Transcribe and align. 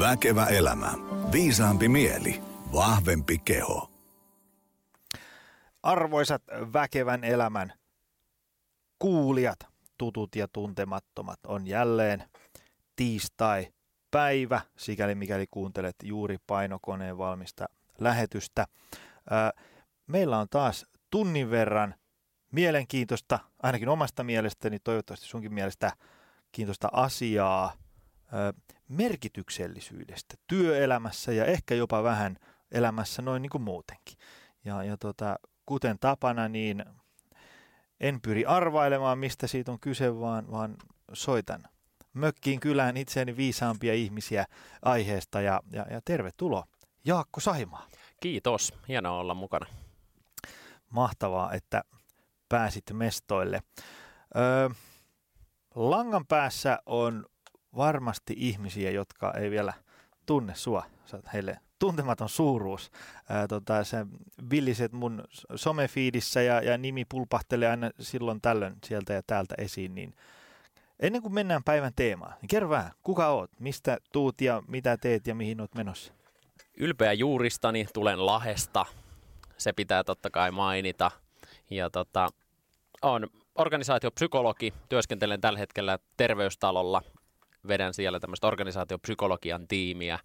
Väkevä 0.00 0.46
elämä. 0.46 0.92
Viisaampi 1.32 1.88
mieli. 1.88 2.42
Vahvempi 2.72 3.38
keho. 3.38 3.90
Arvoisat 5.82 6.42
väkevän 6.72 7.24
elämän 7.24 7.72
kuulijat, 8.98 9.58
tutut 9.98 10.36
ja 10.36 10.48
tuntemattomat, 10.48 11.38
on 11.46 11.66
jälleen 11.66 12.24
tiistai 12.96 13.72
päivä, 14.10 14.60
sikäli 14.76 15.14
mikäli 15.14 15.46
kuuntelet 15.50 15.96
juuri 16.02 16.36
painokoneen 16.46 17.18
valmista 17.18 17.66
lähetystä. 17.98 18.66
Meillä 20.06 20.38
on 20.38 20.46
taas 20.50 20.86
tunnin 21.10 21.50
verran 21.50 21.94
mielenkiintoista, 22.52 23.38
ainakin 23.62 23.88
omasta 23.88 24.24
mielestäni, 24.24 24.78
toivottavasti 24.78 25.26
sunkin 25.26 25.54
mielestä 25.54 25.92
kiintoista 26.52 26.88
asiaa 26.92 27.72
merkityksellisyydestä 28.90 30.34
työelämässä 30.46 31.32
ja 31.32 31.44
ehkä 31.44 31.74
jopa 31.74 32.02
vähän 32.02 32.36
elämässä 32.72 33.22
noin 33.22 33.42
niin 33.42 33.50
kuin 33.50 33.62
muutenkin. 33.62 34.18
Ja, 34.64 34.84
ja 34.84 34.96
tota, 34.96 35.36
kuten 35.66 35.98
tapana, 35.98 36.48
niin 36.48 36.84
en 38.00 38.20
pyri 38.20 38.44
arvailemaan, 38.44 39.18
mistä 39.18 39.46
siitä 39.46 39.72
on 39.72 39.80
kyse, 39.80 40.20
vaan, 40.20 40.50
vaan 40.50 40.76
soitan 41.12 41.62
mökkiin 42.12 42.60
kylään 42.60 42.96
itseäni 42.96 43.36
viisaampia 43.36 43.94
ihmisiä 43.94 44.46
aiheesta 44.82 45.40
ja, 45.40 45.60
ja, 45.72 45.86
ja 45.90 46.00
tervetuloa 46.04 46.66
Jaakko 47.04 47.40
Sahimaa. 47.40 47.86
Kiitos, 48.20 48.74
hienoa 48.88 49.18
olla 49.18 49.34
mukana. 49.34 49.66
Mahtavaa, 50.90 51.52
että 51.52 51.82
pääsit 52.48 52.84
mestoille. 52.92 53.62
Öö, 54.36 54.68
langan 55.74 56.26
päässä 56.26 56.78
on 56.86 57.26
varmasti 57.76 58.34
ihmisiä, 58.36 58.90
jotka 58.90 59.32
ei 59.32 59.50
vielä 59.50 59.72
tunne 60.26 60.54
sua. 60.54 60.86
Sä 61.04 61.16
oot 61.16 61.32
heille 61.32 61.60
tuntematon 61.78 62.28
suuruus. 62.28 62.90
Ää, 63.28 63.48
tota, 63.48 63.84
sä 63.84 64.06
villiset 64.50 64.92
mun 64.92 65.24
somefiidissä 65.54 66.42
ja, 66.42 66.60
ja 66.62 66.78
nimi 66.78 67.04
pulpahtelee 67.04 67.68
aina 67.68 67.90
silloin 68.00 68.40
tällöin 68.40 68.74
sieltä 68.84 69.12
ja 69.12 69.22
täältä 69.26 69.54
esiin, 69.58 69.94
niin 69.94 70.14
ennen 71.00 71.22
kuin 71.22 71.34
mennään 71.34 71.64
päivän 71.64 71.92
teemaan, 71.96 72.34
niin 72.40 72.48
kerro 72.48 72.68
vähän, 72.68 72.90
kuka 73.02 73.28
oot, 73.28 73.50
mistä 73.58 73.98
tuut 74.12 74.40
ja 74.40 74.62
mitä 74.68 74.96
teet 74.96 75.26
ja 75.26 75.34
mihin 75.34 75.60
oot 75.60 75.74
menossa? 75.74 76.12
Ylpeä 76.76 77.12
juuristani, 77.12 77.86
tulen 77.94 78.26
Lahesta. 78.26 78.86
Se 79.58 79.72
pitää 79.72 80.04
totta 80.04 80.30
kai 80.30 80.50
mainita. 80.50 81.10
Ja 81.70 81.90
tota, 81.90 82.28
on 83.02 83.26
organisaatiopsykologi, 83.54 84.74
työskentelen 84.88 85.40
tällä 85.40 85.58
hetkellä 85.58 85.98
terveystalolla 86.16 87.02
vedän 87.68 87.94
siellä 87.94 88.20
tämmöistä 88.20 88.46
organisaatiopsykologian 88.46 89.68
tiimiä. 89.68 90.18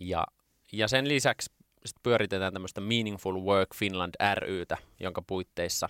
Ja, 0.00 0.26
ja 0.72 0.88
sen 0.88 1.08
lisäksi 1.08 1.52
sit 1.86 1.96
pyöritetään 2.02 2.52
tämmöistä 2.52 2.80
Meaningful 2.80 3.40
Work 3.40 3.74
Finland 3.74 4.14
rytä, 4.38 4.76
jonka 5.00 5.22
puitteissa 5.22 5.88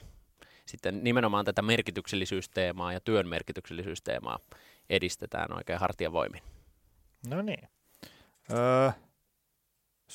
sitten 0.66 1.04
nimenomaan 1.04 1.44
tätä 1.44 1.62
merkityksellisyysteemaa 1.62 2.92
ja 2.92 3.00
työn 3.00 3.28
merkityksellisyysteemaa 3.28 4.38
edistetään 4.90 5.56
oikein 5.56 5.80
hartiavoimin. 5.80 6.42
No 7.28 7.42
niin. 7.42 7.68
Öö, 8.50 8.90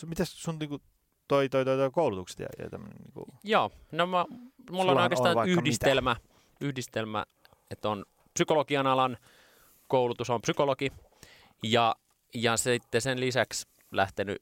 mitäs 0.06 0.44
sun 0.44 0.60
niinku 0.60 0.82
toi, 1.28 1.50
toi, 1.50 1.66
toi, 1.66 1.78
toi 1.78 1.92
koulutukset 1.92 2.40
ja, 2.40 2.48
ja 2.60 2.70
tämmönen 2.70 2.98
niinku... 2.98 3.26
Joo, 3.44 3.72
no 3.92 4.08
mä, 4.08 4.26
mulla 4.72 4.92
on 4.92 4.98
oikeastaan 4.98 5.38
on 5.38 5.50
yhdistelmä, 5.50 6.16
yhdistelmä, 6.62 7.26
että 7.72 7.90
on 7.90 8.06
psykologian 8.34 8.88
alan 8.88 9.18
koulutus 9.90 10.30
on 10.30 10.42
psykologi 10.42 10.92
ja, 11.64 11.96
ja 12.34 12.58
sitten 12.58 13.02
sen 13.02 13.20
lisäksi 13.20 13.68
lähtenyt 13.92 14.42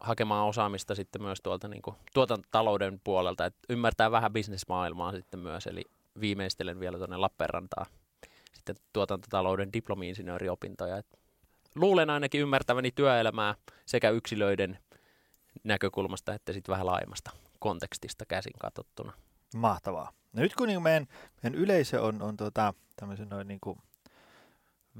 hakemaan 0.00 0.48
osaamista 0.48 0.94
sitten 0.94 1.22
myös 1.22 1.38
tuolta 1.42 1.68
niin 1.68 1.82
kuin 1.82 1.96
tuotantotalouden 2.14 3.00
puolelta, 3.04 3.44
että 3.44 3.60
ymmärtää 3.68 4.10
vähän 4.10 4.32
bisnesmaailmaa 4.32 5.12
sitten 5.12 5.40
myös, 5.40 5.66
eli 5.66 5.84
viimeistelen 6.20 6.80
vielä 6.80 6.98
tuonne 6.98 7.16
Lappeenrantaan 7.16 7.86
sitten 8.52 8.76
tuotantotalouden 8.92 9.72
diplomi-insinööriopintoja. 9.72 10.96
Et 10.96 11.18
luulen 11.74 12.10
ainakin 12.10 12.40
ymmärtäväni 12.40 12.90
työelämää 12.90 13.54
sekä 13.86 14.10
yksilöiden 14.10 14.78
näkökulmasta 15.64 16.34
että 16.34 16.52
sitten 16.52 16.72
vähän 16.72 16.86
laajemmasta 16.86 17.30
kontekstista 17.58 18.24
käsin 18.28 18.52
katsottuna. 18.58 19.12
Mahtavaa. 19.54 20.12
No 20.32 20.42
nyt 20.42 20.54
kun 20.54 20.68
niin 20.68 20.82
meidän, 20.82 21.06
meidän 21.42 21.58
yleisö 21.58 22.02
on, 22.02 22.22
on 22.22 22.36
tota, 22.36 22.74
tämmöisen 22.96 23.28
noin 23.28 23.48
niin 23.48 23.60
kuin 23.60 23.78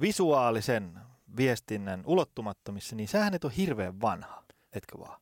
visuaalisen 0.01 0.99
viestinnän 1.37 2.03
ulottumattomissa, 2.07 2.97
niin 2.97 3.09
sähän 3.09 3.35
et 3.35 3.45
ole 3.45 3.53
hirveän 3.57 4.01
vanha, 4.01 4.43
etkö 4.73 4.99
vaan? 4.99 5.21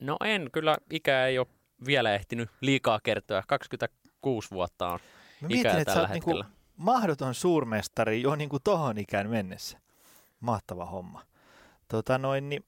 No 0.00 0.16
en, 0.24 0.48
kyllä 0.52 0.76
ikä 0.90 1.26
ei 1.26 1.38
ole 1.38 1.46
vielä 1.86 2.14
ehtinyt 2.14 2.50
liikaa 2.60 3.00
kertoa. 3.02 3.42
26 3.48 4.50
vuotta 4.50 4.88
on 4.88 4.98
Mä 5.40 5.48
mietin, 5.48 5.60
ikää 5.60 5.78
että 5.78 5.94
tällä 5.94 6.08
sä 6.08 6.14
hetkellä. 6.14 6.44
Niinku 6.44 6.58
mahdoton 6.76 7.34
suurmestari 7.34 8.22
jo 8.22 8.34
niinku 8.34 8.58
tohon 8.60 8.98
ikään 8.98 9.30
mennessä. 9.30 9.80
Mahtava 10.40 10.86
homma. 10.86 11.26
Tota 11.88 12.18
noin, 12.18 12.48
niin, 12.48 12.64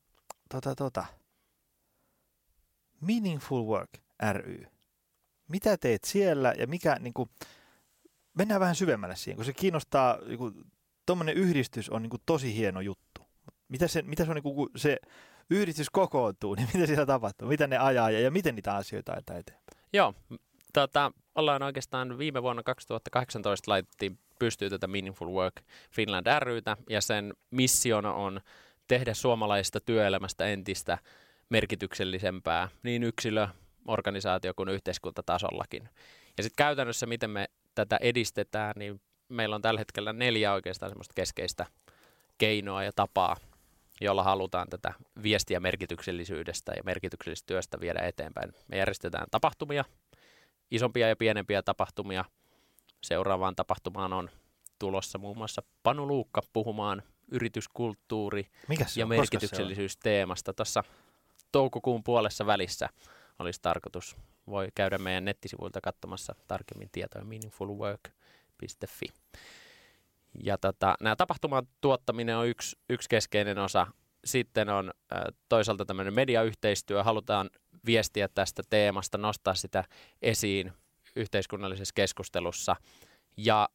tota, 0.48 0.74
tota. 0.74 1.04
Meaningful 3.00 3.66
Work 3.66 3.90
ry. 4.32 4.66
Mitä 5.48 5.76
teet 5.76 6.04
siellä 6.04 6.54
ja 6.58 6.66
mikä, 6.66 6.96
niin 7.00 7.14
kuin, 7.14 7.30
mennään 8.34 8.60
vähän 8.60 8.74
syvemmälle 8.74 9.16
siihen, 9.16 9.36
kun 9.36 9.44
se 9.44 9.52
kiinnostaa 9.52 10.18
niin 10.26 10.38
kuin, 10.38 10.54
tuommoinen 11.06 11.34
yhdistys 11.34 11.90
on 11.90 12.02
niin 12.02 12.10
kuin 12.10 12.22
tosi 12.26 12.56
hieno 12.56 12.80
juttu. 12.80 13.22
Mitä 13.68 13.88
se, 13.88 14.02
mitä 14.02 14.24
se 14.24 14.30
on, 14.30 14.34
niin 14.34 14.42
kuin, 14.42 14.70
se 14.76 14.96
yhdistys 15.50 15.90
kokoontuu, 15.90 16.54
niin 16.54 16.68
mitä 16.74 16.86
siellä 16.86 17.06
tapahtuu? 17.06 17.48
Mitä 17.48 17.66
ne 17.66 17.78
ajaa 17.78 18.10
ja, 18.10 18.20
ja 18.20 18.30
miten 18.30 18.54
niitä 18.54 18.74
asioita 18.74 19.12
ajetaan 19.12 19.38
eteenpäin? 19.38 19.84
Joo, 19.92 20.14
tota, 20.72 21.12
ollaan 21.34 21.62
oikeastaan 21.62 22.18
viime 22.18 22.42
vuonna 22.42 22.62
2018 22.62 23.70
laitettiin 23.70 24.18
pystyy 24.38 24.70
tätä 24.70 24.86
Meaningful 24.86 25.28
Work 25.28 25.62
Finland 25.90 26.26
rytä 26.38 26.76
ja 26.90 27.00
sen 27.00 27.34
missiona 27.50 28.12
on 28.12 28.40
tehdä 28.88 29.14
suomalaisesta 29.14 29.80
työelämästä 29.80 30.46
entistä 30.46 30.98
merkityksellisempää 31.48 32.68
niin 32.82 33.02
yksilö, 33.02 33.48
organisaatio 33.88 34.54
kuin 34.56 34.68
yhteiskuntatasollakin. 34.68 35.88
Ja 36.36 36.42
sitten 36.42 36.64
käytännössä, 36.64 37.06
miten 37.06 37.30
me 37.30 37.48
tätä 37.74 37.96
edistetään, 38.00 38.72
niin 38.76 39.00
meillä 39.28 39.56
on 39.56 39.62
tällä 39.62 39.80
hetkellä 39.80 40.12
neljä 40.12 40.52
oikeastaan 40.52 40.90
semmoista 40.90 41.14
keskeistä 41.14 41.66
keinoa 42.38 42.82
ja 42.84 42.92
tapaa, 42.96 43.36
jolla 44.00 44.22
halutaan 44.22 44.68
tätä 44.68 44.92
viestiä 45.22 45.60
merkityksellisyydestä 45.60 46.72
ja 46.76 46.82
merkityksellisestä 46.84 47.46
työstä 47.46 47.80
viedä 47.80 48.00
eteenpäin. 48.00 48.52
Me 48.68 48.76
järjestetään 48.76 49.26
tapahtumia, 49.30 49.84
isompia 50.70 51.08
ja 51.08 51.16
pienempiä 51.16 51.62
tapahtumia. 51.62 52.24
Seuraavaan 53.02 53.56
tapahtumaan 53.56 54.12
on 54.12 54.30
tulossa 54.78 55.18
muun 55.18 55.36
muassa 55.36 55.62
Panu 55.82 56.08
Luukka 56.08 56.42
puhumaan 56.52 57.02
yrityskulttuuri- 57.28 58.46
ja 58.96 59.06
merkityksellisyysteemasta. 59.06 60.54
Tuossa 60.54 60.84
toukokuun 61.52 62.04
puolessa 62.04 62.46
välissä 62.46 62.88
olisi 63.38 63.62
tarkoitus. 63.62 64.16
Voi 64.46 64.68
käydä 64.74 64.98
meidän 64.98 65.24
nettisivuilta 65.24 65.80
katsomassa 65.80 66.34
tarkemmin 66.48 66.88
tietoja 66.92 67.24
Meaningful 67.24 67.68
Work 67.68 68.00
fi. 68.86 69.06
Ja 70.44 70.58
tota, 70.58 70.94
nämä 71.00 71.16
tapahtuman 71.16 71.66
tuottaminen 71.80 72.36
on 72.36 72.48
yksi, 72.48 72.76
yksi 72.90 73.08
keskeinen 73.08 73.58
osa. 73.58 73.86
Sitten 74.24 74.68
on 74.68 74.90
äh, 75.12 75.22
toisaalta 75.48 75.84
tämmöinen 75.84 76.14
mediayhteistyö. 76.14 77.02
Halutaan 77.02 77.50
viestiä 77.86 78.28
tästä 78.28 78.62
teemasta, 78.70 79.18
nostaa 79.18 79.54
sitä 79.54 79.84
esiin 80.22 80.72
yhteiskunnallisessa 81.16 81.92
keskustelussa. 81.94 82.76
Ja 83.36 83.68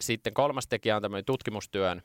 sitten 0.00 0.34
kolmas 0.34 0.66
tekijä 0.66 0.96
on 0.96 1.02
tämmöinen 1.02 1.24
tutkimustyön 1.24 2.02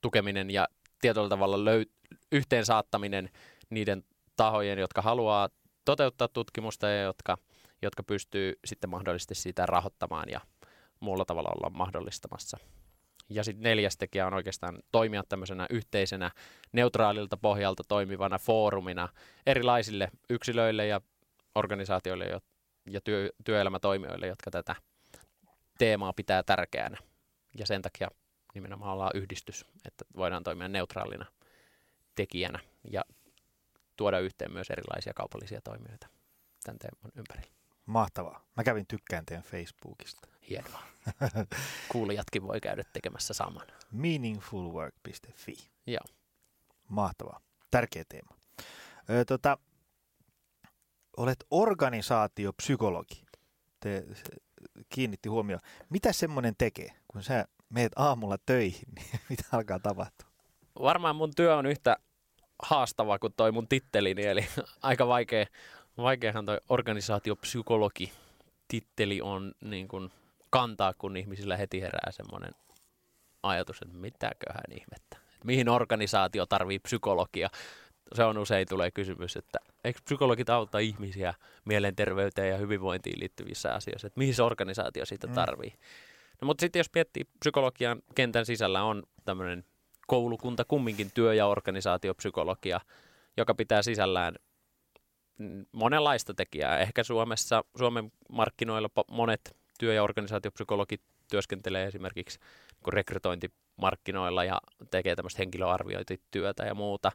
tukeminen 0.00 0.50
ja 0.50 0.68
tietyllä 1.00 1.28
tavalla 1.28 1.56
löy- 1.56 2.16
yhteen 2.32 2.66
saattaminen 2.66 3.30
niiden 3.70 4.04
tahojen, 4.36 4.78
jotka 4.78 5.02
haluaa 5.02 5.48
toteuttaa 5.84 6.28
tutkimusta 6.28 6.88
ja 6.88 7.02
jotka, 7.02 7.38
jotka 7.82 8.02
pystyy 8.02 8.52
sitten 8.64 8.90
mahdollisesti 8.90 9.34
sitä 9.34 9.66
rahoittamaan 9.66 10.28
ja 10.28 10.40
muulla 11.00 11.24
tavalla 11.24 11.48
olla 11.48 11.70
mahdollistamassa. 11.70 12.58
Ja 13.28 13.44
sitten 13.44 13.62
neljäs 13.62 13.96
tekijä 13.96 14.26
on 14.26 14.34
oikeastaan 14.34 14.78
toimia 14.92 15.22
tämmöisenä 15.28 15.66
yhteisenä 15.70 16.30
neutraalilta 16.72 17.36
pohjalta 17.36 17.82
toimivana 17.88 18.38
foorumina 18.38 19.08
erilaisille 19.46 20.08
yksilöille 20.30 20.86
ja 20.86 21.00
organisaatioille 21.54 22.40
ja 22.90 23.00
työ, 23.00 23.30
työelämätoimijoille, 23.44 24.26
jotka 24.26 24.50
tätä 24.50 24.74
teemaa 25.78 26.12
pitää 26.12 26.42
tärkeänä. 26.42 26.98
Ja 27.58 27.66
sen 27.66 27.82
takia 27.82 28.08
nimenomaan 28.54 28.92
ollaan 28.92 29.10
yhdistys, 29.14 29.64
että 29.84 30.04
voidaan 30.16 30.44
toimia 30.44 30.68
neutraalina 30.68 31.26
tekijänä 32.14 32.58
ja 32.90 33.04
tuoda 33.96 34.18
yhteen 34.18 34.52
myös 34.52 34.70
erilaisia 34.70 35.14
kaupallisia 35.14 35.60
toimijoita 35.60 36.08
tämän 36.64 36.78
teeman 36.78 37.12
ympärillä. 37.16 37.55
Mahtavaa. 37.86 38.44
Mä 38.56 38.64
kävin 38.64 38.86
tykkään 38.86 39.26
teidän 39.26 39.44
Facebookista. 39.44 40.28
Hienoa. 40.50 40.82
Kuulijatkin 41.92 42.42
voi 42.42 42.60
käydä 42.60 42.84
tekemässä 42.92 43.34
saman. 43.34 43.66
Meaningfulwork.fi. 43.92 45.56
Joo. 45.86 46.04
Mahtavaa. 46.88 47.40
Tärkeä 47.70 48.04
teema. 48.08 48.36
Ö, 49.10 49.24
tota, 49.24 49.58
olet 51.16 51.44
organisaatiopsykologi. 51.50 53.24
Te 53.80 54.04
kiinnitti 54.88 55.28
huomioon. 55.28 55.60
Mitä 55.90 56.12
semmoinen 56.12 56.54
tekee, 56.58 56.90
kun 57.08 57.22
sä 57.22 57.44
meet 57.68 57.92
aamulla 57.96 58.36
töihin, 58.46 58.88
niin 58.94 59.20
mitä 59.28 59.44
alkaa 59.52 59.78
tapahtua? 59.78 60.28
Varmaan 60.82 61.16
mun 61.16 61.34
työ 61.36 61.56
on 61.56 61.66
yhtä 61.66 61.96
haastava 62.62 63.18
kuin 63.18 63.32
toi 63.36 63.52
mun 63.52 63.68
tittelini, 63.68 64.26
eli 64.26 64.46
aika 64.82 65.06
vaikea, 65.06 65.46
vaikeahan 65.98 66.44
toi 66.44 66.60
organisaatiopsykologi 66.68 68.12
titteli 68.68 69.20
on 69.20 69.52
niin 69.60 69.88
kuin 69.88 70.10
kantaa, 70.50 70.94
kun 70.98 71.16
ihmisillä 71.16 71.56
heti 71.56 71.80
herää 71.80 72.10
semmoinen 72.10 72.52
ajatus, 73.42 73.82
että 73.82 73.96
mitäköhän 73.96 74.64
ihmettä. 74.70 75.16
Mihin 75.44 75.68
organisaatio 75.68 76.46
tarvii 76.46 76.78
psykologia? 76.78 77.48
Se 78.14 78.24
on 78.24 78.38
usein 78.38 78.68
tulee 78.68 78.90
kysymys, 78.90 79.36
että 79.36 79.58
eikö 79.84 80.00
psykologit 80.04 80.50
auttaa 80.50 80.80
ihmisiä 80.80 81.34
mielenterveyteen 81.64 82.48
ja 82.48 82.56
hyvinvointiin 82.56 83.20
liittyvissä 83.20 83.74
asioissa, 83.74 84.06
että 84.06 84.18
mihin 84.18 84.34
se 84.34 84.42
organisaatio 84.42 85.06
siitä 85.06 85.26
mm. 85.26 85.32
tarvii. 85.32 85.70
Mm. 85.70 85.76
No, 86.40 86.46
mutta 86.46 86.60
sitten 86.60 86.80
jos 86.80 86.90
miettii 86.94 87.24
psykologian 87.40 88.02
kentän 88.14 88.46
sisällä 88.46 88.82
on 88.82 89.02
tämmöinen 89.24 89.64
koulukunta 90.06 90.64
kumminkin 90.64 91.10
työ- 91.14 91.34
ja 91.34 91.46
organisaatiopsykologia, 91.46 92.80
joka 93.36 93.54
pitää 93.54 93.82
sisällään 93.82 94.34
monenlaista 95.72 96.34
tekijää. 96.34 96.78
Ehkä 96.78 97.04
Suomessa, 97.04 97.64
Suomen 97.78 98.12
markkinoilla 98.28 98.90
monet 99.10 99.56
työ- 99.78 99.94
ja 99.94 100.02
organisaatiopsykologit 100.02 101.02
työskentelee 101.30 101.86
esimerkiksi 101.86 102.38
rekrytointimarkkinoilla 102.88 104.44
ja 104.44 104.60
tekee 104.90 105.16
tämmöistä 105.16 105.38
henkilöarviointityötä 105.38 106.64
ja 106.64 106.74
muuta. 106.74 107.12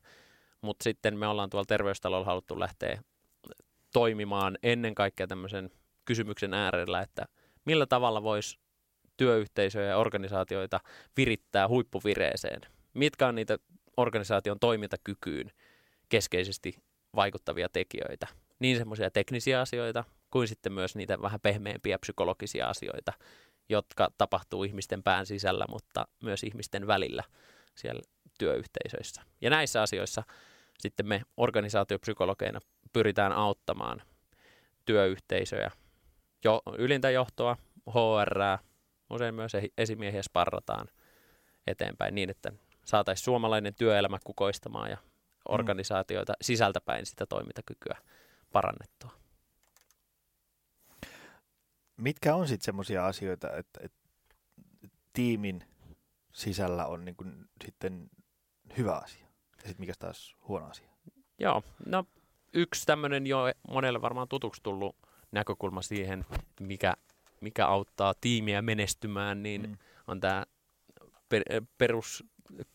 Mutta 0.62 0.84
sitten 0.84 1.18
me 1.18 1.28
ollaan 1.28 1.50
tuolla 1.50 1.66
terveystalolla 1.66 2.26
haluttu 2.26 2.60
lähteä 2.60 3.02
toimimaan 3.94 4.58
ennen 4.64 4.96
kaikkea 4.96 5.28
tämmöisen 5.28 5.70
kysymyksen 6.06 6.54
äärellä, 6.54 7.02
että 7.02 7.26
millä 7.66 7.86
tavalla 7.86 8.24
voisi 8.24 8.60
työyhteisöjä 9.18 9.88
ja 9.88 9.98
organisaatioita 9.98 10.80
virittää 11.18 11.68
huippuvireeseen. 11.68 12.62
Mitkä 12.94 13.28
on 13.28 13.36
niitä 13.36 13.58
organisaation 13.98 14.60
toimintakykyyn 14.60 15.52
keskeisesti 16.10 16.76
vaikuttavia 17.16 17.70
tekijöitä. 17.70 18.28
Niin 18.60 18.78
semmoisia 18.78 19.12
teknisiä 19.12 19.62
asioita 19.62 20.04
kuin 20.32 20.48
sitten 20.48 20.74
myös 20.74 20.96
niitä 20.96 21.22
vähän 21.22 21.40
pehmeämpiä 21.40 22.00
psykologisia 22.00 22.68
asioita, 22.68 23.14
jotka 23.70 24.12
tapahtuu 24.18 24.64
ihmisten 24.64 25.04
pään 25.04 25.26
sisällä, 25.26 25.66
mutta 25.70 26.08
myös 26.24 26.44
ihmisten 26.44 26.88
välillä 26.88 27.24
siellä 27.76 28.02
työyhteisöissä. 28.40 29.22
Ja 29.42 29.50
näissä 29.50 29.82
asioissa 29.82 30.24
sitten 30.80 31.08
me 31.08 31.22
organisaatiopsykologeina 31.38 32.60
pyritään 32.94 33.32
auttamaan 33.32 34.02
työyhteisöjä, 34.86 35.72
jo, 36.44 36.62
ylintä 36.78 37.10
johtoa, 37.10 37.58
HR, 37.90 38.40
usein 39.10 39.36
myös 39.36 39.52
esimiehiä 39.78 40.24
sparrataan 40.24 40.88
eteenpäin 41.68 42.16
niin, 42.16 42.30
että 42.30 42.52
saataisiin 42.86 43.26
suomalainen 43.26 43.76
työelämä 43.76 44.18
kukoistamaan 44.24 44.90
ja. 44.90 44.98
Organisaatioita 45.50 46.34
sisältäpäin 46.42 47.06
sitä 47.06 47.26
toimintakykyä 47.26 47.98
parannettua. 48.52 49.12
Mitkä 51.98 52.36
on 52.36 52.48
sitten 52.48 52.66
semmoisia 52.66 53.06
asioita, 53.06 53.56
että, 53.56 53.80
että 53.84 53.98
tiimin 55.14 55.64
sisällä 56.34 56.86
on 56.86 57.06
niin 57.06 57.16
kuin 57.16 57.50
sitten 57.64 58.10
hyvä 58.78 58.96
asia 58.96 59.28
ja 59.58 59.68
sitten 59.68 59.80
mikä 59.80 59.94
taas 60.00 60.36
huono 60.48 60.68
asia? 60.68 60.90
Joo, 61.40 61.64
no 61.86 62.06
yksi 62.54 62.86
tämmöinen 62.86 63.28
jo 63.28 63.38
monelle 63.68 64.02
varmaan 64.02 64.28
tutuksi 64.28 64.64
tullut 64.64 64.96
näkökulma 65.32 65.82
siihen, 65.82 66.26
mikä, 66.60 66.94
mikä 67.42 67.68
auttaa 67.68 68.14
tiimiä 68.22 68.62
menestymään, 68.62 69.44
niin 69.44 69.62
mm. 69.62 69.78
on 70.08 70.20
tämä 70.20 70.46
per, 71.30 71.44
perus 71.78 72.24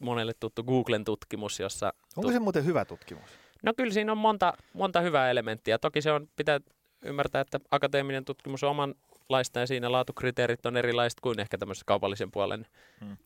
monelle 0.00 0.32
tuttu 0.40 0.62
Googlen 0.62 1.04
tutkimus, 1.04 1.60
jossa... 1.60 1.92
Onko 2.16 2.32
se 2.32 2.38
muuten 2.38 2.64
hyvä 2.64 2.84
tutkimus? 2.84 3.30
No 3.62 3.72
kyllä 3.76 3.92
siinä 3.92 4.12
on 4.12 4.18
monta, 4.18 4.52
monta 4.72 5.00
hyvää 5.00 5.30
elementtiä. 5.30 5.78
Toki 5.78 6.02
se 6.02 6.12
on, 6.12 6.28
pitää 6.36 6.60
ymmärtää, 7.02 7.40
että 7.40 7.60
akateeminen 7.70 8.24
tutkimus 8.24 8.64
on 8.64 8.70
omanlaista 8.70 9.60
ja 9.60 9.66
siinä 9.66 9.92
laatukriteerit 9.92 10.66
on 10.66 10.76
erilaiset 10.76 11.20
kuin 11.20 11.40
ehkä 11.40 11.58
tämmöisessä 11.58 11.84
kaupallisen 11.86 12.30
puolen 12.30 12.66
hmm. 13.00 13.16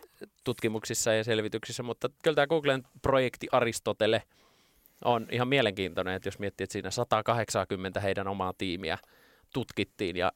tutkimuksissa 0.45 1.13
ja 1.13 1.25
selvityksissä, 1.25 1.83
mutta 1.83 2.09
kyllä 2.23 2.35
tämä 2.35 2.47
Googlen 2.47 2.83
projekti 3.03 3.47
Aristotele 3.53 4.23
on 5.05 5.27
ihan 5.31 5.49
mielenkiintoinen, 5.49 6.15
että 6.15 6.27
jos 6.29 6.39
miettii, 6.39 6.65
että 6.65 6.73
siinä 6.73 6.91
180 6.91 8.01
heidän 8.01 8.29
omaa 8.29 8.53
tiimiä 8.59 8.99
tutkittiin 9.53 10.17
ja 10.17 10.33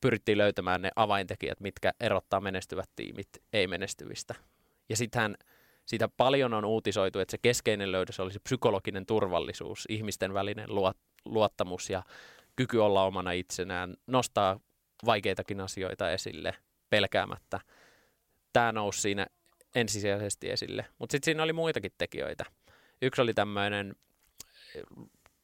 pyrittiin 0.00 0.38
löytämään 0.38 0.82
ne 0.82 0.90
avaintekijät, 0.96 1.60
mitkä 1.60 1.92
erottaa 2.00 2.40
menestyvät 2.40 2.90
tiimit 2.96 3.28
ei-menestyvistä. 3.52 4.34
Ja 4.88 4.96
sittenhän 4.96 5.34
siitä 5.86 6.08
paljon 6.16 6.54
on 6.54 6.64
uutisoitu, 6.64 7.18
että 7.18 7.30
se 7.30 7.38
keskeinen 7.38 7.92
löydös 7.92 8.20
olisi 8.20 8.38
psykologinen 8.38 9.06
turvallisuus, 9.06 9.84
ihmisten 9.88 10.34
välinen 10.34 10.68
luottamus 11.24 11.90
ja 11.90 12.02
kyky 12.56 12.78
olla 12.78 13.04
omana 13.04 13.32
itsenään, 13.32 13.96
nostaa 14.06 14.60
vaikeitakin 15.06 15.60
asioita 15.60 16.10
esille 16.10 16.54
pelkäämättä. 16.90 17.60
Tämä 18.52 18.72
nousi 18.72 19.00
siinä 19.00 19.26
ensisijaisesti 19.74 20.50
esille. 20.50 20.86
Mutta 20.98 21.12
sitten 21.12 21.24
siinä 21.24 21.42
oli 21.42 21.52
muitakin 21.52 21.92
tekijöitä. 21.98 22.44
Yksi 23.02 23.22
oli 23.22 23.34
tämmöinen 23.34 23.96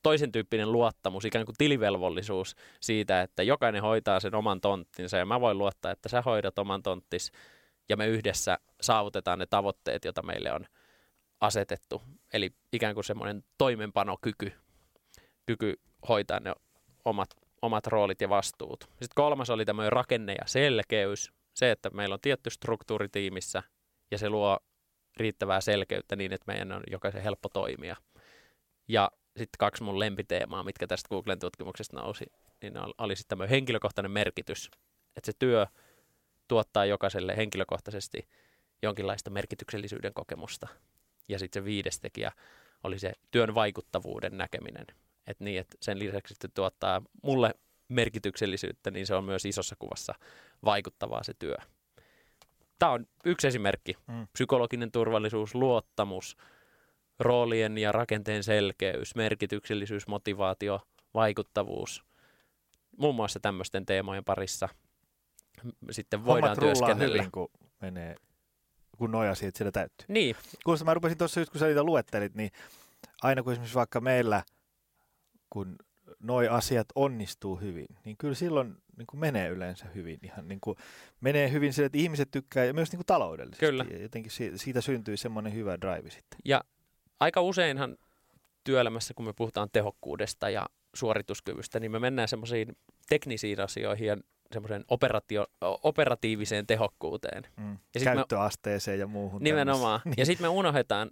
toisen 0.02 0.32
tyyppinen 0.32 0.72
luottamus, 0.72 1.24
ikään 1.24 1.44
kuin 1.44 1.56
tilivelvollisuus 1.58 2.56
siitä, 2.80 3.22
että 3.22 3.42
jokainen 3.42 3.82
hoitaa 3.82 4.20
sen 4.20 4.34
oman 4.34 4.60
tonttinsa 4.60 5.16
ja 5.16 5.26
mä 5.26 5.40
voin 5.40 5.58
luottaa, 5.58 5.92
että 5.92 6.08
sä 6.08 6.22
hoidat 6.22 6.58
oman 6.58 6.82
tonttis 6.82 7.32
ja 7.88 7.96
me 7.96 8.06
yhdessä 8.06 8.58
saavutetaan 8.80 9.38
ne 9.38 9.46
tavoitteet, 9.46 10.04
joita 10.04 10.22
meille 10.22 10.52
on 10.52 10.66
asetettu. 11.40 12.02
Eli 12.32 12.50
ikään 12.72 12.94
kuin 12.94 13.04
semmoinen 13.04 13.44
toimenpanokyky, 13.58 14.52
kyky 15.46 15.80
hoitaa 16.08 16.40
ne 16.40 16.52
omat, 17.04 17.30
omat 17.62 17.86
roolit 17.86 18.20
ja 18.20 18.28
vastuut. 18.28 18.84
Sitten 18.84 19.08
kolmas 19.14 19.50
oli 19.50 19.64
tämmöinen 19.64 19.92
rakenne 19.92 20.32
ja 20.32 20.46
selkeys, 20.46 21.32
se, 21.54 21.70
että 21.70 21.90
meillä 21.90 22.12
on 22.12 22.20
tietty 22.22 22.50
struktuuri 22.50 23.08
tiimissä 23.08 23.62
ja 24.10 24.18
se 24.18 24.28
luo 24.28 24.58
riittävää 25.16 25.60
selkeyttä 25.60 26.16
niin, 26.16 26.32
että 26.32 26.52
meidän 26.52 26.72
on 26.72 26.82
jokaisen 26.90 27.22
helppo 27.22 27.48
toimia. 27.48 27.96
Ja 28.88 29.10
sitten 29.26 29.58
kaksi 29.58 29.82
mun 29.82 29.98
lempiteemaa, 29.98 30.62
mitkä 30.62 30.86
tästä 30.86 31.08
Googlen 31.08 31.38
tutkimuksesta 31.38 31.96
nousi, 31.96 32.24
niin 32.62 32.74
oli 32.98 33.16
sitten 33.16 33.28
tämmöinen 33.28 33.50
henkilökohtainen 33.50 34.10
merkitys, 34.10 34.70
että 35.16 35.26
se 35.26 35.32
työ– 35.38 35.66
tuottaa 36.48 36.84
jokaiselle 36.84 37.36
henkilökohtaisesti 37.36 38.28
jonkinlaista 38.82 39.30
merkityksellisyyden 39.30 40.14
kokemusta. 40.14 40.68
Ja 41.28 41.38
sitten 41.38 41.62
se 41.62 41.64
viides 41.64 42.00
tekijä 42.00 42.32
oli 42.82 42.98
se 42.98 43.12
työn 43.30 43.54
vaikuttavuuden 43.54 44.38
näkeminen. 44.38 44.86
Että 45.26 45.44
niin, 45.44 45.60
että 45.60 45.76
sen 45.80 45.98
lisäksi 45.98 46.34
että 46.34 46.48
tuottaa 46.54 47.02
mulle 47.22 47.54
merkityksellisyyttä, 47.88 48.90
niin 48.90 49.06
se 49.06 49.14
on 49.14 49.24
myös 49.24 49.44
isossa 49.44 49.76
kuvassa 49.78 50.14
vaikuttavaa 50.64 51.22
se 51.22 51.34
työ. 51.38 51.56
Tämä 52.78 52.92
on 52.92 53.06
yksi 53.24 53.46
esimerkki. 53.46 53.96
Mm. 54.06 54.26
Psykologinen 54.32 54.92
turvallisuus, 54.92 55.54
luottamus, 55.54 56.36
roolien 57.18 57.78
ja 57.78 57.92
rakenteen 57.92 58.44
selkeys, 58.44 59.14
merkityksellisyys, 59.14 60.06
motivaatio, 60.06 60.80
vaikuttavuus. 61.14 62.04
Muun 62.96 63.14
muassa 63.14 63.40
tämmöisten 63.40 63.86
teemojen 63.86 64.24
parissa– 64.24 64.68
sitten 65.90 66.24
voidaan 66.24 66.50
Hommat 66.50 66.58
työskennellä. 66.58 67.16
hyvin, 67.22 67.32
kun 67.32 67.48
menee, 67.80 68.16
kun 68.98 69.10
noja 69.10 69.30
asiat 69.30 69.56
siellä 69.56 69.72
täyttyy. 69.72 70.06
Niin. 70.08 70.36
Kuulosta, 70.64 70.84
mä 70.84 70.94
rupesin 70.94 71.18
tuossa 71.18 71.40
just, 71.40 71.52
kun 71.52 71.58
sä 71.58 71.66
niitä 71.66 71.82
luettelit, 71.82 72.34
niin 72.34 72.50
aina 73.22 73.42
kun 73.42 73.52
esimerkiksi 73.52 73.74
vaikka 73.74 74.00
meillä, 74.00 74.42
kun 75.50 75.76
noi 76.20 76.48
asiat 76.48 76.86
onnistuu 76.94 77.56
hyvin, 77.56 77.86
niin 78.04 78.16
kyllä 78.16 78.34
silloin 78.34 78.76
niin 78.96 79.06
kuin 79.06 79.20
menee 79.20 79.48
yleensä 79.48 79.86
hyvin. 79.94 80.18
Ihan 80.22 80.48
niin 80.48 80.60
kuin 80.60 80.76
menee 81.20 81.50
hyvin 81.50 81.72
sille, 81.72 81.86
että 81.86 81.98
ihmiset 81.98 82.30
tykkää 82.30 82.64
ja 82.64 82.74
myös 82.74 82.92
niin 82.92 82.98
kuin 82.98 83.06
taloudellisesti. 83.06 83.66
Kyllä. 83.66 83.86
Ja 83.90 84.02
jotenkin 84.02 84.32
siitä, 84.32 84.58
siitä 84.58 84.80
syntyy 84.80 85.16
semmoinen 85.16 85.54
hyvä 85.54 85.80
drive 85.80 86.10
sitten. 86.10 86.38
Ja 86.44 86.60
aika 87.20 87.40
useinhan 87.40 87.96
työelämässä, 88.64 89.14
kun 89.14 89.24
me 89.24 89.32
puhutaan 89.32 89.68
tehokkuudesta 89.72 90.50
ja 90.50 90.66
suorituskyvystä, 90.94 91.80
niin 91.80 91.92
me 91.92 91.98
mennään 91.98 92.28
semmoisiin 92.28 92.76
teknisiin 93.08 93.60
asioihin 93.60 94.06
ja 94.06 94.16
semmoiseen 94.52 94.84
operatiiviseen 95.82 96.66
tehokkuuteen. 96.66 97.42
Mm. 97.56 97.78
Ja 97.94 98.00
Käyttöasteeseen 98.04 98.98
me, 98.98 99.00
ja 99.00 99.06
muuhun. 99.06 99.42
Nimenomaan. 99.42 100.00
Niin. 100.04 100.14
Ja 100.18 100.26
sitten 100.26 100.44
me 100.44 100.48
unohdetaan 100.48 101.10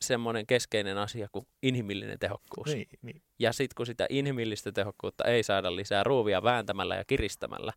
semmoinen 0.00 0.46
keskeinen 0.46 0.98
asia 0.98 1.28
kuin 1.32 1.46
inhimillinen 1.62 2.18
tehokkuus. 2.18 2.66
Niin, 2.74 2.88
niin. 3.02 3.22
Ja 3.38 3.52
sitten 3.52 3.74
kun 3.76 3.86
sitä 3.86 4.06
inhimillistä 4.10 4.72
tehokkuutta 4.72 5.24
ei 5.24 5.42
saada 5.42 5.76
lisää 5.76 6.04
ruuvia 6.04 6.42
vääntämällä 6.42 6.96
ja 6.96 7.04
kiristämällä, 7.04 7.72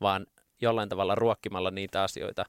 vaan 0.00 0.26
jollain 0.60 0.88
tavalla 0.88 1.14
ruokkimalla 1.14 1.70
niitä 1.70 2.02
asioita, 2.02 2.44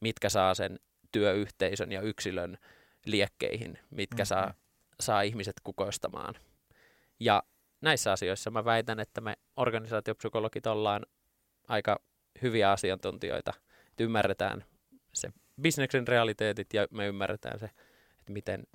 mitkä 0.00 0.28
saa 0.28 0.54
sen 0.54 0.78
työyhteisön 1.12 1.92
ja 1.92 2.00
yksilön 2.00 2.58
liekkeihin, 3.06 3.78
mitkä 3.90 4.14
Mm-hmm. 4.22 4.26
saa, 4.26 4.54
saa 5.00 5.22
ihmiset 5.22 5.54
kukoistamaan. 5.64 6.34
Ja 7.20 7.42
näissä 7.82 8.12
asioissa 8.12 8.50
mä 8.50 8.64
väitän, 8.64 9.00
että 9.00 9.20
me 9.20 9.36
organisaatiopsykologit 9.56 10.66
ollaan 10.66 11.06
aika 11.68 12.00
hyviä 12.42 12.70
asiantuntijoita, 12.70 13.52
että 13.88 14.04
ymmärretään 14.04 14.64
se 15.12 15.32
bisneksen 15.60 16.08
realiteetit 16.08 16.74
ja 16.74 16.86
me 16.90 17.06
ymmärretään 17.06 17.58
se, 17.58 17.66
että 18.18 18.32
miten 18.32 18.66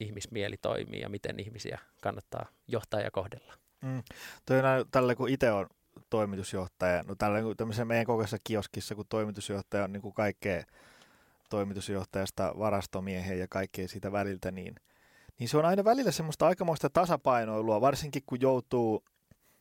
ihmismieli 0.00 0.56
toimii 0.56 1.00
ja 1.00 1.08
miten 1.08 1.40
ihmisiä 1.40 1.78
kannattaa 2.02 2.46
johtaa 2.68 3.00
ja 3.00 3.10
kohdella. 3.10 3.54
Mm. 3.82 4.02
Aina 4.50 4.84
tällä, 4.90 5.14
kun 5.14 5.28
itse 5.28 5.52
on 5.52 5.66
toimitusjohtaja, 6.10 7.02
no 7.02 7.14
tällä 7.14 7.42
kun 7.42 7.56
tämmöisen 7.56 7.86
meidän 7.86 8.06
kokoisessa 8.06 8.38
kioskissa, 8.44 8.94
kun 8.94 9.04
toimitusjohtaja 9.08 9.84
on 9.84 9.92
niin 9.92 10.02
kuin 10.02 10.14
kaikkea 10.14 10.64
toimitusjohtajasta 11.50 12.54
varastomieheen 12.58 13.38
ja 13.38 13.46
kaikkea 13.48 13.88
siitä 13.88 14.12
väliltä, 14.12 14.50
niin, 14.50 14.74
niin 15.38 15.48
se 15.48 15.56
on 15.56 15.64
aina 15.64 15.84
välillä 15.84 16.10
semmoista 16.10 16.46
aikamoista 16.46 16.90
tasapainoilua, 16.90 17.80
varsinkin 17.80 18.22
kun 18.26 18.40
joutuu 18.40 19.04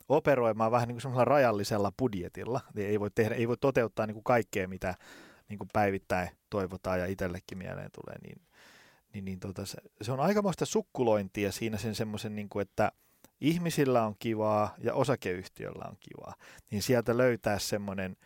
operoimaan 0.09 0.71
vähän 0.71 0.87
niin 0.87 0.95
kuin 0.95 1.01
semmoisella 1.01 1.25
rajallisella 1.25 1.91
budjetilla. 1.99 2.61
Niin 2.73 2.89
ei 2.89 2.99
voi, 2.99 3.09
tehdä, 3.15 3.35
ei 3.35 3.47
voi 3.47 3.57
toteuttaa 3.57 4.07
niin 4.07 4.15
kuin 4.15 4.23
kaikkea, 4.23 4.67
mitä 4.67 4.95
niin 5.49 5.57
kuin 5.57 5.69
päivittäin 5.73 6.29
toivotaan 6.49 6.99
ja 6.99 7.05
itsellekin 7.05 7.57
mieleen 7.57 7.89
tulee. 7.91 8.15
Niin, 8.23 8.41
niin, 9.13 9.25
niin 9.25 9.39
tota, 9.39 9.65
se, 9.65 9.77
se, 10.01 10.11
on 10.11 10.19
aikamoista 10.19 10.65
sukkulointia 10.65 11.51
siinä 11.51 11.77
sen 11.77 11.95
semmoisen, 11.95 12.35
niin 12.35 12.49
kuin, 12.49 12.61
että 12.61 12.91
ihmisillä 13.41 14.05
on 14.05 14.15
kivaa 14.19 14.75
ja 14.79 14.93
osakeyhtiöllä 14.93 15.85
on 15.89 15.97
kivaa. 15.99 16.35
Niin 16.71 16.81
sieltä 16.81 17.17
löytää 17.17 17.59
semmoinen 17.59 18.17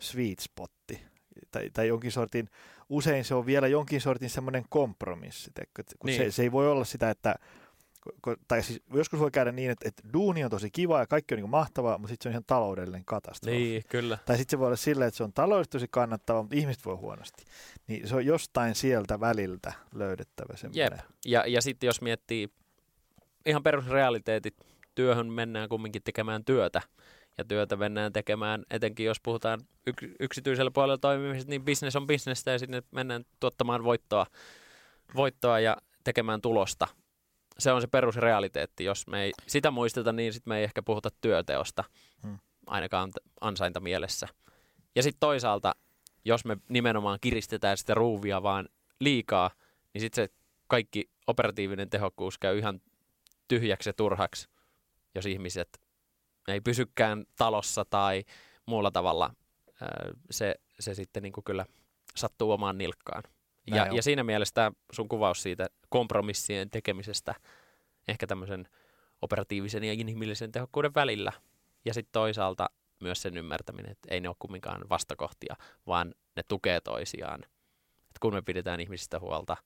sweet 0.00 0.38
spotti. 0.38 1.02
Tai, 1.50 1.70
tai 1.70 1.88
jonkin 1.88 2.12
sortin, 2.12 2.48
usein 2.88 3.24
se 3.24 3.34
on 3.34 3.46
vielä 3.46 3.66
jonkin 3.66 4.00
sortin 4.00 4.30
semmoinen 4.30 4.64
kompromissi. 4.68 5.50
Teikö? 5.54 5.82
Kun 5.98 6.06
Niin. 6.06 6.22
se, 6.22 6.30
se 6.30 6.42
ei 6.42 6.52
voi 6.52 6.70
olla 6.70 6.84
sitä, 6.84 7.10
että 7.10 7.34
tai 8.48 8.62
siis 8.62 8.82
joskus 8.94 9.20
voi 9.20 9.30
käydä 9.30 9.52
niin, 9.52 9.70
että, 9.70 9.88
että 9.88 10.02
duuni 10.12 10.44
on 10.44 10.50
tosi 10.50 10.70
kiva 10.70 11.00
ja 11.00 11.06
kaikki 11.06 11.34
on 11.34 11.40
niin 11.40 11.50
mahtavaa, 11.50 11.98
mutta 11.98 12.12
sitten 12.12 12.22
se 12.22 12.28
on 12.28 12.32
ihan 12.32 12.44
taloudellinen 12.46 13.04
katastrofi. 13.04 13.56
Niin, 13.56 13.82
kyllä. 13.88 14.18
Tai 14.26 14.36
sitten 14.36 14.50
se 14.50 14.58
voi 14.58 14.66
olla 14.66 14.76
silleen, 14.76 15.08
että 15.08 15.16
se 15.18 15.24
on 15.24 15.32
taloudellisesti 15.32 15.72
tosi 15.72 15.86
kannattava, 15.90 16.42
mutta 16.42 16.56
ihmiset 16.56 16.84
voi 16.84 16.96
huonosti. 16.96 17.44
Niin 17.86 18.08
se 18.08 18.16
on 18.16 18.26
jostain 18.26 18.74
sieltä 18.74 19.20
väliltä 19.20 19.72
löydettävä 19.94 20.56
semmoinen. 20.56 20.82
Jep. 20.92 21.00
Ja, 21.24 21.44
ja 21.46 21.62
sitten 21.62 21.86
jos 21.86 22.00
miettii 22.00 22.48
ihan 23.46 23.62
perusrealiteetit, 23.62 24.54
työhön 24.94 25.26
mennään 25.32 25.68
kumminkin 25.68 26.02
tekemään 26.02 26.44
työtä. 26.44 26.82
Ja 27.38 27.44
työtä 27.44 27.76
mennään 27.76 28.12
tekemään, 28.12 28.64
etenkin 28.70 29.06
jos 29.06 29.20
puhutaan 29.20 29.60
yk- 29.86 30.16
yksityisellä 30.20 30.70
puolella 30.70 30.98
toimimisesta, 30.98 31.50
niin 31.50 31.64
business 31.64 31.96
on 31.96 32.06
bisnestä 32.06 32.50
ja 32.50 32.58
sinne 32.58 32.82
mennään 32.90 33.24
tuottamaan 33.40 33.84
voittoa, 33.84 34.26
voittoa 35.16 35.60
ja 35.60 35.76
tekemään 36.04 36.40
tulosta. 36.40 36.88
Se 37.58 37.72
on 37.72 37.80
se 37.80 37.86
perusrealiteetti. 37.86 38.84
Jos 38.84 39.06
me 39.06 39.22
ei 39.22 39.32
sitä 39.46 39.70
muisteta, 39.70 40.12
niin 40.12 40.32
sitten 40.32 40.50
me 40.50 40.58
ei 40.58 40.64
ehkä 40.64 40.82
puhuta 40.82 41.08
työteosta, 41.20 41.84
Hmm. 42.22 42.38
ainakaan 42.66 43.10
ansainta 43.40 43.80
mielessä. 43.80 44.28
Ja 44.96 45.02
sitten 45.02 45.20
toisaalta, 45.20 45.74
jos 46.24 46.44
me 46.44 46.56
nimenomaan 46.68 47.18
kiristetään 47.20 47.76
sitä 47.78 47.94
ruuvia 47.94 48.42
vaan 48.42 48.68
liikaa, 49.00 49.50
niin 49.94 50.00
sitten 50.00 50.24
se 50.24 50.34
kaikki 50.66 51.10
operatiivinen 51.26 51.90
tehokkuus 51.90 52.38
käy 52.38 52.58
ihan 52.58 52.80
tyhjäksi 53.48 53.88
ja 53.88 53.92
turhaksi, 53.92 54.48
jos 55.14 55.26
ihmiset 55.26 55.80
ei 56.50 56.60
pysykään 56.60 57.24
talossa 57.36 57.84
tai 57.90 58.24
muulla 58.66 58.90
tavalla. 58.90 59.34
Se, 60.30 60.54
se 60.80 60.94
sitten 60.94 61.22
niin 61.22 61.32
kuin 61.32 61.44
kyllä 61.44 61.66
sattuu 62.16 62.50
omaan 62.50 62.78
nilkkaan. 62.78 63.22
Ja, 63.66 63.82
on. 63.82 63.96
ja 63.96 64.02
siinä 64.02 64.24
mielessä 64.24 64.72
sun 64.92 65.08
kuvaus 65.08 65.42
siitä 65.42 65.66
kompromissien 65.88 66.70
tekemisestä 66.70 67.34
ehkä 68.08 68.26
tämmöisen 68.26 68.68
operatiivisen 69.22 69.84
ja 69.84 69.92
inhimillisen 69.92 70.52
tehokkuuden 70.52 70.94
välillä. 70.94 71.32
Ja 71.84 71.94
sitten 71.94 72.12
toisaalta 72.12 72.70
myös 73.00 73.22
sen 73.22 73.36
ymmärtäminen, 73.36 73.92
että 73.92 74.08
ei 74.14 74.20
ne 74.20 74.28
ole 74.28 74.36
kumminkaan 74.38 74.88
vastakohtia, 74.88 75.56
vaan 75.86 76.14
ne 76.36 76.42
tukee 76.48 76.80
toisiaan. 76.80 77.40
Et 78.10 78.18
kun 78.20 78.34
me 78.34 78.42
pidetään 78.42 78.80
ihmisistä 78.80 79.20
huolta, 79.20 79.56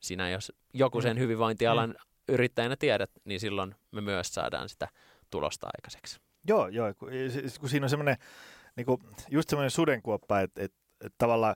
sinä 0.00 0.30
jos 0.30 0.52
joku 0.74 1.00
sen 1.00 1.16
Mm. 1.16 1.20
hyvinvointialan 1.20 1.94
yrittäjänä 2.28 2.76
tiedät, 2.76 3.10
niin 3.24 3.40
silloin 3.40 3.74
me 3.90 4.00
myös 4.00 4.34
saadaan 4.34 4.68
sitä 4.68 4.88
tulosta 5.36 5.68
aikaiseksi. 5.76 6.20
Joo, 6.48 6.68
joo, 6.68 6.94
kun, 6.94 7.08
kun 7.60 7.68
siinä 7.68 7.86
on 7.86 7.90
semmoinen, 7.90 8.16
niin 8.76 8.86
kuin, 8.86 9.00
just 9.30 9.48
semmoinen 9.48 9.70
sudenkuoppa, 9.70 10.40
että, 10.40 10.62
että, 10.62 10.78
että 11.00 11.16
tavallaan 11.18 11.54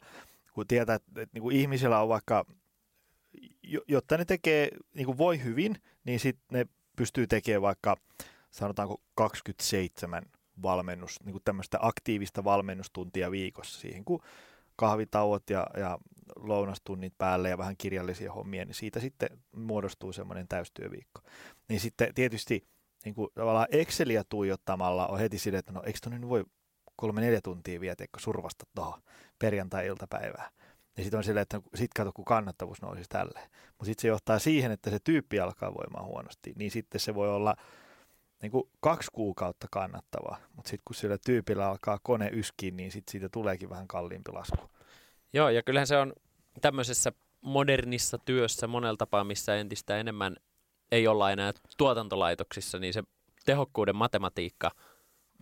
kun 0.52 0.66
tietää, 0.66 0.96
että, 0.96 1.22
että 1.22 1.34
niin 1.34 1.42
kuin 1.42 1.56
ihmisillä 1.56 2.00
on 2.00 2.08
vaikka, 2.08 2.44
jo- 3.62 3.84
jotta 3.88 4.16
ne 4.16 4.24
tekee, 4.24 4.68
niin 4.94 5.06
kuin 5.06 5.18
voi 5.18 5.44
hyvin, 5.44 5.76
niin 6.04 6.20
sitten 6.20 6.46
ne 6.52 6.66
pystyy 6.96 7.26
tekemään 7.26 7.62
vaikka 7.62 7.96
sanotaanko 8.50 9.00
27 9.14 10.22
valmennus, 10.62 11.16
niin 11.24 11.32
kuin 11.32 11.44
tämmöistä 11.44 11.78
aktiivista 11.80 12.44
valmennustuntia 12.44 13.30
viikossa 13.30 13.80
siihen, 13.80 14.04
kun 14.04 14.22
kahvitauot 14.76 15.50
ja, 15.50 15.66
ja 15.76 15.98
lounastunnit 16.36 17.14
päälle 17.18 17.48
ja 17.48 17.58
vähän 17.58 17.76
kirjallisia 17.76 18.32
hommia, 18.32 18.64
niin 18.64 18.74
siitä 18.74 19.00
sitten 19.00 19.28
muodostuu 19.56 20.12
semmoinen 20.12 20.48
täystyöviikko. 20.48 21.20
Niin 21.68 21.80
sitten 21.80 22.14
tietysti 22.14 22.66
niin 23.04 23.14
kuin 23.14 23.28
tavallaan 23.34 23.66
Exceliä 23.70 24.24
tuijottamalla 24.28 25.06
on 25.06 25.18
heti 25.18 25.38
sille, 25.38 25.58
että 25.58 25.72
no 25.72 25.82
eikö 25.86 26.10
nyt 26.10 26.28
voi 26.28 26.44
kolme 26.96 27.20
neljä 27.20 27.40
tuntia 27.40 27.80
vietä, 27.80 28.04
kun 28.12 28.20
survasta 28.20 28.66
tuohon 28.74 29.02
perjantai-iltapäivään. 29.38 30.52
Ja 30.96 31.02
sitten 31.02 31.18
on 31.18 31.24
silleen, 31.24 31.42
että 31.42 31.60
sitten 31.74 32.04
kato, 32.04 32.12
kun 32.12 32.24
kannattavuus 32.24 32.82
nousisi 32.82 33.08
tälleen. 33.08 33.50
Mutta 33.68 33.84
sitten 33.84 34.02
se 34.02 34.08
johtaa 34.08 34.38
siihen, 34.38 34.72
että 34.72 34.90
se 34.90 34.98
tyyppi 35.04 35.40
alkaa 35.40 35.74
voimaan 35.74 36.04
huonosti. 36.06 36.52
Niin 36.56 36.70
sitten 36.70 37.00
se 37.00 37.14
voi 37.14 37.28
olla 37.28 37.56
niin 38.42 38.52
kuin 38.52 38.68
kaksi 38.80 39.10
kuukautta 39.12 39.66
kannattavaa. 39.70 40.38
Mutta 40.56 40.68
sitten 40.68 40.82
kun 40.84 40.94
sillä 40.94 41.18
tyypillä 41.18 41.68
alkaa 41.68 41.98
kone 42.02 42.30
yskiin, 42.32 42.76
niin 42.76 42.92
sitten 42.92 43.12
siitä 43.12 43.28
tuleekin 43.28 43.70
vähän 43.70 43.88
kalliimpi 43.88 44.32
lasku. 44.32 44.70
Joo, 45.32 45.48
ja 45.48 45.62
kyllähän 45.62 45.86
se 45.86 45.96
on 45.96 46.12
tämmöisessä 46.60 47.12
modernissa 47.40 48.18
työssä 48.18 48.66
monella 48.66 48.96
tapaa, 48.96 49.24
missä 49.24 49.56
entistä 49.56 49.96
enemmän 49.96 50.36
ei 50.92 51.06
olla 51.06 51.30
enää 51.30 51.52
tuotantolaitoksissa, 51.78 52.78
niin 52.78 52.92
se 52.92 53.02
tehokkuuden 53.44 53.96
matematiikka 53.96 54.70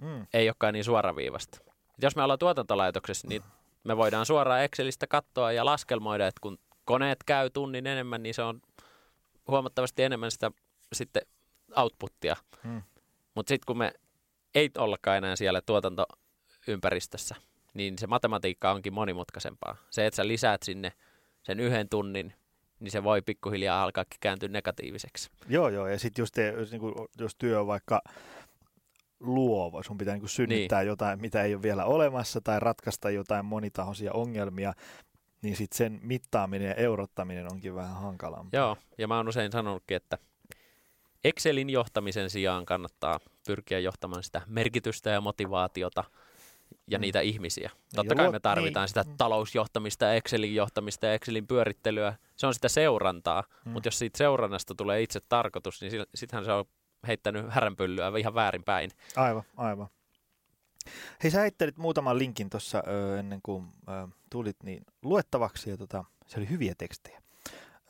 Mm. 0.00 0.26
ei 0.34 0.48
olekaan 0.48 0.74
niin 0.74 0.84
suoraviivasta. 0.84 1.58
Et 1.70 2.02
jos 2.02 2.16
me 2.16 2.22
ollaan 2.22 2.38
tuotantolaitoksessa, 2.38 3.28
niin 3.28 3.42
me 3.84 3.96
voidaan 3.96 4.26
suoraan 4.26 4.62
Excelistä 4.62 5.06
katsoa 5.06 5.52
ja 5.52 5.64
laskelmoida, 5.64 6.26
että 6.26 6.40
kun 6.40 6.58
koneet 6.84 7.18
käy 7.26 7.50
tunnin 7.50 7.86
enemmän, 7.86 8.22
niin 8.22 8.34
se 8.34 8.42
on 8.42 8.60
huomattavasti 9.48 10.02
enemmän 10.02 10.30
sitä 10.30 10.50
sitten 10.92 11.22
outputtia. 11.76 12.36
Mm. 12.64 12.82
Mutta 13.34 13.48
sitten 13.48 13.66
kun 13.66 13.78
me 13.78 13.92
ei 14.54 14.70
ollakaan 14.78 15.16
enää 15.16 15.36
siellä 15.36 15.60
tuotantoympäristössä, 15.60 17.34
niin 17.74 17.98
se 17.98 18.06
matematiikka 18.06 18.70
onkin 18.70 18.94
monimutkaisempaa. 18.94 19.76
Se, 19.90 20.06
että 20.06 20.16
sä 20.16 20.28
lisäät 20.28 20.62
sinne 20.62 20.92
sen 21.42 21.60
yhden 21.60 21.88
tunnin, 21.88 22.34
niin 22.80 22.90
se 22.90 23.04
voi 23.04 23.22
pikkuhiljaa 23.22 23.82
alkaa 23.82 24.04
kääntyä 24.20 24.48
negatiiviseksi. 24.48 25.30
Joo, 25.48 25.68
joo. 25.68 25.86
Ja 25.86 25.98
sitten 25.98 26.22
just 26.22 26.34
te, 26.34 26.54
jos, 26.58 26.70
niin 26.70 26.80
kuin, 26.80 26.94
jos 27.18 27.34
työ 27.34 27.60
on 27.60 27.66
vaikka 27.66 28.02
luova, 29.20 29.82
sun 29.82 29.98
pitää 29.98 30.14
niin 30.14 30.20
kuin 30.20 30.30
synnyttää 30.30 30.80
niin. 30.80 30.88
jotain, 30.88 31.20
mitä 31.20 31.42
ei 31.42 31.54
ole 31.54 31.62
vielä 31.62 31.84
olemassa, 31.84 32.40
tai 32.40 32.60
ratkaista 32.60 33.10
jotain 33.10 33.44
monitahoisia 33.44 34.12
ongelmia, 34.12 34.72
niin 35.42 35.56
sitten 35.56 35.76
sen 35.76 36.00
mittaaminen 36.02 36.68
ja 36.68 36.74
eurottaminen 36.74 37.52
onkin 37.52 37.74
vähän 37.74 37.96
hankalampaa. 37.96 38.60
Joo, 38.60 38.76
ja 38.98 39.08
mä 39.08 39.16
oon 39.16 39.28
usein 39.28 39.52
sanonutkin, 39.52 39.96
että 39.96 40.18
Excelin 41.24 41.70
johtamisen 41.70 42.30
sijaan 42.30 42.66
kannattaa 42.66 43.20
pyrkiä 43.46 43.78
johtamaan 43.78 44.22
sitä 44.22 44.42
merkitystä 44.46 45.10
ja 45.10 45.20
motivaatiota 45.20 46.04
ja 46.86 46.98
Mm. 46.98 47.00
niitä 47.00 47.20
ihmisiä. 47.20 47.70
Totta 47.94 48.14
kai 48.14 48.32
me 48.32 48.40
tarvitaan 48.40 48.84
niin. 48.84 48.88
sitä 48.88 49.02
Mm. 49.02 49.16
talousjohtamista 49.16 50.04
ja 50.04 50.14
Excelin 50.14 50.54
johtamista 50.54 51.06
ja 51.06 51.14
Excelin 51.14 51.46
pyörittelyä. 51.46 52.14
Se 52.38 52.46
on 52.46 52.54
sitä 52.54 52.68
seurantaa, 52.68 53.44
Mm. 53.64 53.70
mutta 53.72 53.86
jos 53.86 53.98
siitä 53.98 54.18
seurannasta 54.18 54.74
tulee 54.74 55.02
itse 55.02 55.20
tarkoitus, 55.28 55.80
niin 55.80 55.92
sittenhän 56.14 56.44
se 56.44 56.52
on 56.52 56.64
heittänyt 57.06 57.46
häränpyllyä 57.50 58.12
ihan 58.18 58.34
väärinpäin. 58.34 58.90
Aivan, 59.16 59.42
aivan. 59.56 59.88
Hei, 61.22 61.30
sä 61.30 61.40
heittelit 61.40 61.76
muutaman 61.78 62.18
linkin 62.18 62.50
tuossa 62.50 62.82
ennen 63.18 63.40
kuin 63.42 63.66
ö, 63.88 64.08
tulit 64.30 64.56
niin 64.62 64.82
luettavaksi, 65.02 65.70
ja 65.70 65.76
tota, 65.76 66.04
se 66.26 66.38
oli 66.40 66.48
hyviä 66.50 66.74
tekstejä. 66.78 67.22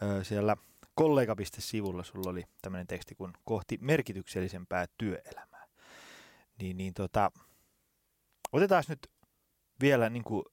Ö, 0.03 0.25
siellä 0.25 0.57
kollega.sivulla 0.95 2.03
sulla 2.05 2.31
oli 2.31 2.45
tämmöinen 2.63 2.87
teksti 2.87 3.15
kuin 3.15 3.33
kohti 3.45 3.79
merkityksellisempää 3.81 4.87
työelämää. 4.99 5.67
Niin, 6.59 6.77
niin 6.77 6.95
tota, 6.95 7.31
otetaan 8.53 8.85
nyt 8.89 9.11
vielä 9.81 10.11
niin 10.11 10.25
kuin 10.25 10.45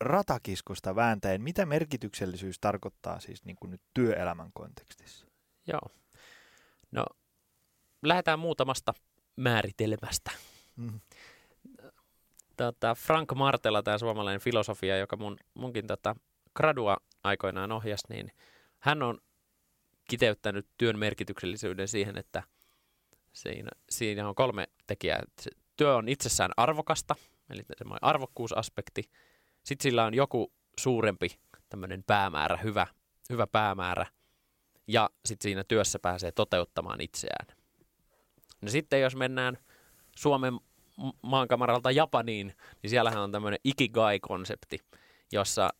ratakiskosta 0.00 0.94
vääntäen, 0.96 1.42
mitä 1.42 1.66
merkityksellisyys 1.66 2.58
tarkoittaa 2.60 3.20
siis 3.20 3.44
niin 3.44 3.56
kuin 3.56 3.70
nyt 3.70 3.82
työelämän 3.94 4.50
kontekstissa? 4.52 5.26
Joo. 5.66 5.80
No, 6.90 7.04
lähdetään 8.02 8.38
muutamasta 8.38 8.94
määritelmästä. 9.36 10.30
Mm. 10.76 11.00
Tota, 12.56 12.94
Frank 12.94 13.32
Martela, 13.34 13.82
tämä 13.82 13.98
suomalainen 13.98 14.40
filosofia, 14.40 14.98
joka 14.98 15.16
mun, 15.16 15.36
munkin 15.54 15.86
tota, 15.86 16.16
gradua 16.56 16.96
aikoinaan 17.24 17.72
ohjasi, 17.72 18.04
niin 18.08 18.32
hän 18.78 19.02
on 19.02 19.18
kiteyttänyt 20.08 20.66
työn 20.78 20.98
merkityksellisyyden 20.98 21.88
siihen, 21.88 22.18
että 22.18 22.42
siinä, 23.32 23.70
siinä 23.90 24.28
on 24.28 24.34
kolme 24.34 24.68
tekijää. 24.86 25.22
Työ 25.76 25.96
on 25.96 26.08
itsessään 26.08 26.50
arvokasta, 26.56 27.14
eli 27.50 27.62
semmoinen 27.78 28.04
arvokkuusaspekti. 28.04 29.10
Sitten 29.64 29.82
sillä 29.82 30.04
on 30.04 30.14
joku 30.14 30.52
suurempi 30.78 31.38
tämmöinen 31.68 32.04
päämäärä, 32.06 32.56
hyvä, 32.56 32.86
hyvä 33.30 33.46
päämäärä. 33.46 34.06
Ja 34.86 35.10
sitten 35.24 35.42
siinä 35.42 35.64
työssä 35.64 35.98
pääsee 35.98 36.32
toteuttamaan 36.32 37.00
itseään. 37.00 37.46
No 38.60 38.70
sitten 38.70 39.00
jos 39.00 39.16
mennään 39.16 39.58
Suomen 40.16 40.54
maankamaralta 41.22 41.90
Japaniin, 41.90 42.54
niin 42.82 42.90
siellähän 42.90 43.22
on 43.22 43.32
tämmöinen 43.32 43.60
ikigai-konsepti, 43.64 44.78
jossa 45.32 45.70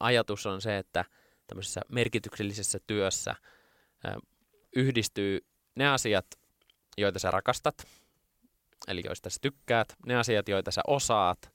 ajatus 0.00 0.46
on 0.46 0.60
se, 0.60 0.78
että 0.78 1.04
tämmöisessä 1.46 1.80
merkityksellisessä 1.88 2.78
työssä 2.86 3.34
yhdistyy 4.76 5.46
ne 5.74 5.88
asiat, 5.88 6.26
joita 6.98 7.18
sä 7.18 7.30
rakastat, 7.30 7.86
eli 8.88 9.02
joista 9.04 9.30
sä 9.30 9.38
tykkäät, 9.40 9.96
ne 10.06 10.16
asiat, 10.16 10.48
joita 10.48 10.70
sä 10.70 10.80
osaat, 10.86 11.52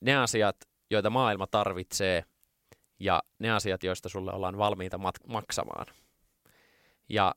ne 0.00 0.16
asiat, 0.16 0.56
joita 0.90 1.10
maailma 1.10 1.46
tarvitsee 1.46 2.24
ja 2.98 3.22
ne 3.38 3.50
asiat, 3.50 3.82
joista 3.82 4.08
sulle 4.08 4.32
ollaan 4.32 4.58
valmiita 4.58 4.96
mat- 4.96 5.32
maksamaan. 5.32 5.86
Ja 7.08 7.34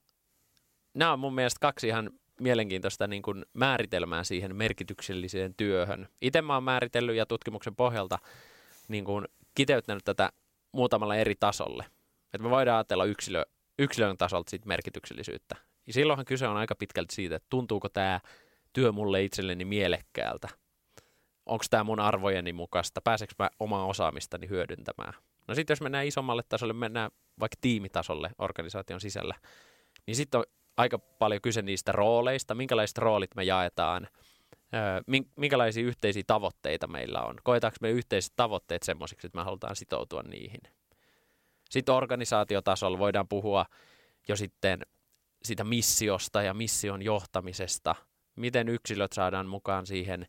nämä 0.94 1.14
on 1.14 1.20
mun 1.20 1.36
mielestä 1.36 1.60
kaksi 1.62 1.88
ihan 1.88 2.10
mielenkiintoista 2.42 3.08
niin 3.08 3.22
kuin 3.22 3.46
määritelmää 3.54 4.24
siihen 4.24 4.56
merkitykselliseen 4.56 5.54
työhön. 5.58 6.08
Itse 6.22 6.42
mä 6.42 6.54
oon 6.54 6.64
määritellyt 6.64 7.16
ja 7.16 7.26
tutkimuksen 7.26 7.76
pohjalta 7.76 8.20
niin 8.88 9.06
kuin 9.06 9.26
kiteyttänyt 9.56 10.04
tätä 10.06 10.32
muutamalla 10.72 11.16
eri 11.16 11.36
tasolle. 11.40 11.86
Että 12.34 12.44
me 12.44 12.50
voidaan 12.50 12.78
ajatella 12.78 13.06
yksilö, 13.06 13.46
yksilön 13.80 14.18
tasolta 14.18 14.50
sit 14.50 14.66
merkityksellisyyttä. 14.66 15.56
Ja 15.88 15.94
silloinhan 15.94 16.26
kyse 16.26 16.48
on 16.48 16.58
aika 16.58 16.76
pitkälti 16.76 17.16
siitä, 17.16 17.36
että 17.36 17.48
tuntuuko 17.50 17.90
tämä 17.90 18.20
työ 18.74 18.92
mulle 18.92 19.24
itselleni 19.24 19.66
mielekkäältä. 19.66 20.50
Onko 21.48 21.66
tämä 21.70 21.84
mun 21.84 22.00
arvojeni 22.00 22.54
mukaista? 22.54 23.02
Pääseekö 23.02 23.34
mä 23.40 23.50
omaa 23.60 23.86
osaamistani 23.86 24.50
hyödyntämään? 24.50 25.14
No 25.48 25.56
sitten 25.56 25.72
jos 25.72 25.82
mennään 25.82 26.06
isommalle 26.06 26.44
tasolle, 26.50 26.74
mennään 26.74 27.12
vaikka 27.40 27.58
tiimitasolle 27.62 28.32
organisaation 28.38 29.02
sisällä, 29.02 29.36
niin 30.08 30.16
sitten 30.16 30.40
on 30.40 30.46
aika 30.78 31.00
paljon 31.00 31.42
kyse 31.42 31.62
niistä 31.62 31.92
rooleista, 31.92 32.56
minkälaiset 32.56 32.98
roolit 32.98 33.36
me 33.36 33.44
jaetaan, 33.44 34.08
minkälaisia 35.36 35.86
yhteisiä 35.86 36.24
tavoitteita 36.28 36.88
meillä 36.88 37.22
on. 37.22 37.36
Koetaanko 37.44 37.78
me 37.82 37.90
yhteiset 37.90 38.34
tavoitteet 38.36 38.84
semmoisiksi, 38.84 39.28
että 39.28 39.38
me 39.38 39.44
halutaan 39.44 39.76
sitoutua 39.76 40.24
niihin. 40.24 40.62
Sitten 41.70 41.96
organisaatiotasolla 41.96 43.00
voidaan 43.00 43.28
puhua 43.28 43.66
jo 44.28 44.36
sitten 44.36 44.82
sitä 45.44 45.64
missiosta 45.64 46.42
ja 46.42 46.54
mission 46.54 47.02
johtamisesta, 47.02 47.96
miten 48.36 48.70
yksilöt 48.70 49.14
saadaan 49.14 49.48
mukaan 49.48 49.86
siihen 49.86 50.28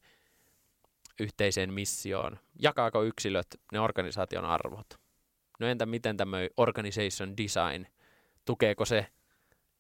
yhteiseen 1.20 1.72
missioon. 1.72 2.38
Jakaako 2.62 3.02
yksilöt 3.02 3.46
ne 3.72 3.80
organisaation 3.80 4.44
arvot? 4.44 4.87
No 5.60 5.66
entä 5.66 5.87
miten 5.87 6.16
tämä 6.16 6.37
organization 6.56 7.37
design, 7.37 7.87
tukeeko 8.44 8.84
se 8.84 9.06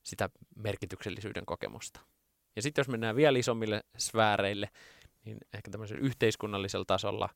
sitä 0.02 0.30
merkityksellisyyden 0.56 1.46
kokemusta. 1.46 2.00
Ja 2.56 2.62
sitten 2.62 2.80
jos 2.80 2.88
mennään 2.88 3.16
vielä 3.16 3.38
isommille 3.38 3.84
sfääreille, 3.98 4.70
niin 5.24 5.38
ehkä 5.54 5.70
tämmöisellä 5.70 6.02
yhteiskunnallisella 6.02 6.84
tasolla 6.84 7.28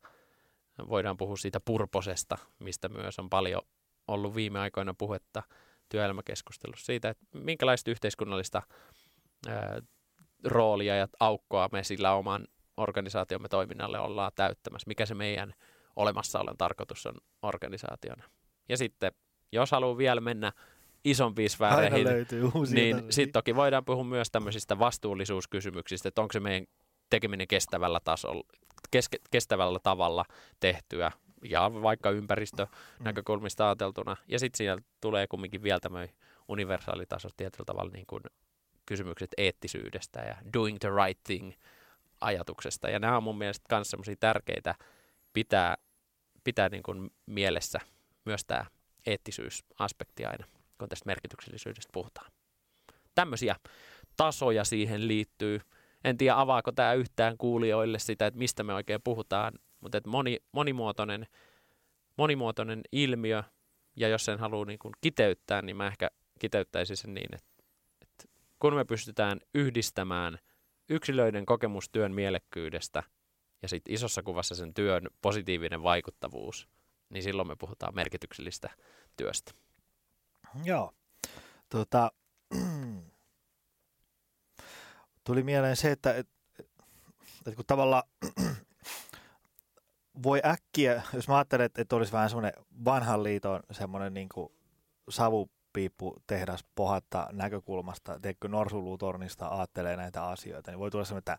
voidaan 0.88 1.16
puhua 1.16 1.36
siitä 1.36 1.60
purposesta, 1.60 2.38
mistä 2.58 2.88
myös 2.88 3.18
on 3.18 3.30
paljon 3.30 3.62
ollut 4.08 4.34
viime 4.34 4.58
aikoina 4.58 4.94
puhetta 4.94 5.42
työelämäkeskustelussa 5.88 6.86
siitä, 6.86 7.08
että 7.08 7.26
minkälaista 7.34 7.90
yhteiskunnallista 7.90 8.62
ää, 9.48 9.82
roolia 10.44 10.96
ja 10.96 11.08
aukkoa 11.20 11.68
me 11.72 11.84
sillä 11.84 12.12
oman 12.14 12.46
organisaatiomme 12.76 13.48
toiminnalle 13.48 13.98
ollaan 13.98 14.32
täyttämässä, 14.34 14.88
mikä 14.88 15.06
se 15.06 15.14
meidän 15.14 15.54
olemassaolon 15.96 16.56
tarkoitus 16.56 17.06
on 17.06 17.14
organisaationa. 17.42 18.24
Ja 18.68 18.76
sitten, 18.76 19.12
jos 19.52 19.70
haluaa 19.70 19.98
vielä 19.98 20.20
mennä 20.20 20.52
isompiin 21.04 21.50
sfääreihin, 21.50 22.06
niin 22.74 23.04
sitten 23.10 23.32
toki 23.32 23.56
voidaan 23.56 23.84
puhua 23.84 24.04
myös 24.04 24.30
tämmöisistä 24.30 24.78
vastuullisuuskysymyksistä, 24.78 26.08
että 26.08 26.20
onko 26.20 26.32
se 26.32 26.40
meidän 26.40 26.66
tekeminen 27.10 27.48
kestävällä 27.48 28.00
tasolla, 28.04 28.44
keske, 28.90 29.18
kestävällä 29.30 29.78
tavalla 29.82 30.24
tehtyä 30.60 31.12
ja 31.44 31.70
vaikka 31.82 32.10
ympäristönäkökulmista 32.10 33.66
ajateltuna. 33.66 34.16
Ja 34.28 34.38
sitten 34.38 34.58
siellä 34.58 34.82
tulee 35.00 35.26
kumminkin 35.26 35.62
vielä 35.62 35.80
tämmöinen 35.80 36.14
universaalitaso 36.48 37.28
tietyllä 37.36 37.64
tavalla 37.64 37.90
niin 37.92 38.06
kuin 38.06 38.22
kysymykset 38.86 39.30
eettisyydestä 39.36 40.20
ja 40.20 40.36
doing 40.52 40.78
the 40.78 40.88
right 41.04 41.20
thing 41.24 41.52
ajatuksesta. 42.24 42.90
Ja 42.90 42.98
nämä 42.98 43.16
on 43.16 43.22
mun 43.22 43.38
mielestä 43.38 43.76
myös 43.76 43.90
semmoisia 43.90 44.16
tärkeitä 44.20 44.74
pitää, 45.32 45.76
pitää 46.44 46.68
niin 46.68 46.82
kuin 46.82 47.10
mielessä 47.26 47.80
myös 48.24 48.44
tämä 48.44 48.66
eettisyysaspekti 49.06 50.24
aina 50.24 50.46
kun 50.82 50.88
tästä 50.88 51.06
merkityksellisyydestä 51.06 51.90
puhutaan. 51.92 52.32
Tämmöisiä 53.14 53.56
tasoja 54.16 54.64
siihen 54.64 55.08
liittyy. 55.08 55.60
En 56.04 56.18
tiedä, 56.18 56.40
avaako 56.40 56.72
tämä 56.72 56.92
yhtään 56.92 57.38
kuulijoille 57.38 57.98
sitä, 57.98 58.26
että 58.26 58.38
mistä 58.38 58.62
me 58.62 58.74
oikein 58.74 59.00
puhutaan, 59.04 59.52
mutta 59.80 59.98
että 59.98 60.10
moni, 60.10 60.38
monimuotoinen, 60.52 61.26
monimuotoinen 62.16 62.80
ilmiö, 62.92 63.42
ja 63.96 64.08
jos 64.08 64.24
sen 64.24 64.38
haluaa 64.38 64.64
niin 64.64 64.78
kuin 64.78 64.94
kiteyttää, 65.00 65.62
niin 65.62 65.76
mä 65.76 65.86
ehkä 65.86 66.10
kiteyttäisin 66.38 66.96
sen 66.96 67.14
niin, 67.14 67.34
että, 67.34 67.64
että 68.02 68.24
kun 68.58 68.74
me 68.74 68.84
pystytään 68.84 69.40
yhdistämään 69.54 70.38
yksilöiden 70.88 71.46
kokemustyön 71.46 72.14
mielekkyydestä 72.14 73.02
ja 73.62 73.68
sitten 73.68 73.94
isossa 73.94 74.22
kuvassa 74.22 74.54
sen 74.54 74.74
työn 74.74 75.06
positiivinen 75.22 75.82
vaikuttavuus, 75.82 76.68
niin 77.08 77.22
silloin 77.22 77.48
me 77.48 77.56
puhutaan 77.56 77.94
merkityksellistä 77.94 78.70
työstä. 79.16 79.52
Joo. 80.64 80.94
Tota, 81.68 82.12
tuli 85.26 85.42
mieleen 85.42 85.76
se, 85.76 85.90
että, 85.90 86.14
että, 86.14 86.32
että 87.38 87.56
kun 87.56 87.66
tavallaan 87.66 88.02
voi 90.22 90.40
äkkiä, 90.44 91.02
jos 91.12 91.28
mä 91.28 91.36
ajattelen, 91.36 91.66
että, 91.66 91.82
että 91.82 91.96
olisi 91.96 92.12
vähän 92.12 92.30
semmoinen 92.30 92.52
vanhan 92.84 93.22
liiton 93.22 93.62
semmoinen 93.70 94.14
niin 94.14 94.28
kuin 94.28 94.52
savupiippu 95.72 96.22
tehdas 96.26 96.64
pohatta 96.74 97.28
näkökulmasta, 97.32 98.20
teikö 98.20 98.48
Norsulutornista 98.48 99.48
ajattelee 99.48 99.96
näitä 99.96 100.24
asioita, 100.24 100.70
niin 100.70 100.78
voi 100.78 100.90
tulla 100.90 101.04
semmoinen, 101.04 101.18
että 101.18 101.38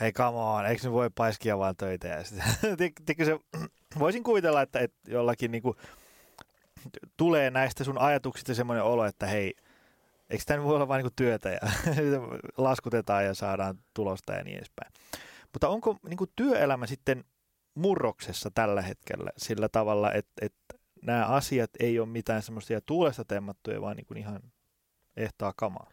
hei 0.00 0.12
come 0.12 0.38
on, 0.38 0.66
eikö 0.66 0.82
ne 0.84 0.92
voi 0.92 1.10
paiskia 1.14 1.58
vaan 1.58 1.76
töitä 1.76 2.08
ja 2.08 2.24
sitten, 2.24 3.26
se, 3.26 3.38
voisin 3.98 4.22
kuvitella, 4.22 4.62
että, 4.62 4.78
että 4.78 4.98
jollakin 5.08 5.50
niin 5.50 5.62
kuin, 5.62 5.76
tulee 7.16 7.50
näistä 7.50 7.84
sun 7.84 7.98
ajatuksista 7.98 8.54
semmoinen 8.54 8.84
olo, 8.84 9.04
että 9.04 9.26
hei, 9.26 9.54
eikö 10.30 10.44
tämä 10.46 10.64
voi 10.64 10.74
olla 10.74 10.88
vain 10.88 11.04
niin 11.04 11.12
työtä 11.16 11.48
ja 11.48 11.60
laskutetaan 12.58 13.24
ja 13.24 13.34
saadaan 13.34 13.78
tulosta 13.94 14.32
ja 14.32 14.44
niin 14.44 14.56
edespäin. 14.56 14.92
Mutta 15.52 15.68
onko 15.68 15.96
niin 16.08 16.32
työelämä 16.36 16.86
sitten 16.86 17.24
murroksessa 17.74 18.50
tällä 18.54 18.82
hetkellä 18.82 19.30
sillä 19.36 19.68
tavalla, 19.68 20.12
että, 20.12 20.32
että 20.40 20.77
nämä 21.02 21.26
asiat 21.26 21.70
ei 21.80 21.98
ole 21.98 22.08
mitään 22.08 22.42
semmoisia 22.42 22.80
tuulesta 22.80 23.24
temmattuja, 23.24 23.80
vaan 23.80 23.96
niin 23.96 24.18
ihan 24.18 24.42
ehtaa 25.16 25.52
kamaa? 25.56 25.90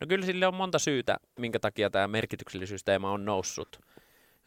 No 0.00 0.06
kyllä 0.06 0.26
sille 0.26 0.46
on 0.46 0.54
monta 0.54 0.78
syytä, 0.78 1.16
minkä 1.38 1.60
takia 1.60 1.90
tämä 1.90 2.08
merkityksellisyysteema 2.08 3.10
on 3.10 3.24
noussut 3.24 3.80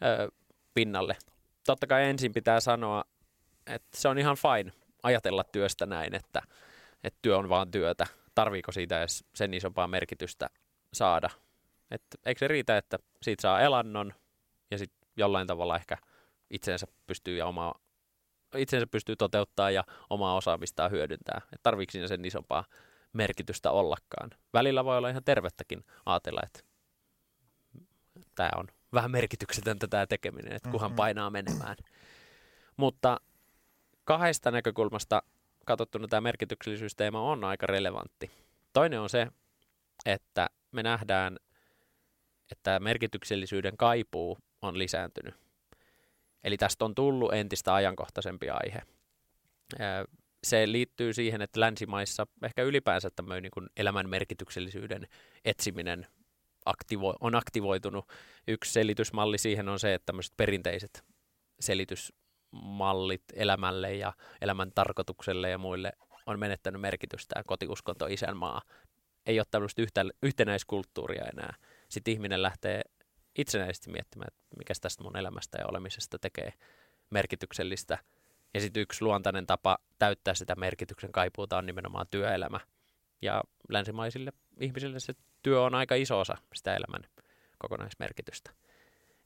öö, 0.04 0.28
pinnalle. 0.74 1.18
Totta 1.66 1.88
kai 1.88 2.04
ensin 2.04 2.34
pitää 2.34 2.60
sanoa, 2.60 3.04
että 3.68 3.98
se 3.98 4.08
on 4.08 4.18
ihan 4.18 4.38
fine 4.38 4.72
ajatella 5.04 5.44
työstä 5.44 5.86
näin, 5.86 6.16
että, 6.16 6.42
että 7.04 7.20
työ 7.22 7.38
on 7.38 7.50
vaan 7.50 7.72
työtä. 7.72 8.08
Tarviiko 8.36 8.72
siitä 8.72 9.00
edes 9.00 9.26
sen 9.36 9.54
isompaa 9.54 9.88
merkitystä 9.88 10.50
saada? 10.94 11.30
Et 11.92 12.04
eikö 12.26 12.40
se 12.40 12.48
riitä, 12.48 12.78
että 12.78 13.00
siitä 13.22 13.42
saa 13.42 13.62
elannon 13.62 14.14
ja 14.72 14.78
sitten 14.78 15.10
jollain 15.18 15.48
tavalla 15.48 15.76
ehkä 15.76 15.98
itsensä 16.50 16.88
pystyy 17.08 17.38
ja 17.38 17.46
omaa 17.46 17.80
itsensä 18.58 18.88
pystyy 18.88 19.16
toteuttaa 19.16 19.72
ja 19.72 19.84
omaa 20.10 20.36
osaamistaan 20.36 20.92
hyödyntää. 20.92 21.42
Et 21.54 21.64
tarviiko 21.64 21.92
siinä 21.92 22.08
sen 22.08 22.26
isompaa 22.26 22.64
merkitystä 23.14 23.72
ollakaan. 23.72 24.30
Välillä 24.54 24.86
voi 24.86 24.98
olla 24.98 25.10
ihan 25.10 25.24
tervettäkin 25.24 25.84
ajatella, 26.06 26.42
että 26.44 26.60
tämä 28.36 28.50
on 28.56 28.68
vähän 28.94 29.12
merkityksetöntä 29.12 29.88
tämä 29.88 30.08
tekeminen, 30.08 30.54
että 30.54 30.70
mm-hmm. 30.70 30.96
painaa 30.96 31.30
menemään. 31.30 31.76
Mutta 32.78 33.20
kahdesta 34.04 34.52
näkökulmasta 34.52 35.24
katsottuna 35.66 36.08
tämä 36.08 36.22
merkityksellisyysteema 36.22 37.22
on 37.22 37.44
aika 37.44 37.66
relevantti. 37.66 38.32
Toinen 38.74 39.00
on 39.00 39.10
se, 39.10 39.28
että 40.06 40.50
me 40.72 40.84
nähdään, 40.84 41.38
että 42.52 42.80
merkityksellisyyden 42.80 43.78
kaipuu 43.78 44.38
on 44.62 44.78
lisääntynyt. 44.78 45.43
Eli 46.44 46.58
tästä 46.58 46.86
on 46.86 46.96
tullut 46.96 47.34
entistä 47.34 47.74
ajankohtaisempi 47.74 48.50
aihe. 48.50 48.82
se 50.44 50.72
liittyy 50.72 51.14
siihen, 51.14 51.42
että 51.42 51.60
länsimaissa 51.60 52.28
ehkä 52.44 52.64
ylipäänsä 52.64 53.10
tämmöinen 53.16 53.44
niin 53.44 53.70
elämän 53.78 54.10
merkityksellisyyden 54.10 55.08
etsiminen 55.46 56.08
aktivo- 56.66 57.18
on 57.20 57.36
aktivoitunut. 57.36 58.06
Yksi 58.48 58.74
selitysmalli 58.74 59.38
siihen 59.38 59.70
on 59.70 59.80
se, 59.80 59.94
että 59.94 60.06
tämmöiset 60.06 60.34
perinteiset 60.38 61.04
selitysmallit 61.60 63.24
elämälle 63.34 63.94
ja 63.94 64.14
elämän 64.42 64.72
tarkoitukselle 64.76 65.50
ja 65.50 65.58
muille 65.58 65.94
on 66.26 66.40
menettänyt 66.40 66.82
merkitystä. 66.82 67.44
Kotiuskonto, 67.46 68.06
isänmaa, 68.06 68.62
ei 69.26 69.40
ole 69.40 69.46
tämmöistä 69.52 69.82
yhtä, 69.82 70.06
yhtenäiskulttuuria 70.24 71.26
enää. 71.34 71.56
Sitten 71.90 72.14
ihminen 72.14 72.42
lähtee 72.42 72.82
itsenäisesti 73.38 73.92
miettimään, 73.92 74.28
että 74.28 74.58
mikä 74.58 74.74
tästä 74.82 75.04
mun 75.04 75.18
elämästä 75.18 75.58
ja 75.58 75.68
olemisesta 75.68 76.20
tekee 76.20 76.54
merkityksellistä. 77.10 77.98
Ja 78.54 78.62
sitten 78.62 78.82
yksi 78.82 79.04
luontainen 79.04 79.48
tapa 79.48 79.78
täyttää 80.00 80.34
sitä 80.34 80.56
merkityksen 80.56 81.12
kaipuuta 81.12 81.58
on 81.58 81.66
nimenomaan 81.66 82.08
työelämä. 82.12 82.60
Ja 83.22 83.44
länsimaisille 83.70 84.34
ihmisille 84.60 85.00
se 85.00 85.14
työ 85.44 85.62
on 85.62 85.76
aika 85.76 85.96
iso 85.96 86.20
osa 86.20 86.36
sitä 86.54 86.76
elämän 86.76 87.10
kokonaismerkitystä. 87.58 88.52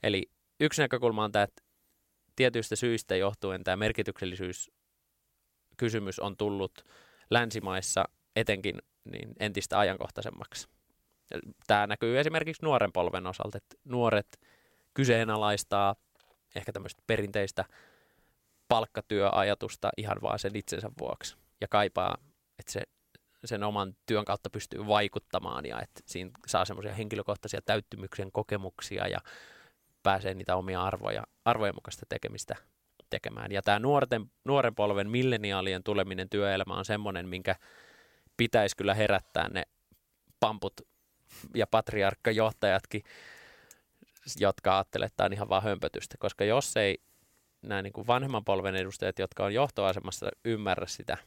Eli 0.03 0.31
yksi 0.59 0.81
näkökulma 0.81 1.23
on 1.23 1.31
tämä, 1.31 1.43
että 1.43 1.63
tietyistä 2.35 2.75
syistä 2.75 3.15
johtuen 3.15 3.63
tämä 3.63 3.77
merkityksellisyys 3.77 4.71
kysymys 5.77 6.19
on 6.19 6.37
tullut 6.37 6.85
länsimaissa 7.29 8.05
etenkin 8.35 8.81
niin 9.11 9.33
entistä 9.39 9.79
ajankohtaisemmaksi. 9.79 10.67
Tämä 11.67 11.87
näkyy 11.87 12.19
esimerkiksi 12.19 12.65
nuoren 12.65 12.91
polven 12.91 13.27
osalta, 13.27 13.57
että 13.57 13.75
nuoret 13.83 14.39
kyseenalaistaa 14.93 15.95
ehkä 16.55 16.71
tämmöistä 16.71 17.03
perinteistä 17.07 17.65
palkkatyöajatusta 18.67 19.89
ihan 19.97 20.17
vaan 20.21 20.39
sen 20.39 20.55
itsensä 20.55 20.89
vuoksi 20.99 21.37
ja 21.61 21.67
kaipaa, 21.67 22.17
että 22.59 22.71
se 22.71 22.81
sen 23.45 23.63
oman 23.63 23.95
työn 24.05 24.25
kautta 24.25 24.49
pystyy 24.49 24.87
vaikuttamaan 24.87 25.65
ja 25.65 25.81
että 25.81 26.01
siinä 26.05 26.31
saa 26.47 26.65
semmoisia 26.65 26.93
henkilökohtaisia 26.93 27.61
täyttymyksen 27.61 28.31
kokemuksia 28.31 29.07
ja 29.07 29.19
pääsee 30.03 30.33
niitä 30.33 30.55
omia 30.55 30.83
arvoja, 30.83 31.23
arvojen 31.45 31.75
mukaista 31.75 32.05
tekemistä 32.09 32.55
tekemään. 33.09 33.51
Ja 33.51 33.61
tämä 33.61 33.79
nuorten, 33.79 34.31
nuoren 34.45 34.75
polven 34.75 35.09
milleniaalien 35.09 35.83
tuleminen 35.83 36.29
työelämään 36.29 36.79
on 36.79 36.85
semmoinen, 36.85 37.27
minkä 37.27 37.55
pitäisi 38.37 38.77
kyllä 38.77 38.93
herättää 38.93 39.49
ne 39.49 39.63
pamput 40.39 40.73
ja 41.55 41.67
patriarkkajohtajatkin, 41.67 43.03
jotka 44.39 44.77
ajattelevat, 44.77 45.11
että 45.11 45.17
tämä 45.17 45.25
on 45.25 45.33
ihan 45.33 45.49
vaan 45.49 45.63
hömpötystä. 45.63 46.15
Koska 46.19 46.45
jos 46.45 46.77
ei 46.77 46.97
nämä 47.61 47.81
niin 47.81 47.93
kuin 47.93 48.07
vanhemman 48.07 48.45
polven 48.45 48.75
edustajat, 48.75 49.19
jotka 49.19 49.45
on 49.45 49.53
johtoasemassa, 49.53 50.29
ymmärrä 50.45 50.87
sitä 50.87 51.17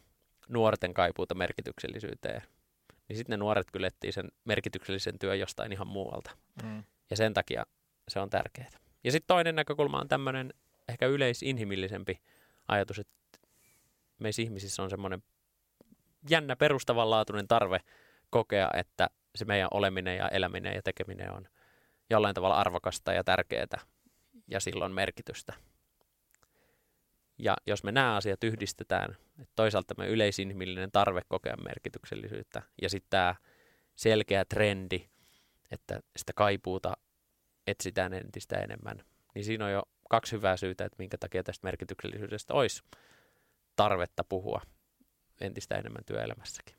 nuorten 0.49 0.94
kaipuuta 0.94 1.35
merkityksellisyyteen, 1.35 2.42
niin 3.09 3.16
sitten 3.16 3.33
ne 3.33 3.37
nuoret 3.37 3.66
kyllä 3.73 3.90
sen 4.11 4.29
merkityksellisen 4.44 5.18
työn 5.18 5.38
jostain 5.38 5.73
ihan 5.73 5.87
muualta. 5.87 6.31
Mm. 6.62 6.85
Ja 7.11 7.16
sen 7.16 7.35
takia 7.35 7.66
se 8.09 8.20
on 8.20 8.31
tärkeää. 8.31 8.70
Ja 9.05 9.12
sitten 9.12 9.27
toinen 9.27 9.55
näkökulma 9.55 10.01
on 10.01 10.09
tämmöinen 10.09 10.55
ehkä 10.88 11.07
yleisinhimillisempi 11.07 12.20
ajatus, 12.68 12.99
että 12.99 13.38
meissä 14.18 14.42
ihmisissä 14.42 14.83
on 14.83 14.90
semmoinen 14.90 15.23
jännä 16.31 16.57
perustavanlaatuinen 16.57 17.49
tarve 17.49 17.81
kokea, 18.31 18.70
että 18.75 19.11
se 19.35 19.45
meidän 19.45 19.69
oleminen 19.71 20.16
ja 20.16 20.29
eläminen 20.29 20.75
ja 20.75 20.83
tekeminen 20.83 21.33
on 21.33 21.49
jollain 22.11 22.35
tavalla 22.35 22.57
arvokasta 22.57 23.12
ja 23.12 23.25
tärkeää 23.25 23.79
ja 24.49 24.61
silloin 24.61 24.93
merkitystä. 24.93 25.53
Ja 27.38 27.57
jos 27.66 27.85
me 27.85 27.93
nämä 27.93 28.16
asiat 28.16 28.45
yhdistetään, 28.45 29.16
että 29.38 29.53
toisaalta 29.57 29.95
me 29.99 30.09
yleisinhimillinen 30.09 30.93
tarve 30.93 31.21
kokea 31.29 31.57
merkityksellisyyttä 31.57 32.62
ja 32.83 32.90
sitten 32.90 33.11
tämä 33.11 33.35
selkeä 33.97 34.45
trendi, 34.45 35.09
että 35.71 36.01
sitä 36.16 36.33
kaipuuta 36.37 36.97
etsitään 37.66 38.12
entistä 38.12 38.57
enemmän, 38.57 39.05
niin 39.35 39.45
siinä 39.45 39.64
on 39.64 39.73
jo 39.73 39.83
kaksi 40.11 40.33
hyvää 40.33 40.57
syytä, 40.57 40.85
että 40.85 40.97
minkä 40.99 41.19
takia 41.19 41.43
tästä 41.43 41.66
merkityksellisyydestä 41.66 42.55
olisi 42.55 42.83
tarvetta 43.77 44.25
puhua 44.25 44.61
entistä 45.40 45.75
enemmän 45.75 46.05
työelämässäkin. 46.07 46.77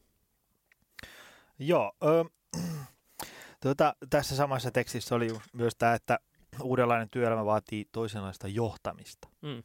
Joo, 1.60 1.92
tuota, 3.64 3.96
tässä 4.10 4.36
samassa 4.36 4.72
tekstissä 4.72 5.16
oli 5.16 5.30
myös 5.54 5.74
tämä, 5.78 5.94
että 5.94 6.20
uudenlainen 6.62 7.10
työelämä 7.10 7.46
vaatii 7.46 7.86
toisenlaista 7.92 8.48
johtamista. 8.48 9.28
Mm. 9.42 9.64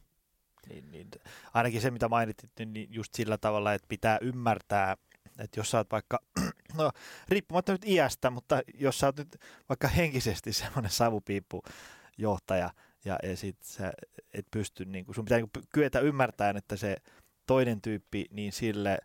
Niin, 0.69 0.91
niin, 0.91 1.09
ainakin 1.55 1.81
se, 1.81 1.91
mitä 1.91 2.09
mainitit, 2.09 2.51
niin, 2.59 2.73
niin 2.73 2.89
just 2.91 3.15
sillä 3.15 3.39
tavalla, 3.39 3.75
että 3.75 3.89
pitää 3.89 4.19
ymmärtää, 4.21 4.97
että 5.39 5.61
jos 5.61 5.71
sä 5.71 5.79
oot 5.79 5.91
vaikka, 5.93 6.19
no 6.79 6.91
riippumatta 7.29 7.73
nyt 7.73 7.85
iästä, 7.85 8.31
mutta 8.31 8.63
jos 8.75 8.99
sä 8.99 9.07
oot 9.07 9.17
nyt 9.17 9.37
vaikka 9.69 9.89
henkisesti 9.89 10.53
semmoinen 10.63 10.91
savupiippu 10.91 11.63
johtaja, 12.19 12.71
ja, 13.05 13.19
ja 13.23 13.37
sit 13.37 13.63
sä 13.63 13.93
et 14.35 14.47
pysty, 14.51 14.85
niin 14.85 15.05
kun, 15.05 15.15
sun 15.15 15.25
pitää 15.25 15.39
niin 15.39 15.51
kyetä 15.73 16.01
ymmärtämään, 16.01 16.57
että 16.57 16.77
se 16.77 16.97
toinen 17.47 17.83
tyyppi, 17.83 18.25
niin 18.31 18.53
sille, 18.53 18.99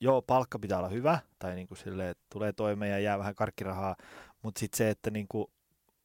joo, 0.00 0.22
palkka 0.22 0.58
pitää 0.58 0.78
olla 0.78 0.88
hyvä, 0.88 1.18
tai 1.38 1.54
niin 1.54 1.68
kuin 1.68 1.78
sille, 1.78 2.10
että 2.10 2.24
tulee 2.32 2.52
toimeen 2.52 2.92
ja 2.92 2.98
jää 2.98 3.18
vähän 3.18 3.34
karkkirahaa, 3.34 3.96
mutta 4.42 4.58
sitten 4.58 4.78
se, 4.78 4.90
että 4.90 5.10
niin 5.10 5.26
kuin 5.28 5.46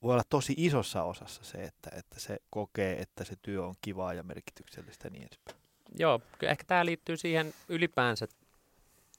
voi 0.02 0.14
olla 0.14 0.24
tosi 0.30 0.54
isossa 0.58 1.04
osassa 1.04 1.44
se, 1.44 1.58
että, 1.58 1.90
että 1.96 2.20
se 2.20 2.38
kokee, 2.50 3.02
että 3.02 3.24
se 3.24 3.36
työ 3.42 3.66
on 3.66 3.76
kivaa 3.82 4.14
ja 4.14 4.24
merkityksellistä 4.24 5.08
ja 5.08 5.12
niin 5.12 5.28
edespäin. 5.28 5.58
Joo, 6.00 6.22
ehkä 6.42 6.64
tämä 6.68 6.86
liittyy 6.86 7.18
siihen 7.18 7.54
ylipäänsä 7.70 8.28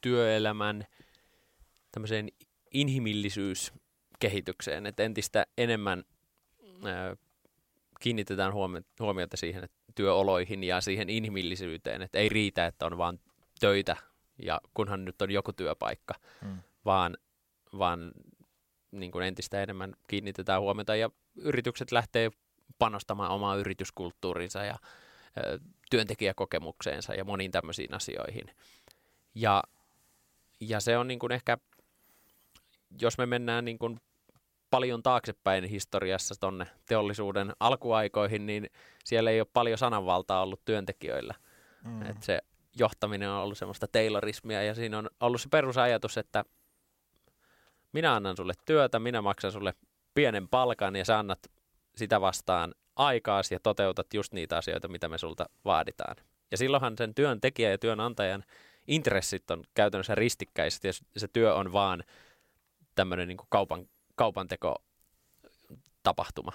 työelämän 0.01 0.87
tämmöiseen 1.93 2.29
inhimillisyyskehitykseen, 2.71 4.87
että 4.87 5.03
entistä 5.03 5.47
enemmän 5.59 6.05
ää, 6.85 7.17
kiinnitetään 8.01 8.53
huomiota 9.01 9.37
siihen 9.37 9.65
että 9.65 9.77
työoloihin 9.95 10.65
ja 10.65 10.81
siihen 10.81 11.11
inhimillisyyteen, 11.11 12.03
että 12.03 12.19
ei 12.19 12.29
riitä, 12.29 12.67
että 12.67 12.87
on 12.87 12.99
vain 12.99 13.21
töitä 13.61 13.97
ja 14.39 14.61
kunhan 14.75 15.05
nyt 15.05 15.23
on 15.23 15.31
joku 15.31 15.53
työpaikka, 15.53 16.15
hmm. 16.41 16.59
vaan, 16.85 17.17
vaan 17.79 18.13
niin 18.91 19.13
kuin 19.13 19.27
entistä 19.27 19.63
enemmän 19.63 19.95
kiinnitetään 20.09 20.61
huomiota 20.61 20.97
ja 20.97 21.11
yritykset 21.37 21.93
lähtee 21.93 22.31
panostamaan 22.79 23.31
omaa 23.31 23.57
yrityskulttuurinsa 23.57 24.65
ja 24.65 24.77
ö, 25.39 25.59
työntekijäkokemukseensa 25.91 27.15
ja 27.15 27.25
moniin 27.25 27.51
tämmöisiin 27.51 27.95
asioihin. 27.95 28.51
Ja, 29.35 29.63
ja 30.61 30.81
se 30.81 30.99
on 30.99 31.09
niin 31.09 31.19
kuin 31.19 31.33
ehkä, 31.33 31.59
jos 33.01 33.19
me 33.19 33.27
mennään 33.27 33.65
niin 33.65 33.79
kuin 33.79 34.01
paljon 34.71 35.03
taaksepäin 35.03 35.65
historiassa 35.65 36.35
tonne 36.41 36.67
teollisuuden 36.87 37.53
alkuaikoihin, 37.61 38.47
niin 38.47 38.71
siellä 39.05 39.31
ei 39.31 39.41
ole 39.41 39.49
paljon 39.53 39.79
sananvaltaa 39.79 40.43
ollut 40.43 40.65
työntekijöillä. 40.65 41.35
Mm. 41.85 42.03
Et 42.03 42.23
se 42.23 42.41
johtaminen 42.79 43.31
on 43.31 43.43
ollut 43.43 43.59
semmoista 43.59 43.89
taylorismia 43.89 44.63
ja 44.63 44.75
siinä 44.75 44.99
on 44.99 45.11
ollut 45.21 45.41
se 45.41 45.49
perusajatus, 45.49 46.19
että 46.19 46.45
minä 47.93 48.15
annan 48.15 48.37
sulle 48.37 48.53
työtä, 48.65 48.99
minä 48.99 49.23
maksan 49.23 49.53
sulle 49.53 49.75
pienen 50.15 50.49
palkan 50.49 50.97
ja 50.97 51.05
sä 51.05 51.19
annat 51.19 51.39
sitä 51.97 52.21
vastaan 52.21 52.75
aikaasi 52.97 53.55
ja 53.55 53.61
toteutat 53.61 54.15
just 54.15 54.33
niitä 54.33 54.57
asioita, 54.57 54.89
mitä 54.89 55.09
me 55.09 55.19
sulta 55.19 55.49
vaaditaan. 55.65 56.17
Ja 56.51 56.57
silloinhan 56.57 56.95
sen 56.99 57.15
työntekijän 57.15 57.73
ja 57.73 57.79
työnantajan 57.79 58.45
intressit 58.89 59.51
on 59.51 59.65
käytännössä 59.75 60.15
ristikkäiset 60.15 60.85
ja 60.85 60.93
se 61.17 61.29
työ 61.29 61.55
on 61.55 61.73
vaan 61.73 62.05
tämmöinen 62.95 63.29
niin 63.29 63.39
kaupan, 63.49 63.89
kaupanteko 64.15 64.83
tapahtuma. 66.03 66.53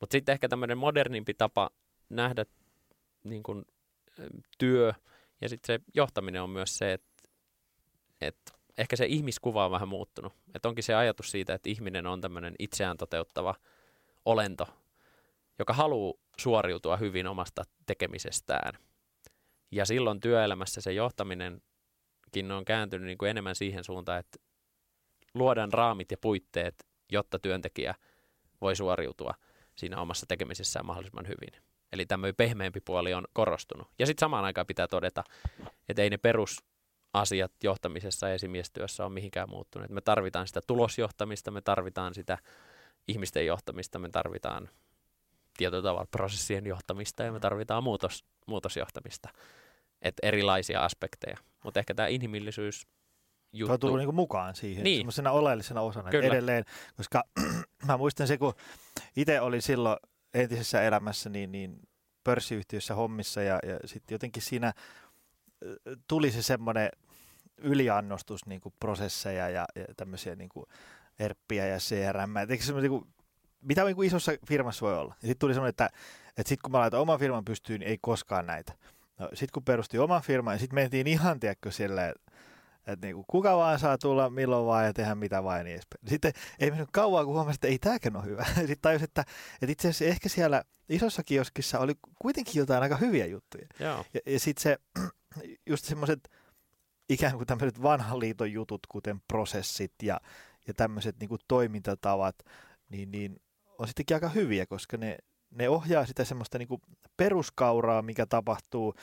Mutta 0.00 0.14
sitten 0.14 0.32
ehkä 0.32 0.48
tämmöinen 0.48 0.78
modernimpi 0.78 1.34
tapa 1.34 1.70
nähdä 2.08 2.46
niin 3.24 3.42
kuin, 3.42 3.64
työ 4.58 4.92
ja 5.40 5.48
sitten 5.48 5.66
se 5.80 5.84
johtaminen 5.94 6.42
on 6.42 6.50
myös 6.50 6.78
se, 6.78 6.92
että, 6.92 7.22
että 8.20 8.52
ehkä 8.78 8.96
se 8.96 9.06
ihmiskuva 9.06 9.64
on 9.64 9.70
vähän 9.70 9.88
muuttunut. 9.88 10.32
Että 10.54 10.68
onkin 10.68 10.84
se 10.84 10.94
ajatus 10.94 11.30
siitä, 11.30 11.54
että 11.54 11.70
ihminen 11.70 12.06
on 12.06 12.20
tämmöinen 12.20 12.54
itseään 12.58 12.96
toteuttava 12.96 13.54
olento, 14.24 14.66
joka 15.58 15.72
haluaa 15.72 16.14
suoriutua 16.38 16.96
hyvin 16.96 17.26
omasta 17.26 17.62
tekemisestään. 17.86 18.78
Ja 19.70 19.84
silloin 19.84 20.20
työelämässä 20.20 20.80
se 20.80 20.92
johtaminenkin 20.92 22.52
on 22.52 22.64
kääntynyt 22.64 23.06
niin 23.06 23.18
kuin 23.18 23.30
enemmän 23.30 23.54
siihen 23.54 23.84
suuntaan, 23.84 24.18
että 24.18 24.38
luodaan 25.34 25.72
raamit 25.72 26.10
ja 26.10 26.16
puitteet, 26.20 26.86
jotta 27.12 27.38
työntekijä 27.38 27.94
voi 28.60 28.76
suoriutua 28.76 29.34
siinä 29.76 30.00
omassa 30.00 30.26
tekemisessään 30.26 30.86
mahdollisimman 30.86 31.26
hyvin. 31.28 31.62
Eli 31.92 32.06
tämmöinen 32.06 32.34
pehmeämpi 32.34 32.80
puoli 32.80 33.14
on 33.14 33.24
korostunut. 33.32 33.88
Ja 33.98 34.06
sitten 34.06 34.20
samaan 34.26 34.44
aikaan 34.44 34.66
pitää 34.66 34.88
todeta, 34.88 35.24
että 35.88 36.02
ei 36.02 36.10
ne 36.10 36.16
perusasiat 36.18 37.52
johtamisessa 37.64 38.28
ja 38.28 38.34
esimiestyössä 38.34 39.04
ole 39.04 39.12
mihinkään 39.12 39.50
muuttuneet. 39.50 39.90
Me 39.90 40.00
tarvitaan 40.00 40.46
sitä 40.46 40.60
tulosjohtamista, 40.66 41.50
me 41.50 41.60
tarvitaan 41.60 42.14
sitä 42.14 42.38
ihmisten 43.08 43.46
johtamista, 43.46 43.98
me 43.98 44.08
tarvitaan 44.08 44.68
tietyllä 45.56 45.82
tavalla 45.82 46.06
prosessien 46.10 46.66
johtamista 46.66 47.22
ja 47.22 47.32
me 47.32 47.40
tarvitaan 47.40 47.82
muutos, 47.84 48.24
muutosjohtamista. 48.46 49.28
että 50.02 50.26
erilaisia 50.26 50.84
aspekteja. 50.84 51.36
Mutta 51.64 51.80
ehkä 51.80 51.94
tämä 51.94 52.08
inhimillisyys 52.08 52.86
juttu. 53.52 53.66
Tuo 53.66 53.74
on 53.74 53.80
tullut 53.80 53.98
niinku 53.98 54.12
mukaan 54.12 54.54
siihen 54.54 54.84
Niin. 54.84 54.98
semmoisena 54.98 55.30
oleellisena 55.30 55.80
osana 55.80 56.10
Kyllä. 56.10 56.26
edelleen, 56.26 56.64
koska 56.96 57.24
mä 57.88 57.96
muistan 57.96 58.26
se, 58.26 58.38
kun 58.38 58.54
itse 59.16 59.40
oli 59.40 59.60
silloin 59.60 59.96
entisessä 60.42 60.82
elämässä 60.82 61.30
niin, 61.30 61.52
niin 61.52 61.80
pörssiyhtiössä 62.24 62.94
hommissa 62.94 63.42
ja, 63.42 63.58
ja 63.66 63.78
sitten 63.84 64.14
jotenkin 64.14 64.42
siinä 64.42 64.72
tuli 66.08 66.30
se 66.30 66.42
semmoinen 66.42 66.90
yliannostus 67.58 68.46
niin 68.46 68.60
kuin 68.60 68.74
prosesseja 68.80 69.48
ja, 69.48 69.66
ja 69.74 69.84
tämmöisiä 69.96 70.34
niin 70.34 70.48
kuin 70.48 70.66
ERPiä 71.18 71.66
ja 71.66 71.78
CRM. 71.78 72.36
Et 72.36 72.50
eikö 72.50 72.62
se 72.62 72.66
semmoinen, 72.66 72.90
niin 72.90 73.00
kuin, 73.00 73.14
mitä 73.60 73.84
niin 73.84 73.96
kuin 73.96 74.06
isossa 74.06 74.32
firmassa 74.48 74.86
voi 74.86 74.98
olla? 74.98 75.14
Ja 75.22 75.28
sitten 75.28 75.38
tuli 75.38 75.54
semmoinen, 75.54 75.70
että, 75.70 75.90
että 76.28 76.48
sitten 76.48 76.62
kun 76.62 76.72
mä 76.72 76.78
laitan 76.78 77.00
oman 77.00 77.18
firman 77.18 77.44
pystyyn, 77.44 77.80
niin 77.80 77.88
ei 77.88 77.98
koskaan 78.00 78.46
näitä. 78.46 78.72
No, 79.18 79.28
sitten 79.28 79.52
kun 79.52 79.64
perusti 79.64 79.98
oman 79.98 80.22
firman, 80.22 80.52
niin 80.52 80.60
sitten 80.60 80.74
mentiin 80.74 81.06
ihan, 81.06 81.40
tiedätkö, 81.40 81.70
silleen, 81.70 82.14
että 82.86 83.06
niinku, 83.06 83.24
kuka 83.26 83.56
vaan 83.56 83.78
saa 83.78 83.98
tulla 83.98 84.30
milloin 84.30 84.66
vaan 84.66 84.84
ja 84.84 84.92
tehdä 84.92 85.14
mitä 85.14 85.44
vaan 85.44 85.58
ja 85.58 85.64
niin 85.64 85.74
edespäin. 85.74 86.08
Sitten 86.08 86.32
ei 86.58 86.70
mennyt 86.70 86.88
kauan, 86.92 87.24
kun 87.24 87.34
huomasin, 87.34 87.56
että 87.56 87.68
ei 87.68 87.78
tämäkään 87.78 88.16
ole 88.16 88.24
hyvä. 88.24 88.44
Sitten 88.54 88.76
tajus, 88.82 89.02
että, 89.02 89.24
että 89.62 89.72
itse 89.72 89.88
asiassa 89.88 90.04
ehkä 90.04 90.28
siellä 90.28 90.62
isossa 90.88 91.22
kioskissa 91.22 91.78
oli 91.78 91.94
kuitenkin 92.18 92.60
jotain 92.60 92.82
aika 92.82 92.96
hyviä 92.96 93.26
juttuja. 93.26 93.66
Joo, 93.80 94.04
Ja, 94.14 94.20
ja 94.26 94.40
sitten 94.40 94.62
se, 94.62 94.78
just 95.70 95.84
semmoiset 95.84 96.30
ikään 97.08 97.36
kuin 97.36 97.46
tämmöiset 97.46 97.82
vanhan 97.82 98.20
liiton 98.20 98.52
jutut, 98.52 98.80
kuten 98.88 99.20
prosessit 99.28 99.92
ja, 100.02 100.20
ja 100.68 100.74
tämmöiset 100.74 101.16
niin 101.20 101.38
toimintatavat, 101.48 102.36
niin, 102.88 103.10
niin 103.10 103.40
on 103.78 103.86
sittenkin 103.86 104.16
aika 104.16 104.28
hyviä, 104.28 104.66
koska 104.66 104.96
ne, 104.96 105.18
ne 105.50 105.68
ohjaa 105.68 106.06
sitä 106.06 106.24
semmoista 106.24 106.58
niin 106.58 106.68
kuin 106.68 106.80
peruskauraa, 107.16 108.02
mikä 108.02 108.26
tapahtuu 108.26 108.94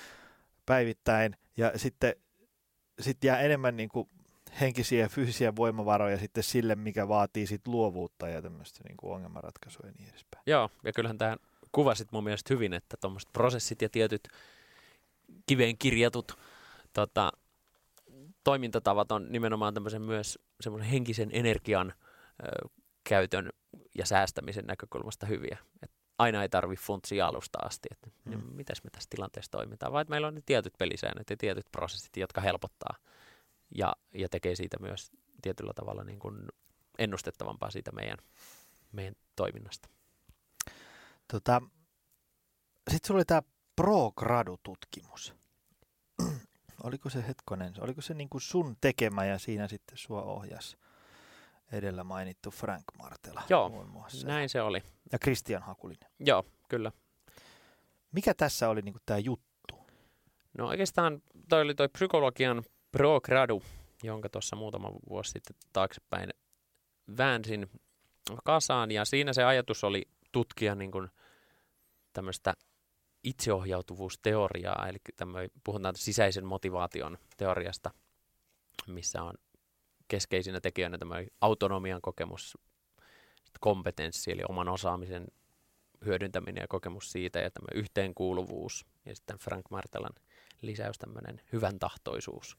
päivittäin, 0.65 1.35
ja 1.57 1.71
sitten 1.75 2.15
sit 2.99 3.23
jää 3.23 3.39
enemmän 3.39 3.77
niin 3.77 3.89
kuin 3.89 4.09
henkisiä 4.61 4.99
ja 4.99 5.09
fyysisiä 5.09 5.55
voimavaroja 5.55 6.17
sitten 6.17 6.43
sille, 6.43 6.75
mikä 6.75 7.07
vaatii 7.07 7.47
sit 7.47 7.67
luovuutta 7.67 8.27
ja 8.27 8.41
tämmöistä 8.41 8.79
niin 8.83 8.97
kuin 8.97 9.13
ongelmanratkaisua 9.13 9.87
ja 9.87 9.93
niin 9.97 10.09
edespäin. 10.09 10.43
Joo, 10.45 10.69
ja 10.83 10.93
kyllähän 10.93 11.17
tähän 11.17 11.37
kuvasit 11.71 12.11
mun 12.11 12.23
mielestä 12.23 12.53
hyvin, 12.53 12.73
että 12.73 12.97
tuommoiset 13.01 13.29
prosessit 13.33 13.81
ja 13.81 13.89
tietyt 13.89 14.27
kiveen 15.45 15.77
kirjatut 15.77 16.37
tota, 16.93 17.31
toimintatavat 18.43 19.11
on 19.11 19.27
nimenomaan 19.29 19.73
tämmöisen 19.73 20.01
myös 20.01 20.39
semmoisen 20.61 20.89
henkisen 20.89 21.29
energian 21.33 21.93
ö, 21.93 22.69
käytön 23.03 23.49
ja 23.97 24.05
säästämisen 24.05 24.65
näkökulmasta 24.65 25.25
hyviä. 25.25 25.57
Et 25.83 25.91
aina 26.17 26.41
ei 26.41 26.49
tarvi 26.49 26.75
funtsia 26.75 27.27
alusta 27.27 27.59
asti, 27.65 27.89
että 27.91 28.09
Mm. 28.25 28.33
mm. 28.33 28.55
mitäs 28.55 28.83
me 28.83 28.89
tässä 28.89 29.09
tilanteessa 29.09 29.51
toimitaan, 29.51 29.91
vaan 29.91 30.05
meillä 30.09 30.27
on 30.27 30.35
ne 30.35 30.41
tietyt 30.45 30.73
pelisäännöt 30.79 31.29
ja 31.29 31.37
tietyt 31.37 31.65
prosessit, 31.71 32.17
jotka 32.17 32.41
helpottaa 32.41 32.95
ja, 33.75 33.95
ja 34.13 34.29
tekee 34.29 34.55
siitä 34.55 34.77
myös 34.79 35.11
tietyllä 35.41 35.73
tavalla 35.73 36.03
niin 36.03 36.19
kuin 36.19 36.47
ennustettavampaa 36.97 37.71
siitä 37.71 37.91
meidän, 37.91 38.17
meidän 38.91 39.15
toiminnasta. 39.35 39.89
Tota, 41.31 41.61
Sitten 42.91 43.07
sulla 43.07 43.17
oli 43.17 43.25
tämä 43.25 43.41
Pro-gradu-tutkimus. 43.75 45.33
oliko 46.83 47.09
se 47.09 47.27
hetkonen, 47.27 47.73
oliko 47.79 48.01
se 48.01 48.13
niin 48.13 48.29
kuin 48.29 48.41
sun 48.41 48.77
tekemä 48.81 49.25
ja 49.25 49.39
siinä 49.39 49.67
sitten 49.67 49.97
sua 49.97 50.23
ohjas 50.23 50.77
edellä 51.71 52.03
mainittu 52.03 52.51
Frank 52.51 52.83
Martela 52.97 53.43
Joo, 53.49 53.69
muun 53.69 53.89
muassa. 53.89 54.27
Näin 54.27 54.49
se 54.49 54.61
oli. 54.61 54.83
Ja 55.11 55.19
Christian 55.19 55.63
Hakulinen. 55.63 56.09
Joo, 56.19 56.45
kyllä. 56.69 56.91
Mikä 58.11 58.33
tässä 58.33 58.69
oli 58.69 58.81
niin 58.81 58.95
tämä 59.05 59.19
juttu? 59.19 59.87
No 60.57 60.67
oikeastaan 60.67 61.21
toi 61.49 61.61
oli 61.61 61.75
toi 61.75 61.89
psykologian 61.89 62.63
pro 62.91 63.21
gradu, 63.21 63.63
jonka 64.03 64.29
tuossa 64.29 64.55
muutama 64.55 64.91
vuosi 65.09 65.31
sitten 65.31 65.55
taaksepäin 65.73 66.29
väänsin 67.17 67.69
kasaan. 68.43 68.91
Ja 68.91 69.05
siinä 69.05 69.33
se 69.33 69.43
ajatus 69.43 69.83
oli 69.83 70.05
tutkia 70.31 70.75
niin 70.75 70.91
kuin 70.91 71.09
tämmöistä 72.13 72.53
itseohjautuvuusteoriaa, 73.23 74.87
eli 74.87 74.97
tämmöinen, 75.17 75.49
puhutaan 75.63 75.95
sisäisen 75.95 76.45
motivaation 76.45 77.17
teoriasta, 77.37 77.91
missä 78.87 79.23
on 79.23 79.33
keskeisinä 80.13 80.61
tekijöinä 80.61 80.97
tämmöinen 80.97 81.27
autonomian 81.41 82.01
kokemus, 82.01 82.57
kompetenssi, 83.59 84.31
eli 84.31 84.41
oman 84.49 84.69
osaamisen 84.69 85.27
hyödyntäminen 86.05 86.61
ja 86.61 86.67
kokemus 86.67 87.11
siitä, 87.11 87.39
ja 87.39 87.51
tämmöinen 87.51 87.79
yhteenkuuluvuus, 87.79 88.85
ja 89.05 89.15
sitten 89.15 89.37
Frank 89.37 89.65
Martelan 89.69 90.13
lisäys 90.61 90.97
tämmöinen 90.97 91.41
hyvän 91.53 91.79
tahtoisuus. 91.79 92.57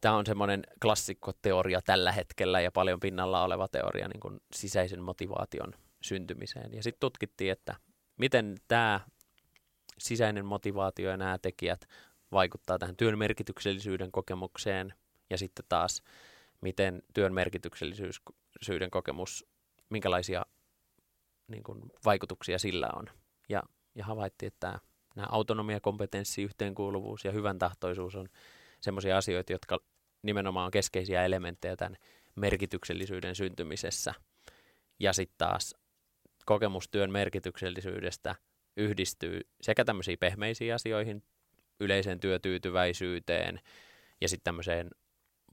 Tämä 0.00 0.16
on 0.16 0.26
semmoinen 0.26 0.62
klassikkoteoria 0.82 1.80
tällä 1.82 2.12
hetkellä 2.12 2.60
ja 2.60 2.72
paljon 2.72 3.00
pinnalla 3.00 3.44
oleva 3.44 3.68
teoria 3.68 4.08
niin 4.08 4.20
kuin 4.20 4.40
sisäisen 4.54 5.02
motivaation 5.02 5.74
syntymiseen. 6.00 6.74
Ja 6.74 6.82
sitten 6.82 7.00
tutkittiin, 7.00 7.52
että 7.52 7.74
miten 8.16 8.56
tämä 8.68 9.00
sisäinen 9.98 10.46
motivaatio 10.46 11.10
ja 11.10 11.16
nämä 11.16 11.38
tekijät 11.38 11.88
vaikuttaa 12.32 12.78
tähän 12.78 12.96
työn 12.96 13.18
merkityksellisyyden 13.18 14.12
kokemukseen 14.12 14.94
ja 15.32 15.38
sitten 15.38 15.64
taas 15.68 16.02
miten 16.60 17.02
työn 17.14 17.34
merkityksellisyyden 17.34 18.90
kokemus, 18.90 19.46
minkälaisia 19.90 20.46
niin 21.48 21.62
kuin, 21.62 21.82
vaikutuksia 22.04 22.58
sillä 22.58 22.88
on. 22.96 23.06
Ja, 23.48 23.62
ja 23.94 24.04
havaittiin, 24.04 24.46
että 24.46 24.78
nämä 25.16 25.26
autonomia, 25.30 25.80
kompetenssi, 25.80 26.42
yhteenkuuluvuus 26.42 27.24
ja 27.24 27.32
hyvän 27.32 27.58
tahtoisuus 27.58 28.16
on 28.16 28.28
sellaisia 28.80 29.16
asioita, 29.16 29.52
jotka 29.52 29.78
nimenomaan 30.22 30.66
on 30.66 30.70
keskeisiä 30.70 31.24
elementtejä 31.24 31.76
tämän 31.76 31.96
merkityksellisyyden 32.36 33.34
syntymisessä. 33.34 34.14
Ja 35.00 35.12
sitten 35.12 35.38
taas 35.38 35.74
kokemustyön 36.46 37.12
merkityksellisyydestä 37.12 38.34
yhdistyy 38.76 39.40
sekä 39.60 39.84
tämmöisiin 39.84 40.18
pehmeisiin 40.18 40.74
asioihin, 40.74 41.22
yleiseen 41.80 42.20
työtyytyväisyyteen 42.20 43.60
ja 44.20 44.28
sitten 44.28 44.44
tämmöiseen, 44.44 44.90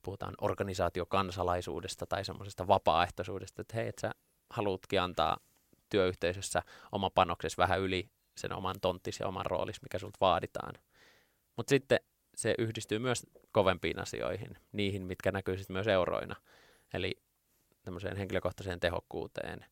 puhutaan 0.03 0.33
organisaatiokansalaisuudesta 0.41 2.05
tai 2.05 2.25
semmoisesta 2.25 2.67
vapaaehtoisuudesta, 2.67 3.61
että 3.61 3.75
hei, 3.75 3.87
että 3.87 4.01
sä 4.01 4.11
haluatkin 4.49 5.01
antaa 5.01 5.37
työyhteisössä 5.89 6.61
oma 6.91 7.09
panoksesi 7.09 7.57
vähän 7.57 7.79
yli 7.79 8.09
sen 8.37 8.53
oman 8.53 8.75
tonttis 8.81 9.19
ja 9.19 9.27
oman 9.27 9.45
roolis, 9.45 9.81
mikä 9.81 9.99
sulta 9.99 10.17
vaaditaan. 10.21 10.73
Mutta 11.57 11.69
sitten 11.69 11.99
se 12.35 12.55
yhdistyy 12.57 12.99
myös 12.99 13.27
kovempiin 13.51 13.99
asioihin, 13.99 14.57
niihin, 14.71 15.05
mitkä 15.05 15.31
näkyy 15.31 15.57
sitten 15.57 15.73
myös 15.73 15.87
euroina, 15.87 16.35
eli 16.93 17.15
tämmöiseen 17.85 18.17
henkilökohtaiseen 18.17 18.79
tehokkuuteen 18.79 19.65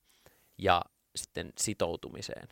ja 0.57 0.81
sitten 1.15 1.53
sitoutumiseen. 1.57 2.47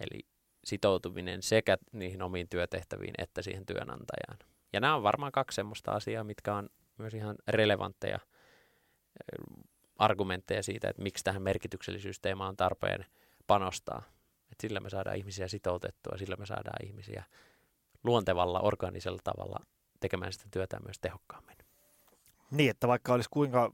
Eli 0.00 0.26
sitoutuminen 0.64 1.42
sekä 1.42 1.78
niihin 1.92 2.22
omiin 2.22 2.48
työtehtäviin 2.48 3.14
että 3.18 3.42
siihen 3.42 3.66
työnantajaan. 3.66 4.53
Ja 4.74 4.80
nämä 4.80 4.96
on 4.96 5.02
varmaan 5.02 5.32
kaksi 5.32 5.56
semmoista 5.56 5.92
asiaa, 5.92 6.24
mitkä 6.24 6.54
on 6.54 6.68
myös 6.98 7.14
ihan 7.14 7.36
relevantteja 7.48 8.18
argumentteja 9.98 10.62
siitä, 10.62 10.88
että 10.88 11.02
miksi 11.02 11.24
tähän 11.24 11.42
merkityksellisyysteemaan 11.42 12.48
on 12.48 12.56
tarpeen 12.56 13.06
panostaa. 13.46 14.02
Et 14.52 14.60
sillä 14.60 14.80
me 14.80 14.90
saadaan 14.90 15.16
ihmisiä 15.16 15.48
sitoutettua, 15.48 16.18
sillä 16.18 16.36
me 16.36 16.46
saadaan 16.46 16.86
ihmisiä 16.86 17.24
luontevalla, 18.04 18.60
organisella 18.60 19.20
tavalla 19.24 19.66
tekemään 20.00 20.32
sitä 20.32 20.44
työtä 20.50 20.80
myös 20.80 20.98
tehokkaammin. 20.98 21.56
Niin, 22.50 22.70
että 22.70 22.88
vaikka 22.88 23.14
olisi 23.14 23.28
kuinka 23.30 23.72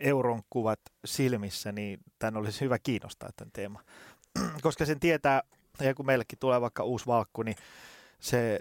euron 0.00 0.42
kuvat 0.50 0.80
silmissä, 1.04 1.72
niin 1.72 2.00
tämän 2.18 2.36
olisi 2.36 2.60
hyvä 2.60 2.78
kiinnostaa 2.78 3.30
tämän 3.36 3.52
teema. 3.52 3.80
Koska 4.62 4.86
sen 4.86 5.00
tietää, 5.00 5.42
ja 5.80 5.94
kun 5.94 6.06
meillekin 6.06 6.38
tulee 6.38 6.60
vaikka 6.60 6.84
uusi 6.84 7.06
valkku, 7.06 7.42
niin 7.42 7.56
se, 8.20 8.60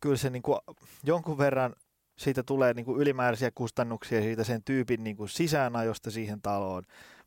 kyllä 0.00 0.16
se 0.16 0.30
niin 0.30 0.42
kuin 0.42 0.58
jonkun 1.04 1.38
verran 1.38 1.74
siitä 2.16 2.42
tulee 2.42 2.74
niin 2.74 2.84
kuin 2.84 3.00
ylimääräisiä 3.00 3.50
kustannuksia 3.54 4.22
siitä 4.22 4.44
sen 4.44 4.62
tyypin 4.62 5.04
niin 5.04 5.16
kuin 5.16 5.28
sisäänajosta 5.28 6.10
siihen 6.10 6.42
taloon. 6.42 6.84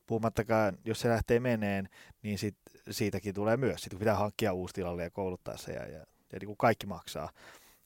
Puhumattakaan, 0.07 0.77
jos 0.85 1.01
se 1.01 1.09
lähtee 1.09 1.39
meneen, 1.39 1.89
niin 2.21 2.37
sit, 2.37 2.57
siitäkin 2.89 3.33
tulee 3.33 3.57
myös. 3.57 3.81
Sitten 3.81 3.99
pitää 3.99 4.15
hankkia 4.15 4.53
uusi 4.53 4.73
tilalle 4.73 5.03
ja 5.03 5.09
kouluttaa 5.09 5.57
se 5.57 5.73
ja, 5.73 5.87
ja, 5.87 5.99
ja 6.31 6.39
niin 6.39 6.45
kuin 6.45 6.57
kaikki 6.57 6.87
maksaa. 6.87 7.29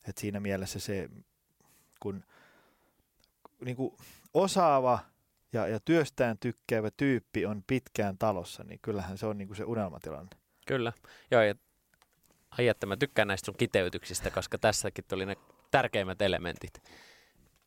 Et 0.08 0.18
siinä 0.18 0.40
mielessä 0.40 0.80
se, 0.80 1.10
kun 2.00 2.24
niin 3.66 3.76
kuin 3.76 3.96
osaava 4.34 5.00
ja, 5.54 5.68
ja 5.68 5.80
työstään 5.80 6.38
tykkäävä 6.40 6.90
tyyppi 6.98 7.46
on 7.46 7.64
pitkään 7.68 8.18
talossa, 8.18 8.64
niin 8.64 8.80
kyllähän 8.82 9.18
se 9.18 9.26
on 9.26 9.38
niin 9.38 9.48
kuin 9.48 9.58
se 9.58 9.64
unelmatilanne. 9.64 10.30
Kyllä. 10.68 10.94
Joo, 11.32 11.42
ja 11.42 11.56
ai 12.60 12.68
että 12.68 12.86
mä 12.86 12.98
tykkään 12.98 13.28
näistä 13.28 13.46
sun 13.46 13.56
kiteytyksistä, 13.58 14.32
koska 14.32 14.58
tässäkin 14.58 15.06
tuli 15.08 15.26
ne 15.26 15.36
tärkeimmät 15.72 16.22
elementit. 16.22 16.84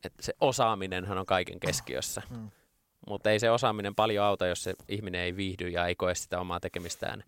Että 0.05 0.22
se 0.22 0.35
osaaminenhan 0.40 1.18
on 1.18 1.27
kaiken 1.27 1.61
keskiössä. 1.61 2.22
Mm. 2.31 2.51
Mutta 3.07 3.31
ei 3.31 3.40
se 3.40 3.51
osaaminen 3.51 3.94
paljon 3.94 4.24
auta, 4.24 4.46
jos 4.46 4.64
se 4.64 4.74
ihminen 4.88 5.20
ei 5.20 5.37
viihdy 5.37 5.68
ja 5.68 5.87
ei 5.87 5.94
koe 5.94 6.14
sitä 6.14 6.40
omaa 6.40 6.61
tekemistään 6.61 7.24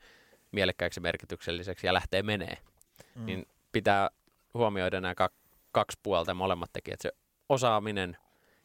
mielekkääksi 0.53 1.01
merkitykselliseksi 1.01 1.87
ja 1.87 1.95
lähtee 1.95 2.23
menee. 2.23 2.59
Mm. 3.15 3.27
Niin 3.27 3.47
pitää 3.73 4.11
huomioida 4.55 5.01
nämä 5.01 5.15
kaksi 5.73 5.99
puolta 6.03 6.35
molemmat 6.35 6.71
tekijät, 6.73 7.01
se 7.01 7.13
osaaminen 7.49 8.17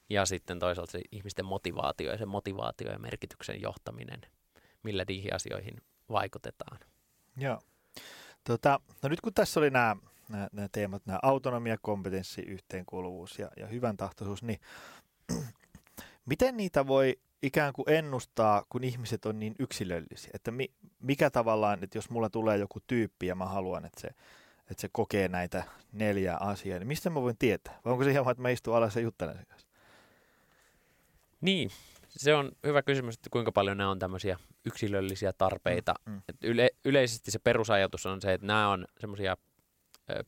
ja 0.09 0.25
sitten 0.25 0.59
toisaalta 0.59 0.91
se 0.91 1.01
ihmisten 1.11 1.45
motivaatio 1.45 2.11
ja 2.11 2.17
se 2.17 2.25
motivaatio 2.25 2.91
ja 2.91 2.99
merkityksen 2.99 3.61
johtaminen, 3.61 4.21
millä 4.83 5.05
niihin 5.07 5.35
asioihin 5.35 5.81
vaikutetaan. 6.11 6.79
Joo. 7.37 7.61
Tota, 8.47 8.79
no 9.01 9.09
nyt 9.09 9.21
kun 9.21 9.33
tässä 9.33 9.59
oli 9.59 9.69
nämä, 9.69 9.95
nämä, 10.29 10.47
nämä 10.51 10.67
teemat, 10.71 11.05
nämä 11.05 11.19
autonomia, 11.21 11.77
kompetenssi, 11.81 12.41
yhteenkuuluvuus 12.41 13.39
ja, 13.39 13.49
ja 13.57 13.67
hyvän 13.67 13.97
tahtoisuus, 13.97 14.43
niin 14.43 14.59
miten 16.29 16.57
niitä 16.57 16.87
voi 16.87 17.19
ikään 17.41 17.73
kuin 17.73 17.89
ennustaa, 17.89 18.65
kun 18.69 18.83
ihmiset 18.83 19.25
on 19.25 19.39
niin 19.39 19.55
yksilöllisiä? 19.59 20.31
Että 20.33 20.51
mi, 20.51 20.71
mikä 20.99 21.29
tavallaan, 21.29 21.83
että 21.83 21.97
jos 21.97 22.09
mulla 22.09 22.29
tulee 22.29 22.57
joku 22.57 22.79
tyyppi 22.87 23.27
ja 23.27 23.35
mä 23.35 23.45
haluan, 23.45 23.85
että 23.85 24.01
se, 24.01 24.07
että 24.71 24.81
se 24.81 24.89
kokee 24.91 25.27
näitä 25.27 25.63
neljää 25.91 26.37
asiaa, 26.37 26.79
niin 26.79 26.87
mistä 26.87 27.09
mä 27.09 27.21
voin 27.21 27.37
tietää? 27.37 27.79
Vai 27.85 27.91
onko 27.91 28.03
se 28.03 28.11
ihan 28.11 28.31
että 28.31 28.41
mä 28.41 28.49
istun 28.49 28.75
alas 28.75 28.95
ja 28.95 29.01
juttelen 29.01 29.35
sen 29.35 29.45
kanssa? 29.45 29.67
Niin, 31.41 31.71
se 32.07 32.35
on 32.35 32.51
hyvä 32.65 32.81
kysymys, 32.81 33.15
että 33.15 33.29
kuinka 33.29 33.51
paljon 33.51 33.77
nämä 33.77 33.89
on 33.89 33.99
tämmöisiä 33.99 34.37
yksilöllisiä 34.65 35.33
tarpeita. 35.33 35.93
Mm, 36.05 36.13
mm. 36.13 36.21
yle, 36.43 36.69
yleisesti 36.85 37.31
se 37.31 37.39
perusajatus 37.39 38.05
on 38.05 38.21
se, 38.21 38.33
että 38.33 38.47
nämä 38.47 38.69
on 38.69 38.85
semmoisia 38.99 39.37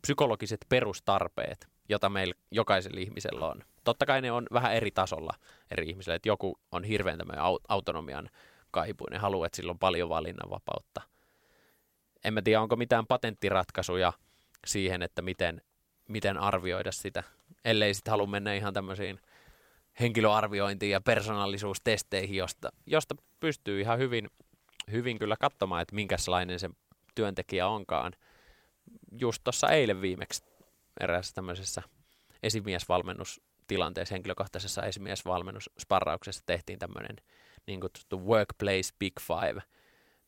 psykologiset 0.02 0.66
perustarpeet, 0.70 1.68
jota 1.90 2.10
meillä 2.10 2.34
jokaisella 2.52 3.00
ihmisellä 3.00 3.46
on. 3.46 3.64
Totta 3.84 4.06
kai 4.06 4.22
ne 4.22 4.32
on 4.32 4.48
vähän 4.54 4.74
eri 4.74 4.92
tasolla 4.92 5.34
eri 5.72 5.90
ihmisillä, 5.90 6.16
että 6.16 6.30
joku 6.30 6.60
on 6.72 6.84
hirveän 6.84 7.18
tämmöinen 7.18 7.44
autonomian 7.68 8.30
kaipuinen, 8.72 9.22
haluaa, 9.22 9.46
että 9.46 9.56
sillä 9.56 9.72
on 9.72 9.80
paljon 9.80 10.10
valinnanvapautta. 10.10 11.02
En 12.24 12.34
mä 12.34 12.42
tiedä, 12.42 12.62
onko 12.62 12.76
mitään 12.76 13.08
patenttiratkaisuja 13.08 14.14
siihen, 14.66 15.02
että 15.02 15.22
miten, 15.22 15.62
miten 16.08 16.38
arvioida 16.38 16.92
sitä, 16.92 17.24
ellei 17.66 17.94
sitten 17.94 18.12
halua 18.12 18.28
mennä 18.28 18.54
ihan 18.54 18.74
tämmöisiin 18.74 19.20
henkilöarviointiin 20.00 20.92
ja 20.92 21.02
persoonallisuustesteihin, 21.02 22.38
josta, 22.38 22.70
josta 22.86 23.16
pystyy 23.40 23.82
ihan 23.82 24.00
hyvin, 24.00 24.30
hyvin 24.92 25.20
kyllä 25.20 25.36
katsomaan, 25.40 25.82
että 25.82 25.96
minkälainen 25.96 26.60
se 26.60 26.70
työntekijä 27.16 27.68
onkaan. 27.68 28.14
Just 29.20 29.44
tuossa 29.44 29.70
eilen 29.70 30.02
viimeksi 30.02 30.44
eräässä 31.00 31.36
tämmöisessä 31.36 31.82
esimiesvalmennustilanteessa, 32.44 34.16
henkilökohtaisessa 34.16 34.84
esimiesvalmennussparrauksessa 34.84 36.44
tehtiin 36.46 36.80
tämmöinen 36.80 37.16
niin 37.68 37.82
kutsuttu 37.82 38.28
Workplace 38.28 38.90
Big 39.00 39.14
Five 39.22 39.62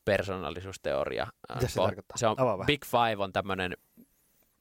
persoonallisuusteoria. 0.05 1.27
Mitä 1.53 1.67
se 1.67 1.75
tarkoittaa? 1.75 2.17
Se 2.17 2.27
on, 2.27 2.37
Big 2.65 2.85
Five 2.85 3.23
on 3.23 3.33
tämmöinen 3.33 3.77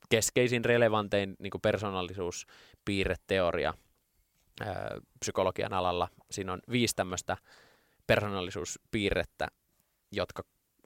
keskeisin, 0.09 0.65
relevantein 0.65 1.37
niin 1.39 1.53
persoonallisuuspiirreteoria– 1.63 3.75
psykologian 5.21 5.73
alalla. 5.73 6.09
Siinä 6.31 6.53
on 6.53 6.61
viisi 6.71 6.97
tämmöistä 6.97 7.37
persoonallisuuspiirrettä, 8.07 9.49
jotka 10.13 10.43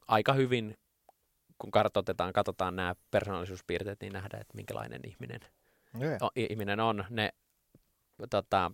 aika 0.09 0.33
hyvin, 0.33 0.79
kun 1.59 1.71
kartoitetaan, 1.71 2.33
katsotaan 2.33 2.77
nämä 2.77 2.95
persoonallisuuspiirteet, 3.11 4.01
niin 4.01 4.13
nähdään, 4.13 4.41
että 4.41 4.55
minkälainen 4.57 5.01
ihminen, 5.07 5.41
yeah. 6.01 6.23
o, 6.23 6.31
ihminen 6.37 6.81
on. 6.81 7.05
Ne 7.11 7.33
tota, 8.31 8.71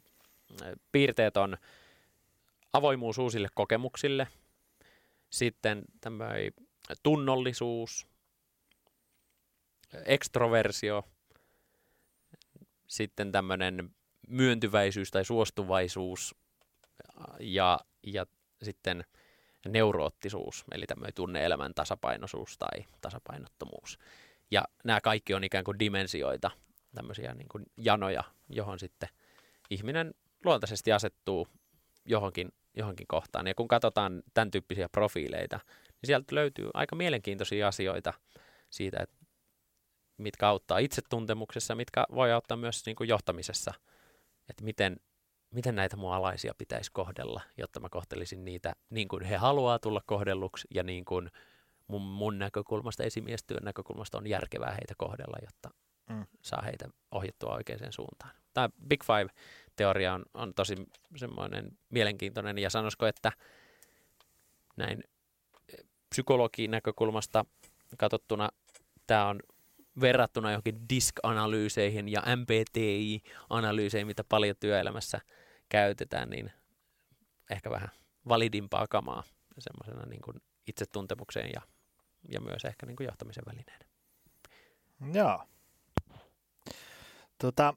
piirteet 0.93 1.37
on 1.37 1.57
avoimuus 2.73 3.19
uusille 3.19 3.49
kokemuksille, 3.55 4.29
sitten 5.31 5.83
tämmöinen 6.01 6.53
tunnollisuus, 7.03 8.07
ekstroversio, 10.05 11.05
sitten 12.87 13.33
tämmöinen 13.33 13.91
myöntyväisyys 14.29 15.11
tai 15.11 15.25
suostuvaisuus 15.25 16.35
ja, 17.41 17.81
ja 18.03 18.27
sitten 18.63 19.05
neuroottisuus, 19.69 20.65
eli 20.73 20.87
tämmöinen 20.87 21.15
tunne-elämän 21.15 21.75
tasapainoisuus 21.75 22.59
tai 22.59 22.85
tasapainottomuus. 23.01 23.99
Ja 24.51 24.65
nämä 24.85 25.01
kaikki 25.01 25.35
on 25.35 25.45
ikään 25.45 25.65
kuin 25.65 25.79
dimensioita, 25.79 26.51
tämmöisiä 26.95 27.35
niin 27.35 27.49
kuin 27.49 27.65
janoja, 27.77 28.25
johon 28.49 28.79
sitten 28.79 29.09
ihminen 29.71 30.15
luontaisesti 30.45 30.93
asettuu 30.93 31.49
johonkin, 32.05 32.53
johonkin 32.77 33.07
kohtaan. 33.07 33.47
Ja 33.47 33.55
kun 33.55 33.69
katsotaan 33.69 34.23
tämän 34.35 34.51
tyyppisiä 34.51 34.89
profiileita, 34.89 35.61
niin 35.89 36.07
sieltä 36.07 36.35
löytyy 36.35 36.71
aika 36.75 36.97
mielenkiintoisia 36.97 37.69
asioita 37.69 38.13
siitä, 38.71 38.99
että 39.03 39.17
mitkä 40.19 40.49
auttaa 40.49 40.79
itsetuntemuksessa, 40.79 41.75
mitkä 41.75 42.07
voi 42.15 42.33
auttaa 42.33 42.57
myös 42.57 42.87
niin 42.87 42.97
kuin 42.97 43.09
johtamisessa– 43.09 43.75
että 44.49 44.65
miten, 44.65 44.97
miten 45.51 45.75
näitä 45.75 45.97
mun 45.97 46.13
alaisia 46.13 46.55
pitäisi 46.59 46.93
kohdella, 46.93 47.43
jotta 47.57 47.81
mä 47.81 47.89
kohtelisin 47.89 48.45
niitä 48.45 48.73
niin 48.91 49.09
kuin 49.09 49.25
he 49.25 49.37
haluaa 49.37 49.79
tulla 49.79 50.03
kohdelluksi 50.07 50.69
ja 50.75 50.83
niin 50.83 51.05
kuin 51.05 51.31
mun, 51.89 52.03
mun 52.03 52.39
näkökulmasta, 52.39 53.03
esimiestyön 53.03 53.65
näkökulmasta 53.65 54.19
on 54.19 54.27
järkevää 54.27 54.71
heitä 54.71 54.95
kohdella, 54.97 55.37
jotta 55.43 55.71
mm. 56.11 56.27
saa 56.43 56.63
heitä 56.63 56.89
ohjattua 57.11 57.55
oikeaan 57.55 57.93
suuntaan. 57.93 58.31
Tämä 58.55 58.69
Big 58.89 59.05
Five-teoria 59.05 60.15
on, 60.15 60.25
on 60.35 60.55
tosi 60.55 60.75
semmoinen 61.17 61.79
mielenkiintoinen 61.91 62.59
ja 62.59 62.71
sanoisiko, 62.71 63.07
että 63.07 63.33
näin 64.77 65.05
psykologin 66.11 66.71
näkökulmasta 66.71 67.45
katsottuna 67.99 68.49
tämä 69.07 69.29
on 69.29 69.41
verrattuna 70.01 70.51
johonkin 70.51 70.89
disk-analyyseihin 70.89 72.09
ja 72.09 72.23
MBTI-analyyseihin, 72.37 74.07
mitä 74.07 74.25
paljon 74.25 74.57
työelämässä 74.61 75.21
käytetään, 75.69 76.31
niin 76.31 76.53
ehkä 77.51 77.71
vähän 77.71 77.89
validimpaa 78.29 78.87
kamaa 78.87 79.23
semmoisena 79.59 80.07
niin 80.07 80.23
kuin 80.23 80.43
itsetuntemukseen 80.67 81.51
ja, 81.55 81.63
ja 82.29 82.41
myös 82.41 82.65
ehkä 82.65 82.87
niin 82.87 82.97
kuin 82.97 83.05
johtamisen 83.05 83.45
välineen. 83.47 83.81
Joo. 85.13 85.45
Tota, 87.39 87.75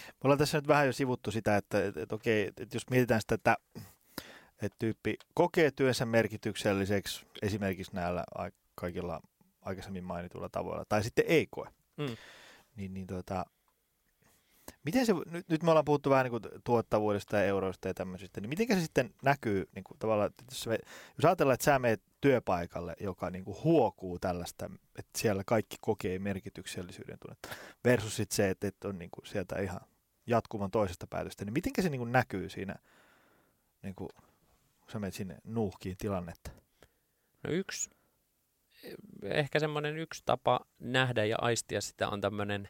me 0.00 0.24
ollaan 0.24 0.38
tässä 0.38 0.58
nyt 0.58 0.68
vähän 0.68 0.86
jo 0.86 0.92
sivuttu 0.92 1.30
sitä, 1.30 1.56
että, 1.56 1.84
että, 1.84 2.02
että 2.02 2.14
okei, 2.14 2.46
että 2.46 2.76
jos 2.76 2.90
mietitään 2.90 3.20
sitä, 3.20 3.34
että, 3.34 3.56
että 4.62 4.76
tyyppi 4.78 5.16
kokee 5.34 5.70
työnsä 5.70 6.06
merkitykselliseksi 6.06 7.26
esimerkiksi 7.42 7.94
näillä 7.94 8.24
kaikilla 8.74 9.20
aikaisemmin 9.68 10.04
mainituilla 10.04 10.48
tavoilla, 10.48 10.84
tai 10.88 11.02
sitten 11.04 11.24
ei 11.28 11.46
koe. 11.50 11.68
Mm. 11.96 12.16
Niin, 12.76 12.94
niin 12.94 13.06
tota, 13.06 13.46
miten 14.84 15.06
se, 15.06 15.12
nyt, 15.30 15.48
nyt 15.48 15.62
me 15.62 15.70
ollaan 15.70 15.84
puhuttu 15.84 16.10
vähän 16.10 16.24
niin 16.24 16.40
kuin 16.40 16.42
tuottavuudesta 16.64 17.36
ja 17.36 17.44
euroista 17.44 17.88
ja 17.88 17.94
tämmöisistä, 17.94 18.40
niin 18.40 18.48
miten 18.48 18.76
se 18.76 18.80
sitten 18.80 19.14
näkyy 19.22 19.68
niin 19.74 19.84
kuin 19.84 19.98
tavallaan, 19.98 20.30
jos, 20.50 20.66
me, 20.66 20.78
jos 21.16 21.24
ajatellaan, 21.24 21.54
että 21.54 21.64
sä 21.64 21.78
meet 21.78 22.02
työpaikalle, 22.20 22.96
joka 23.00 23.30
niin 23.30 23.44
kuin 23.44 23.56
huokuu 23.64 24.18
tällaista, 24.18 24.70
että 24.98 25.18
siellä 25.18 25.42
kaikki 25.46 25.76
kokee 25.80 26.18
merkityksellisyyden 26.18 27.18
tunnetta, 27.18 27.48
versus 27.84 28.16
sitten 28.16 28.36
se, 28.36 28.50
että, 28.50 28.68
että 28.68 28.88
on 28.88 28.98
niin 28.98 29.10
kuin 29.10 29.26
sieltä 29.26 29.58
ihan 29.58 29.80
jatkuvan 30.26 30.70
toisesta 30.70 31.06
päätöstä, 31.06 31.44
niin 31.44 31.52
miten 31.52 31.72
se 31.80 31.88
niin 31.88 32.00
kuin 32.00 32.12
näkyy 32.12 32.48
siinä, 32.48 32.74
niin 33.82 33.94
kuin, 33.94 34.08
kun 34.80 34.90
sä 34.92 34.98
menet 34.98 35.14
sinne 35.14 35.38
nuuhkiin 35.44 35.96
tilannetta? 35.96 36.50
No 37.44 37.50
yksi 37.50 37.90
ehkä 39.22 39.58
semmoinen 39.58 39.98
yksi 39.98 40.22
tapa 40.26 40.60
nähdä 40.78 41.24
ja 41.24 41.36
aistia 41.40 41.80
sitä 41.80 42.08
on 42.08 42.20
tämmöinen, 42.20 42.68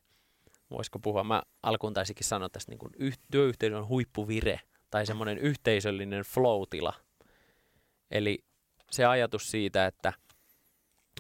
voisiko 0.70 0.98
puhua, 0.98 1.24
mä 1.24 1.42
alkuun 1.62 1.94
taisikin 1.94 2.26
sanoa 2.26 2.48
tästä 2.48 2.72
niin 2.72 2.78
kuin 2.78 2.92
yh, 2.98 3.18
työyhteisön 3.30 3.88
huippuvire 3.88 4.60
tai 4.90 5.06
semmoinen 5.06 5.38
yhteisöllinen 5.38 6.22
flow-tila. 6.22 6.94
Eli 8.10 8.38
se 8.90 9.04
ajatus 9.04 9.50
siitä, 9.50 9.86
että, 9.86 10.12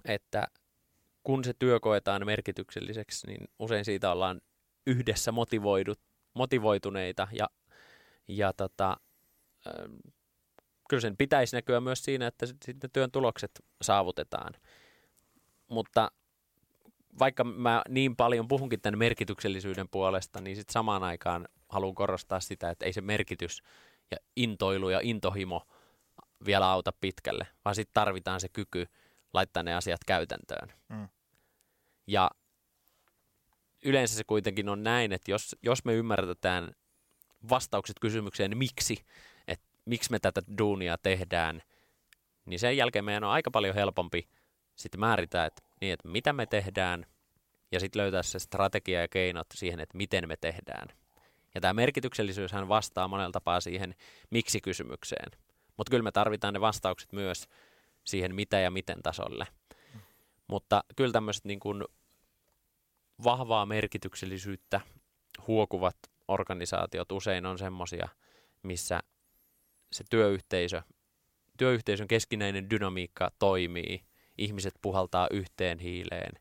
että 0.04 0.48
kun 1.22 1.44
se 1.44 1.52
työ 1.58 1.80
koetaan 1.80 2.26
merkitykselliseksi, 2.26 3.26
niin 3.26 3.48
usein 3.58 3.84
siitä 3.84 4.12
ollaan 4.12 4.40
yhdessä 4.86 5.32
motivoidut, 5.32 6.00
motivoituneita 6.34 7.28
ja, 7.32 7.48
ja 8.28 8.52
tota, 8.52 8.96
kyllä 10.88 11.00
sen 11.00 11.16
pitäisi 11.16 11.56
näkyä 11.56 11.80
myös 11.80 12.04
siinä, 12.04 12.26
että 12.26 12.46
sitten 12.46 12.90
työn 12.92 13.10
tulokset 13.10 13.64
saavutetaan. 13.82 14.54
Mutta 15.68 16.10
vaikka 17.18 17.44
mä 17.44 17.82
niin 17.88 18.16
paljon 18.16 18.48
puhunkin 18.48 18.80
tämän 18.80 18.98
merkityksellisyyden 18.98 19.88
puolesta, 19.88 20.40
niin 20.40 20.56
sitten 20.56 20.72
samaan 20.72 21.02
aikaan 21.02 21.48
haluan 21.68 21.94
korostaa 21.94 22.40
sitä, 22.40 22.70
että 22.70 22.86
ei 22.86 22.92
se 22.92 23.00
merkitys 23.00 23.62
ja 24.10 24.16
intoilu 24.36 24.88
ja 24.88 25.00
intohimo 25.02 25.62
vielä 26.46 26.70
auta 26.70 26.92
pitkälle, 27.00 27.46
vaan 27.64 27.74
sitten 27.74 27.94
tarvitaan 27.94 28.40
se 28.40 28.48
kyky 28.48 28.86
laittaa 29.32 29.62
ne 29.62 29.74
asiat 29.74 30.00
käytäntöön. 30.06 30.72
Mm. 30.88 31.08
Ja 32.06 32.30
yleensä 33.84 34.16
se 34.16 34.24
kuitenkin 34.24 34.68
on 34.68 34.82
näin, 34.82 35.12
että 35.12 35.30
jos, 35.30 35.56
jos 35.62 35.84
me 35.84 35.94
ymmärretään 35.94 36.72
vastaukset 37.50 37.96
kysymykseen 38.00 38.58
miksi, 38.58 39.04
miksi 39.88 40.10
me 40.10 40.18
tätä 40.18 40.42
duunia 40.58 40.98
tehdään, 40.98 41.62
niin 42.46 42.58
sen 42.58 42.76
jälkeen 42.76 43.04
meidän 43.04 43.24
on 43.24 43.30
aika 43.30 43.50
paljon 43.50 43.74
helpompi 43.74 44.28
sitten 44.76 45.00
määritään, 45.00 45.46
että 45.46 45.62
niin, 45.80 45.92
että 45.92 46.08
mitä 46.08 46.32
me 46.32 46.46
tehdään, 46.46 47.06
ja 47.72 47.80
sitten 47.80 48.02
löytää 48.02 48.22
se 48.22 48.38
strategia 48.38 49.00
ja 49.00 49.08
keinot 49.08 49.46
siihen, 49.54 49.80
että 49.80 49.96
miten 49.96 50.28
me 50.28 50.36
tehdään. 50.36 50.88
Ja 51.54 51.60
tämä 51.60 51.74
merkityksellisyyshän 51.74 52.68
vastaa 52.68 53.08
monella 53.08 53.32
tapaa 53.32 53.60
siihen 53.60 53.94
miksi-kysymykseen. 54.30 55.30
Mutta 55.76 55.90
kyllä 55.90 56.02
me 56.02 56.12
tarvitaan 56.12 56.54
ne 56.54 56.60
vastaukset 56.60 57.12
myös 57.12 57.48
siihen 58.04 58.34
mitä 58.34 58.58
ja 58.58 58.70
miten 58.70 59.02
tasolle. 59.02 59.46
Mutta 60.46 60.84
kyllä 60.96 61.12
tämmöiset 61.12 61.44
niin 61.44 61.60
kuin 61.60 61.84
vahvaa 63.24 63.66
merkityksellisyyttä 63.66 64.80
huokuvat 65.46 65.96
organisaatiot 66.28 67.12
usein 67.12 67.46
on 67.46 67.58
semmoisia, 67.58 68.08
missä 68.62 69.00
se 69.92 70.04
työyhteisö, 70.10 70.82
työyhteisön 71.58 72.08
keskinäinen 72.08 72.70
dynamiikka 72.70 73.30
toimii, 73.38 74.04
ihmiset 74.38 74.74
puhaltaa 74.82 75.28
yhteen 75.30 75.78
hiileen 75.78 76.32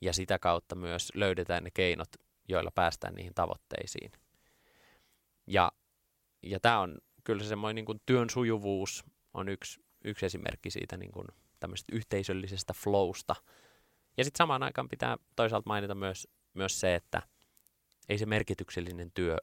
ja 0.00 0.12
sitä 0.12 0.38
kautta 0.38 0.74
myös 0.74 1.12
löydetään 1.14 1.64
ne 1.64 1.70
keinot, 1.74 2.08
joilla 2.48 2.70
päästään 2.74 3.14
niihin 3.14 3.34
tavoitteisiin. 3.34 4.12
Ja, 5.46 5.72
ja 6.42 6.60
tämä 6.60 6.80
on 6.80 6.98
kyllä 7.24 7.42
se 7.42 7.48
semmoinen 7.48 7.74
niin 7.74 7.86
kuin 7.86 8.00
työn 8.06 8.30
sujuvuus 8.30 9.04
on 9.34 9.48
yksi, 9.48 9.80
yksi 10.04 10.26
esimerkki 10.26 10.70
siitä 10.70 10.96
niin 10.96 11.12
kuin 11.12 11.26
tämmöisestä 11.60 11.96
yhteisöllisestä 11.96 12.72
flowsta. 12.72 13.36
Ja 14.16 14.24
sitten 14.24 14.38
samaan 14.38 14.62
aikaan 14.62 14.88
pitää 14.88 15.16
toisaalta 15.36 15.68
mainita 15.68 15.94
myös, 15.94 16.28
myös 16.54 16.80
se, 16.80 16.94
että 16.94 17.22
ei 18.08 18.18
se 18.18 18.26
merkityksellinen 18.26 19.10
työ 19.14 19.36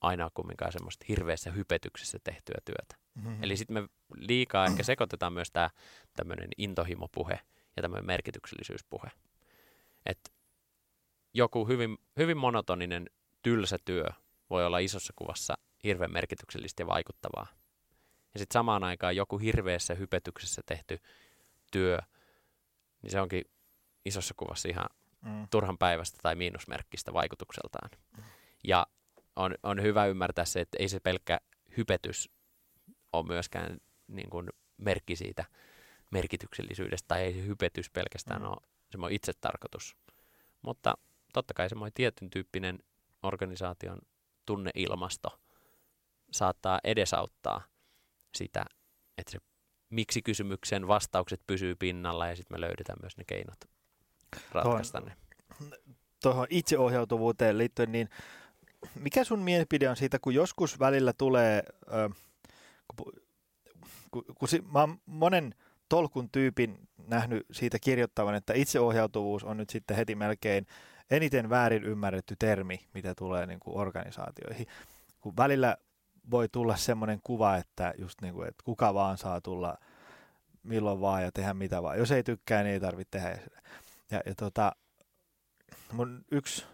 aina 0.00 0.30
kumminkaan 0.34 0.72
semmoista 0.72 1.04
hirveässä 1.08 1.50
hypetyksessä 1.50 2.18
tehtyä 2.24 2.58
työtä. 2.64 2.96
Mm-hmm. 3.14 3.42
Eli 3.42 3.56
sitten 3.56 3.82
me 3.82 3.88
liikaa 4.16 4.66
ehkä 4.66 4.82
sekoitetaan 4.82 5.32
myös 5.32 5.50
tämä 5.50 5.70
tämmöinen 6.16 6.48
intohimopuhe 6.56 7.40
ja 7.76 7.82
tämmöinen 7.82 8.06
merkityksellisyyspuhe. 8.06 9.10
Että 10.06 10.30
joku 11.34 11.68
hyvin, 11.68 11.98
hyvin 12.16 12.36
monotoninen, 12.36 13.10
tylsä 13.42 13.76
työ 13.84 14.04
voi 14.50 14.66
olla 14.66 14.78
isossa 14.78 15.12
kuvassa 15.16 15.58
hirveän 15.84 16.12
merkityksellistä 16.12 16.82
ja 16.82 16.86
vaikuttavaa. 16.86 17.46
Ja 18.34 18.38
sitten 18.38 18.54
samaan 18.54 18.84
aikaan 18.84 19.16
joku 19.16 19.38
hirveässä 19.38 19.94
hypetyksessä 19.94 20.62
tehty 20.66 20.98
työ, 21.72 21.98
niin 23.02 23.10
se 23.10 23.20
onkin 23.20 23.44
isossa 24.04 24.34
kuvassa 24.36 24.68
ihan 24.68 24.86
mm. 25.20 25.48
turhan 25.50 25.78
päivästä 25.78 26.18
tai 26.22 26.34
miinusmerkkistä 26.34 27.12
vaikutukseltaan. 27.12 27.90
Mm. 28.16 28.22
Ja 28.64 28.86
on, 29.38 29.54
on 29.62 29.82
hyvä 29.82 30.06
ymmärtää 30.06 30.44
se, 30.44 30.60
että 30.60 30.76
ei 30.80 30.88
se 30.88 31.00
pelkkä 31.00 31.40
hypetys 31.76 32.30
ole 33.12 33.26
myöskään 33.26 33.78
niin 34.08 34.30
kuin 34.30 34.48
merkki 34.76 35.16
siitä 35.16 35.44
merkityksellisyydestä, 36.10 37.08
tai 37.08 37.22
ei 37.22 37.32
se 37.32 37.46
hypetys 37.46 37.90
pelkästään 37.90 38.42
mm. 38.42 38.48
ole 38.48 38.56
semmoinen 38.90 39.16
itsetarkoitus. 39.16 39.96
Mutta 40.62 40.94
totta 41.32 41.54
kai 41.54 41.68
semmoinen 41.68 41.92
tietyn 41.94 42.30
tyyppinen 42.30 42.78
organisaation 43.22 43.98
tunneilmasto 44.46 45.40
saattaa 46.32 46.80
edesauttaa 46.84 47.62
sitä, 48.34 48.64
että 49.18 49.32
se 49.32 49.38
miksi-kysymyksen 49.90 50.88
vastaukset 50.88 51.40
pysyy 51.46 51.74
pinnalla 51.76 52.26
ja 52.26 52.36
sitten 52.36 52.54
me 52.54 52.60
löydetään 52.60 52.98
myös 53.02 53.16
ne 53.16 53.24
keinot 53.24 53.58
ratkaista 54.52 55.00
ne. 55.00 55.16
Tuohon 56.22 56.46
itseohjautuvuuteen 56.50 57.58
liittyen, 57.58 57.92
niin 57.92 58.08
mikä 58.94 59.24
sun 59.24 59.38
mielipide 59.38 59.90
on 59.90 59.96
siitä, 59.96 60.18
kun 60.18 60.34
joskus 60.34 60.78
välillä 60.78 61.12
tulee, 61.12 61.62
äh, 61.92 62.16
kun, 62.96 63.12
kun, 64.10 64.24
kun 64.38 64.48
si, 64.48 64.62
mä 64.72 64.80
oon 64.80 65.00
monen 65.06 65.54
tolkun 65.88 66.30
tyypin 66.30 66.88
nähnyt 67.06 67.46
siitä 67.52 67.78
kirjoittavan, 67.78 68.34
että 68.34 68.52
itseohjautuvuus 68.56 69.44
on 69.44 69.56
nyt 69.56 69.70
sitten 69.70 69.96
heti 69.96 70.14
melkein 70.14 70.66
eniten 71.10 71.50
väärin 71.50 71.84
ymmärretty 71.84 72.36
termi, 72.38 72.78
mitä 72.94 73.14
tulee 73.14 73.46
niin 73.46 73.60
kuin 73.60 73.76
organisaatioihin. 73.76 74.66
Kun 75.20 75.36
välillä 75.36 75.76
voi 76.30 76.48
tulla 76.48 76.76
semmoinen 76.76 77.20
kuva, 77.24 77.56
että 77.56 77.94
just 77.98 78.20
niin 78.22 78.34
kuin, 78.34 78.48
että 78.48 78.62
kuka 78.64 78.94
vaan 78.94 79.18
saa 79.18 79.40
tulla 79.40 79.78
milloin 80.62 81.00
vaan 81.00 81.22
ja 81.22 81.32
tehdä 81.32 81.54
mitä 81.54 81.82
vaan. 81.82 81.98
Jos 81.98 82.10
ei 82.10 82.22
tykkää, 82.22 82.62
niin 82.62 82.72
ei 82.72 82.80
tarvitse 82.80 83.10
tehdä. 83.10 83.38
Ja, 84.10 84.20
ja 84.26 84.34
tota, 84.34 84.72
mun 85.92 86.24
yksi 86.30 86.66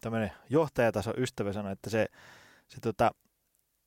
tämmöinen 0.00 0.32
johtajataso 0.48 1.12
ystävä 1.16 1.52
sanoi, 1.52 1.72
että 1.72 1.90
se, 1.90 2.06
se 2.68 2.80
tota, 2.80 3.14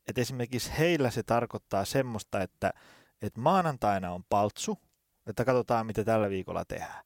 että 0.07 0.21
esimerkiksi 0.21 0.71
heillä 0.77 1.11
se 1.11 1.23
tarkoittaa 1.23 1.85
semmoista, 1.85 2.41
että, 2.41 2.73
että 3.21 3.41
maanantaina 3.41 4.11
on 4.11 4.23
paltsu, 4.29 4.79
että 5.27 5.45
katsotaan 5.45 5.85
mitä 5.85 6.03
tällä 6.03 6.29
viikolla 6.29 6.65
tehdään. 6.65 7.05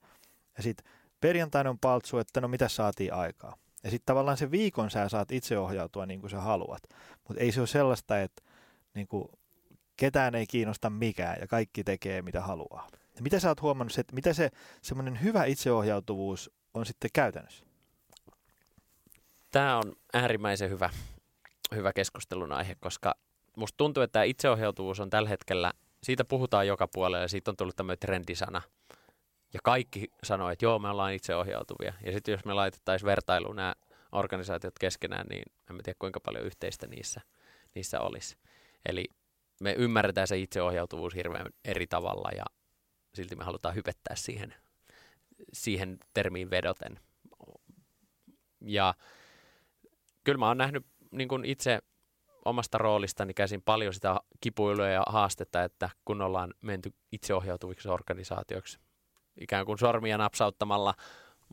Ja 0.57 0.63
sitten 0.63 0.91
perjantaina 1.19 1.69
on 1.69 1.79
paltsu, 1.79 2.17
että 2.17 2.41
no 2.41 2.47
mitä 2.47 2.69
saatiin 2.69 3.13
aikaa. 3.13 3.55
Ja 3.83 3.89
sitten 3.89 4.05
tavallaan 4.05 4.37
se 4.37 4.51
viikon 4.51 4.91
sä 4.91 5.09
saat 5.09 5.31
itse 5.31 5.57
ohjautua 5.57 6.05
niin 6.05 6.19
kuin 6.19 6.29
sä 6.29 6.41
haluat. 6.41 6.83
Mutta 7.27 7.43
ei 7.43 7.51
se 7.51 7.59
ole 7.59 7.67
sellaista, 7.67 8.21
että 8.21 8.43
niin 8.93 9.07
kuin, 9.07 9.29
ketään 9.97 10.35
ei 10.35 10.47
kiinnosta 10.47 10.89
mikään 10.89 11.37
ja 11.41 11.47
kaikki 11.47 11.83
tekee 11.83 12.21
mitä 12.21 12.41
haluaa. 12.41 12.87
Ja 13.15 13.21
mitä 13.21 13.39
sä 13.39 13.47
oot 13.49 13.61
huomannut, 13.61 13.97
että 13.97 14.15
mitä 14.15 14.33
se 14.33 14.49
semmoinen 14.81 15.23
hyvä 15.23 15.45
itseohjautuvuus 15.45 16.51
on 16.73 16.85
sitten 16.85 17.09
käytännössä? 17.13 17.65
Tämä 19.51 19.77
on 19.77 19.95
äärimmäisen 20.13 20.69
hyvä, 20.69 20.89
hyvä 21.75 21.93
keskustelun 21.93 22.51
aihe, 22.51 22.75
koska 22.79 23.15
musta 23.55 23.77
tuntuu, 23.77 24.03
että 24.03 24.23
itseohjautuvuus 24.23 24.99
on 24.99 25.09
tällä 25.09 25.29
hetkellä, 25.29 25.73
siitä 26.03 26.25
puhutaan 26.25 26.67
joka 26.67 26.87
puolella 26.87 27.21
ja 27.23 27.27
siitä 27.27 27.51
on 27.51 27.57
tullut 27.57 27.75
tämmöinen 27.75 27.99
trendisana. 27.99 28.61
Ja 29.53 29.59
kaikki 29.63 30.07
sanoo, 30.23 30.49
että 30.49 30.65
joo, 30.65 30.79
me 30.79 30.89
ollaan 30.89 31.13
itseohjautuvia. 31.13 31.93
Ja 32.05 32.11
sitten 32.11 32.31
jos 32.31 32.45
me 32.45 32.53
laitettaisiin 32.53 33.07
vertailuun 33.07 33.55
nämä 33.55 33.75
organisaatiot 34.11 34.79
keskenään, 34.79 35.27
niin 35.27 35.43
en 35.69 35.77
tiedä 35.83 35.97
kuinka 35.99 36.19
paljon 36.19 36.45
yhteistä 36.45 36.87
niissä, 36.87 37.21
niissä 37.75 37.99
olisi. 37.99 38.37
Eli 38.85 39.05
me 39.61 39.73
ymmärretään 39.77 40.27
se 40.27 40.37
itseohjautuvuus 40.37 41.15
hirveän 41.15 41.47
eri 41.65 41.87
tavalla 41.87 42.29
ja 42.37 42.43
silti 43.13 43.35
me 43.35 43.43
halutaan 43.43 43.75
hypettää 43.75 44.15
siihen, 44.15 44.55
siihen 45.53 45.97
termiin 46.13 46.49
vedoten. 46.49 46.99
Ja 48.61 48.93
kyllä 50.23 50.37
mä 50.37 50.47
oon 50.47 50.57
nähnyt 50.57 50.85
niin 51.11 51.27
kuin 51.29 51.45
itse 51.45 51.79
omasta 52.45 52.77
roolistani 52.77 53.33
käsin 53.33 53.61
paljon 53.61 53.93
sitä 53.93 54.19
kipuilua 54.41 54.87
ja 54.87 55.03
haastetta, 55.07 55.63
että 55.63 55.89
kun 56.05 56.21
ollaan 56.21 56.53
menty 56.61 56.93
itseohjautuviksi 57.11 57.89
organisaatioiksi, 57.89 58.79
ikään 59.37 59.65
kuin 59.65 59.77
sormia 59.77 60.17
napsauttamalla 60.17 60.93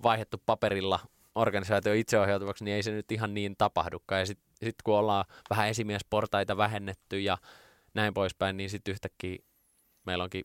vaihdettu 0.02 0.42
paperilla 0.46 1.00
organisaatio 1.34 1.92
itseohjautuvaksi, 1.92 2.64
niin 2.64 2.74
ei 2.74 2.82
se 2.82 2.90
nyt 2.90 3.12
ihan 3.12 3.34
niin 3.34 3.54
tapahdukaan. 3.58 4.20
Ja 4.20 4.26
sitten 4.26 4.46
sit 4.62 4.82
kun 4.84 4.98
ollaan 4.98 5.24
vähän 5.50 5.68
esimiesportaita 5.68 6.56
vähennetty 6.56 7.20
ja 7.20 7.38
näin 7.94 8.14
poispäin, 8.14 8.56
niin 8.56 8.70
sitten 8.70 8.92
yhtäkkiä 8.92 9.38
meillä 10.06 10.24
onkin 10.24 10.44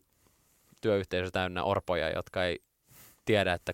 työyhteisö 0.80 1.30
täynnä 1.30 1.64
orpoja, 1.64 2.10
jotka 2.10 2.44
ei 2.44 2.62
tiedä, 3.24 3.52
että 3.52 3.72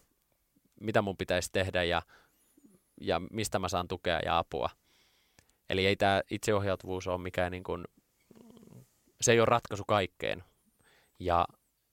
mitä 0.80 1.02
mun 1.02 1.16
pitäisi 1.16 1.48
tehdä 1.52 1.84
ja, 1.84 2.02
ja 3.00 3.20
mistä 3.30 3.58
mä 3.58 3.68
saan 3.68 3.88
tukea 3.88 4.20
ja 4.24 4.38
apua. 4.38 4.70
Eli 5.70 5.86
ei 5.86 5.96
tämä 5.96 6.22
itseohjautuvuus 6.30 7.06
ole 7.06 7.18
mikään 7.18 7.52
niin 7.52 7.64
kuin, 7.64 7.84
se 9.20 9.32
ei 9.32 9.40
ole 9.40 9.46
ratkaisu 9.46 9.84
kaikkeen. 9.84 10.44
Ja, 11.18 11.46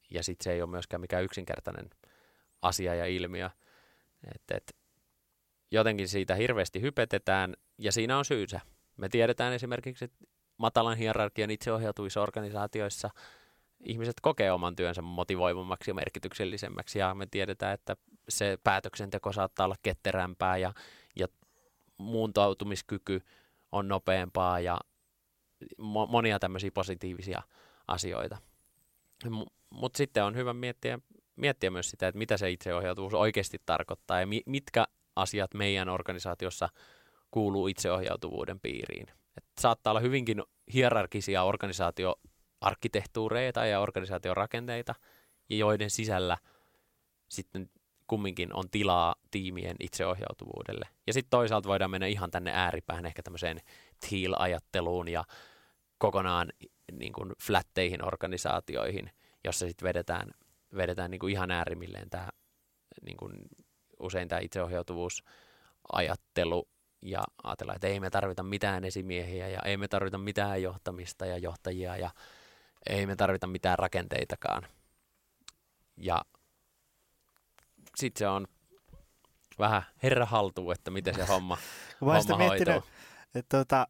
ja 0.10 0.24
sitten 0.24 0.44
se 0.44 0.52
ei 0.52 0.62
ole 0.62 0.70
myöskään 0.70 1.02
mikään 1.02 1.24
yksinkertainen 1.24 1.90
asia 2.62 2.96
ja 2.96 3.06
ilmiö. 3.06 3.50
Et, 4.36 4.42
et, 4.52 4.76
jotenkin 5.72 6.08
siitä 6.08 6.36
hirveästi 6.36 6.82
hypetetään 6.82 7.54
ja 7.78 7.92
siinä 7.92 8.18
on 8.18 8.26
syysä. 8.26 8.62
Me 8.98 9.10
tiedetään 9.10 9.54
esimerkiksi, 9.54 10.06
että 10.06 10.18
matalan 10.58 10.98
hierarkian 10.98 11.52
itseohjautuvissa 11.52 12.22
organisaatioissa 12.22 13.10
ihmiset 13.86 14.16
kokee 14.22 14.52
oman 14.52 14.76
työnsä 14.76 15.02
motivoivammaksi 15.02 15.92
ja 15.92 15.96
merkityksellisemmäksi 15.96 17.00
ja 17.00 17.16
me 17.16 17.28
tiedetään, 17.32 17.74
että 17.74 17.96
se 18.30 18.58
päätöksenteko 18.64 19.32
saattaa 19.32 19.66
olla 19.66 19.76
ketterämpää 19.84 20.58
ja, 20.58 20.74
ja 21.16 21.28
muuntautumiskyky 21.98 23.22
on 23.72 23.88
nopeampaa 23.88 24.60
ja 24.60 24.80
mo- 25.82 26.08
monia 26.10 26.40
tämmöisiä 26.40 26.72
positiivisia 26.74 27.42
asioita. 27.88 28.38
M- 29.30 29.52
Mutta 29.70 29.98
sitten 29.98 30.24
on 30.24 30.36
hyvä 30.36 30.54
miettiä, 30.54 31.00
miettiä 31.36 31.72
myös 31.72 31.90
sitä, 31.90 32.08
että 32.08 32.18
mitä 32.18 32.38
se 32.38 32.52
itseohjautuvuus 32.52 33.14
oikeasti 33.14 33.58
tarkoittaa 33.66 34.20
ja 34.20 34.28
mi- 34.28 34.44
mitkä 34.46 34.86
asiat 35.16 35.54
meidän 35.54 35.90
organisaatiossa 35.90 36.70
kuuluu 37.32 37.68
itseohjautuvuuden 37.68 38.60
piiriin. 38.60 39.08
Et 39.38 39.46
saattaa 39.60 39.92
olla 39.92 40.00
hyvinkin 40.00 40.44
hierarkisia 40.74 41.44
organisaatioarkkitehtuureita 42.66 43.66
ja 43.66 43.80
organisaatiorakenteita, 43.80 44.96
joiden 45.50 45.90
sisällä 45.90 46.38
sitten 47.30 47.70
kumminkin 48.08 48.54
on 48.54 48.70
tilaa 48.72 49.16
tiimien 49.32 49.76
itseohjautuvuudelle. 49.80 50.88
Ja 51.08 51.14
sitten 51.14 51.30
toisaalta 51.30 51.70
voidaan 51.70 51.92
mennä 51.92 52.08
ihan 52.08 52.32
tänne 52.32 52.52
ääripäähän 52.54 53.06
ehkä 53.06 53.24
tämmöiseen 53.24 53.60
teal-ajatteluun 54.10 55.08
ja 55.08 55.24
kokonaan 55.98 56.48
niin 56.92 57.14
kuin 57.14 57.32
flatteihin 57.44 58.06
organisaatioihin, 58.06 59.12
jossa 59.44 59.68
sitten 59.68 59.88
vedetään, 59.88 60.32
vedetään 60.78 61.12
niin 61.12 61.20
kuin 61.20 61.32
ihan 61.32 61.52
äärimmilleen 61.52 62.10
tämä 62.10 62.30
niin 63.06 63.18
kuin 63.18 63.34
usein 64.00 64.28
tämä 64.28 64.42
itseohjautuvuusajattelu 64.42 66.68
ja 67.02 67.24
ajatellaan, 67.44 67.76
että 67.76 67.88
ei 67.88 68.00
me 68.00 68.10
tarvita 68.10 68.44
mitään 68.44 68.84
esimiehiä 68.84 69.48
ja 69.48 69.60
ei 69.66 69.78
me 69.78 69.88
tarvita 69.88 70.18
mitään 70.18 70.62
johtamista 70.62 71.26
ja 71.26 71.38
johtajia 71.38 71.98
ja 71.98 72.10
ei 72.90 73.06
me 73.06 73.16
tarvita 73.16 73.48
mitään 73.48 73.80
rakenteitakaan. 73.80 74.68
Ja 75.98 76.26
sitten 77.96 78.20
se 78.20 78.28
on 78.28 78.48
vähän 79.60 79.84
herra 80.04 80.26
haltuu, 80.26 80.72
että 80.72 80.92
miten 80.92 81.16
se 81.16 81.26
homma, 81.26 81.58
homma 82.02 82.38
hoituu. 82.38 82.84
Että 83.36 83.58
tota, 83.58 83.88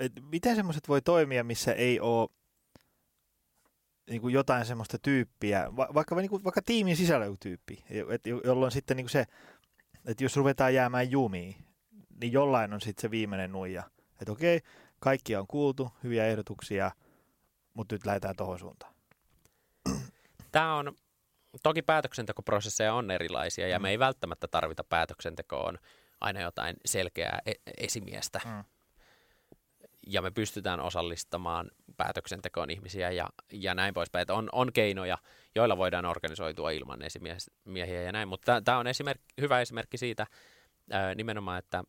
et 0.00 0.12
miten 0.30 0.56
semmoiset 0.56 0.88
voi 0.88 1.02
toimia, 1.02 1.44
missä 1.44 1.72
ei 1.72 2.00
ole 2.00 2.28
niin 4.10 4.20
kuin 4.20 4.34
jotain 4.34 4.66
semmoista 4.66 4.98
tyyppiä, 4.98 5.76
va- 5.76 5.88
vaikka, 5.94 6.14
niin 6.14 6.30
kuin, 6.30 6.44
vaikka 6.44 6.62
tiimin 6.62 6.96
sisällä 6.96 7.26
joku 7.26 7.36
tyyppi, 7.40 7.84
et, 8.10 8.26
jolloin 8.44 8.72
sitten 8.72 8.96
niin 8.96 9.04
kuin 9.04 9.10
se, 9.10 9.24
että 10.04 10.24
jos 10.24 10.36
ruvetaan 10.36 10.74
jäämään 10.74 11.10
jumiin, 11.10 11.56
niin 12.20 12.32
jollain 12.32 12.72
on 12.72 12.80
sitten 12.80 13.02
se 13.02 13.10
viimeinen 13.10 13.52
nuija. 13.52 13.82
Että 14.20 14.32
okei, 14.32 14.60
kaikki 14.98 15.36
on 15.36 15.46
kuultu, 15.46 15.90
hyviä 16.02 16.26
ehdotuksia, 16.26 16.90
mutta 17.78 17.94
nyt 17.94 18.06
lähdetään 18.06 18.36
tuohon 18.36 18.58
suuntaan. 18.58 18.94
Tämä 20.52 20.74
on, 20.74 20.92
toki 21.62 21.82
päätöksentekoprosesseja 21.82 22.94
on 22.94 23.10
erilaisia 23.10 23.68
ja 23.68 23.78
mm. 23.78 23.82
me 23.82 23.90
ei 23.90 23.98
välttämättä 23.98 24.48
tarvita 24.48 24.84
päätöksentekoon 24.84 25.78
aina 26.20 26.40
jotain 26.40 26.76
selkeää 26.84 27.38
e- 27.46 27.72
esimiestä. 27.76 28.40
Mm 28.44 28.64
ja 30.06 30.22
me 30.22 30.30
pystytään 30.30 30.80
osallistamaan 30.80 31.70
päätöksentekoon 31.96 32.70
ihmisiä 32.70 33.10
ja, 33.10 33.28
ja 33.52 33.74
näin 33.74 33.94
poispäin. 33.94 34.22
Että 34.22 34.34
on, 34.34 34.48
on 34.52 34.72
keinoja, 34.72 35.18
joilla 35.54 35.76
voidaan 35.76 36.04
organisoitua 36.04 36.70
ilman 36.70 37.00
esimiehiä 37.02 38.02
ja 38.02 38.12
näin, 38.12 38.28
mutta 38.28 38.62
tämä 38.62 38.78
on 38.78 38.86
esimerk, 38.86 39.20
hyvä 39.40 39.60
esimerkki 39.60 39.98
siitä 39.98 40.26
ää, 40.90 41.14
nimenomaan, 41.14 41.58
että 41.58 41.84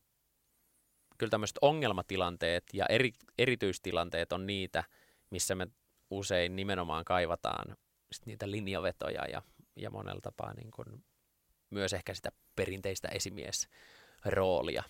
kyllä 1.18 1.30
tämmöiset 1.30 1.58
ongelmatilanteet 1.62 2.64
ja 2.74 2.86
eri, 2.90 3.12
erityistilanteet 3.38 4.32
on 4.32 4.48
niitä, 4.48 4.84
missä 5.30 5.56
me 5.56 5.68
usein 6.10 6.56
nimenomaan 6.56 7.06
kaivataan 7.06 7.78
sit 8.12 8.26
niitä 8.26 8.52
linjavetoja 8.52 9.26
ja, 9.26 9.42
ja 9.76 9.90
monella 9.90 10.22
tapaa 10.22 10.54
niin 10.54 10.72
kun 10.72 11.04
myös 11.70 11.94
ehkä 11.94 12.14
sitä 12.14 12.32
perinteistä 12.56 13.08
esimiesroolia. 13.08 14.84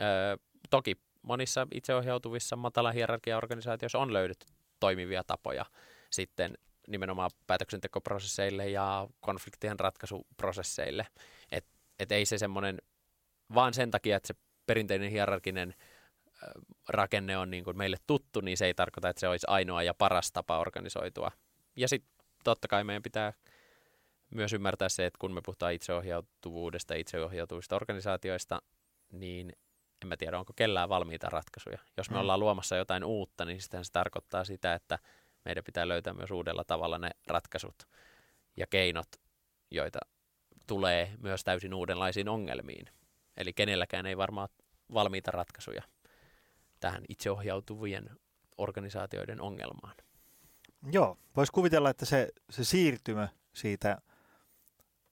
Öö, 0.00 0.36
toki 0.70 0.96
monissa 1.22 1.66
itseohjautuvissa 1.74 2.56
matala 2.56 2.92
hierarkiaorganisaatioissa 2.92 3.98
on 3.98 4.12
löydetty 4.12 4.46
toimivia 4.80 5.24
tapoja 5.24 5.66
sitten 6.10 6.58
nimenomaan 6.88 7.30
päätöksentekoprosesseille 7.46 8.68
ja 8.68 9.08
konfliktien 9.20 9.80
ratkaisuprosesseille. 9.80 11.06
Että 11.52 11.70
et 11.98 12.12
ei 12.12 12.26
se 12.26 12.38
semmoinen, 12.38 12.78
vaan 13.54 13.74
sen 13.74 13.90
takia, 13.90 14.16
että 14.16 14.26
se 14.26 14.34
perinteinen 14.66 15.10
hierarkinen 15.10 15.74
rakenne 16.88 17.38
on 17.38 17.50
niin 17.50 17.64
kuin 17.64 17.76
meille 17.76 17.96
tuttu, 18.06 18.40
niin 18.40 18.56
se 18.56 18.66
ei 18.66 18.74
tarkoita, 18.74 19.08
että 19.08 19.20
se 19.20 19.28
olisi 19.28 19.46
ainoa 19.50 19.82
ja 19.82 19.94
paras 19.94 20.32
tapa 20.32 20.58
organisoitua. 20.58 21.30
Ja 21.76 21.88
sitten 21.88 22.26
totta 22.44 22.68
kai 22.68 22.84
meidän 22.84 23.02
pitää 23.02 23.32
myös 24.30 24.52
ymmärtää 24.52 24.88
se, 24.88 25.06
että 25.06 25.18
kun 25.18 25.32
me 25.32 25.40
puhutaan 25.44 25.72
itseohjautuvuudesta 25.72 26.94
ja 26.94 27.00
itseohjautuvista 27.00 27.76
organisaatioista, 27.76 28.62
niin 29.12 29.52
en 30.02 30.08
mä 30.08 30.16
tiedä, 30.16 30.38
onko 30.38 30.52
kellään 30.56 30.88
valmiita 30.88 31.28
ratkaisuja. 31.30 31.78
Jos 31.96 32.10
me 32.10 32.16
mm. 32.16 32.20
ollaan 32.20 32.40
luomassa 32.40 32.76
jotain 32.76 33.04
uutta, 33.04 33.44
niin 33.44 33.60
sitten 33.60 33.84
se 33.84 33.92
tarkoittaa 33.92 34.44
sitä, 34.44 34.74
että 34.74 34.98
meidän 35.44 35.64
pitää 35.64 35.88
löytää 35.88 36.14
myös 36.14 36.30
uudella 36.30 36.64
tavalla 36.64 36.98
ne 36.98 37.10
ratkaisut 37.26 37.76
ja 38.56 38.66
keinot, 38.66 39.08
joita 39.70 39.98
tulee 40.66 41.12
myös 41.18 41.44
täysin 41.44 41.74
uudenlaisiin 41.74 42.28
ongelmiin. 42.28 42.86
Eli 43.36 43.52
kenelläkään 43.52 44.06
ei 44.06 44.16
varmaan 44.16 44.48
valmiita 44.94 45.30
ratkaisuja 45.30 45.82
tähän 46.80 47.04
itseohjautuvien 47.08 48.10
organisaatioiden 48.58 49.40
ongelmaan. 49.40 49.94
Joo, 50.92 51.18
voisi 51.36 51.52
kuvitella, 51.52 51.90
että 51.90 52.04
se, 52.04 52.28
se 52.50 52.64
siirtymä 52.64 53.28
siitä 53.54 53.98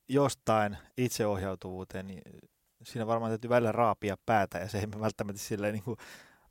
jostain 0.09 0.77
itseohjautuvuuteen, 0.97 2.07
niin 2.07 2.23
siinä 2.83 3.07
varmaan 3.07 3.31
täytyy 3.31 3.51
välillä 3.51 3.73
raapia 3.73 4.17
päätä 4.27 4.59
ja 4.59 4.69
se 4.69 4.79
ei 4.79 4.87
välttämättä 5.01 5.43
silleen 5.43 5.73
niin 5.73 5.83
kuin 5.83 5.97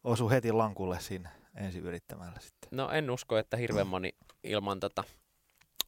osu 0.04 0.30
heti 0.30 0.52
lankulle 0.52 1.00
siinä 1.00 1.30
ensi 1.56 1.80
yrittämällä 1.80 2.40
sitten. 2.40 2.70
No 2.72 2.92
en 2.92 3.12
usko, 3.12 3.38
että 3.38 3.58
hirveän 3.58 3.88
moni 3.88 4.16
ilman 4.44 4.80
tätä 4.80 5.04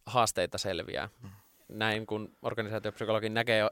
haasteita 0.06 0.58
selviää. 0.58 1.10
Mm. 1.24 1.30
Näin 1.70 2.06
kun 2.06 2.34
organisaatiopsykologi 2.42 3.30
näkee 3.30 3.70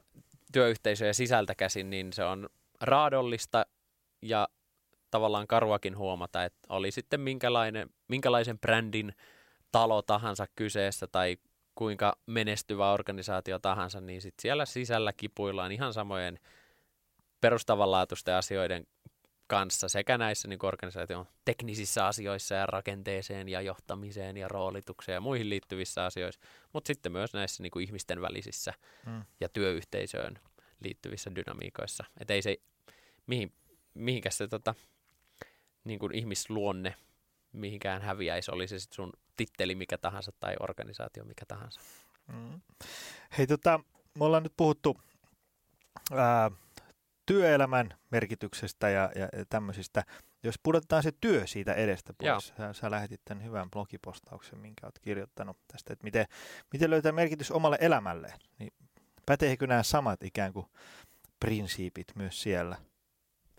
työyhteisöjä 0.52 1.14
sisältä 1.14 1.56
käsin, 1.56 1.90
niin 1.90 2.14
se 2.14 2.24
on 2.24 2.50
raadollista 2.82 3.66
ja 4.22 4.48
tavallaan 5.14 5.48
karuakin 5.48 5.98
huomata, 5.98 6.44
että 6.44 6.60
oli 6.70 6.92
sitten 6.92 7.20
minkälainen, 7.20 7.90
minkälaisen 8.08 8.60
brändin 8.60 9.14
talo 9.72 10.02
tahansa 10.02 10.46
kyseessä 10.56 11.08
tai 11.08 11.38
kuinka 11.76 12.18
menestyvä 12.26 12.92
organisaatio 12.92 13.60
tahansa, 13.60 14.02
niin 14.02 14.22
sit 14.22 14.34
siellä 14.42 14.66
sisällä 14.66 15.14
kipuillaan 15.14 15.72
ihan 15.72 15.94
samojen 15.94 16.40
perustavanlaatuisten 17.42 18.36
asioiden 18.36 18.88
kanssa 19.48 19.90
sekä 19.90 20.18
näissä 20.18 20.48
niin 20.48 20.66
organisaation 20.66 21.26
teknisissä 21.46 22.08
asioissa 22.08 22.56
ja 22.56 22.66
rakenteeseen 22.66 23.50
ja 23.50 23.62
johtamiseen 23.62 24.38
ja 24.38 24.48
roolitukseen 24.48 25.14
ja 25.14 25.22
muihin 25.22 25.50
liittyvissä 25.50 26.06
asioissa, 26.06 26.42
mutta 26.74 26.88
sitten 26.88 27.12
myös 27.12 27.34
näissä 27.34 27.64
niin 27.64 27.72
kuin 27.72 27.86
ihmisten 27.86 28.22
välisissä 28.22 28.74
mm. 29.06 29.22
ja 29.40 29.50
työyhteisöön 29.50 30.40
liittyvissä 30.80 31.32
dynamiikoissa. 31.36 32.04
Että 32.20 32.34
ei 32.34 32.42
se, 32.42 32.58
mihin, 33.28 33.54
mihinkäs 33.94 34.38
se 34.38 34.48
tota, 34.48 34.76
niin 35.84 36.00
kuin 36.00 36.16
ihmisluonne 36.16 36.96
mihinkään 37.52 38.02
häviäisi, 38.02 38.52
oli 38.52 38.68
se 38.68 38.80
sitten 38.80 38.96
sun 38.96 39.14
titteli 39.38 39.76
mikä 39.76 39.98
tahansa 39.98 40.32
tai 40.40 40.56
organisaatio 40.60 41.26
mikä 41.26 41.46
tahansa. 41.48 41.82
Mm. 42.28 42.62
Hei 43.38 43.48
tota, 43.48 43.80
me 44.20 44.26
ollaan 44.26 44.44
nyt 44.44 44.54
puhuttu 44.58 45.02
ää, 46.12 46.52
työelämän 47.26 47.98
merkityksestä 48.12 48.90
ja, 48.90 49.12
ja, 49.16 49.30
ja 49.38 49.46
tämmöisistä. 49.50 50.04
Jos 50.44 50.56
pudotetaan 50.64 51.04
se 51.04 51.12
työ 51.22 51.48
siitä 51.48 51.74
edestä 51.74 52.14
pois, 52.14 52.54
sä, 52.58 52.74
sä 52.74 52.92
lähetit 52.92 53.22
tämän 53.26 53.44
hyvän 53.44 53.72
blogipostauksen, 53.72 54.60
minkä 54.60 54.86
olet 54.86 55.00
kirjoittanut 55.00 55.58
tästä, 55.68 55.94
että 55.94 56.04
miten, 56.04 56.26
miten 56.74 56.90
löytää 56.90 57.12
merkitys 57.12 57.52
omalle 57.52 57.78
elämälleen. 57.82 58.40
Niin 58.60 58.74
päteekö 59.26 59.68
nämä 59.68 59.84
samat 59.84 60.24
ikään 60.24 60.54
kuin 60.54 60.66
prinsiipit 61.40 62.08
myös 62.16 62.42
siellä? 62.42 62.78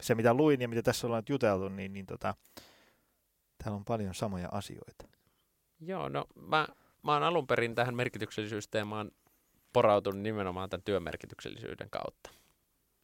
Se 0.00 0.14
mitä 0.14 0.34
luin 0.34 0.60
ja 0.60 0.68
mitä 0.68 0.82
tässä 0.82 1.06
ollaan 1.06 1.22
juteltu, 1.28 1.68
niin, 1.68 1.92
niin 1.92 2.06
tota, 2.06 2.34
täällä 3.58 3.76
on 3.76 3.84
paljon 3.84 4.14
samoja 4.14 4.48
asioita. 4.52 5.08
Joo, 5.80 6.08
no 6.08 6.26
mä, 6.34 6.68
mä 7.02 7.12
oon 7.12 7.22
alun 7.22 7.46
perin 7.46 7.74
tähän 7.74 7.94
merkityksellisyysteemaan 7.94 9.10
porautunut 9.72 10.20
nimenomaan 10.20 10.70
tämän 10.70 10.84
työn 10.84 11.02
merkityksellisyyden 11.02 11.90
kautta. 11.90 12.30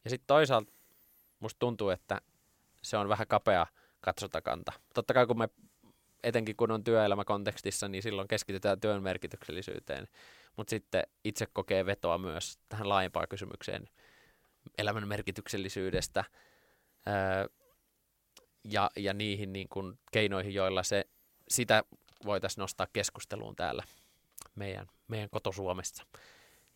Ja 0.03 0.09
sitten 0.09 0.27
toisaalta 0.27 0.71
musta 1.39 1.59
tuntuu, 1.59 1.89
että 1.89 2.21
se 2.81 2.97
on 2.97 3.09
vähän 3.09 3.27
kapea 3.27 3.65
katsotakanta. 4.01 4.71
Totta 4.93 5.13
kai 5.13 5.27
kun 5.27 5.37
me, 5.37 5.49
etenkin 6.23 6.55
kun 6.55 6.71
on 6.71 6.83
työelämäkontekstissa, 6.83 7.87
niin 7.87 8.03
silloin 8.03 8.27
keskitytään 8.27 8.79
työn 8.79 9.03
merkityksellisyyteen. 9.03 10.07
Mutta 10.57 10.69
sitten 10.69 11.03
itse 11.23 11.45
kokee 11.53 11.85
vetoa 11.85 12.17
myös 12.17 12.59
tähän 12.69 12.89
laajempaan 12.89 13.27
kysymykseen 13.27 13.89
elämän 14.77 15.07
merkityksellisyydestä 15.07 16.23
öö, 17.07 17.47
ja, 18.63 18.91
ja 18.95 19.13
niihin 19.13 19.53
niin 19.53 19.69
kun 19.69 19.99
keinoihin, 20.11 20.53
joilla 20.53 20.83
se, 20.83 21.05
sitä 21.47 21.83
voitaisiin 22.25 22.61
nostaa 22.61 22.87
keskusteluun 22.93 23.55
täällä 23.55 23.83
meidän, 24.55 24.87
meidän 25.07 25.29
kotosuomessa. 25.29 26.05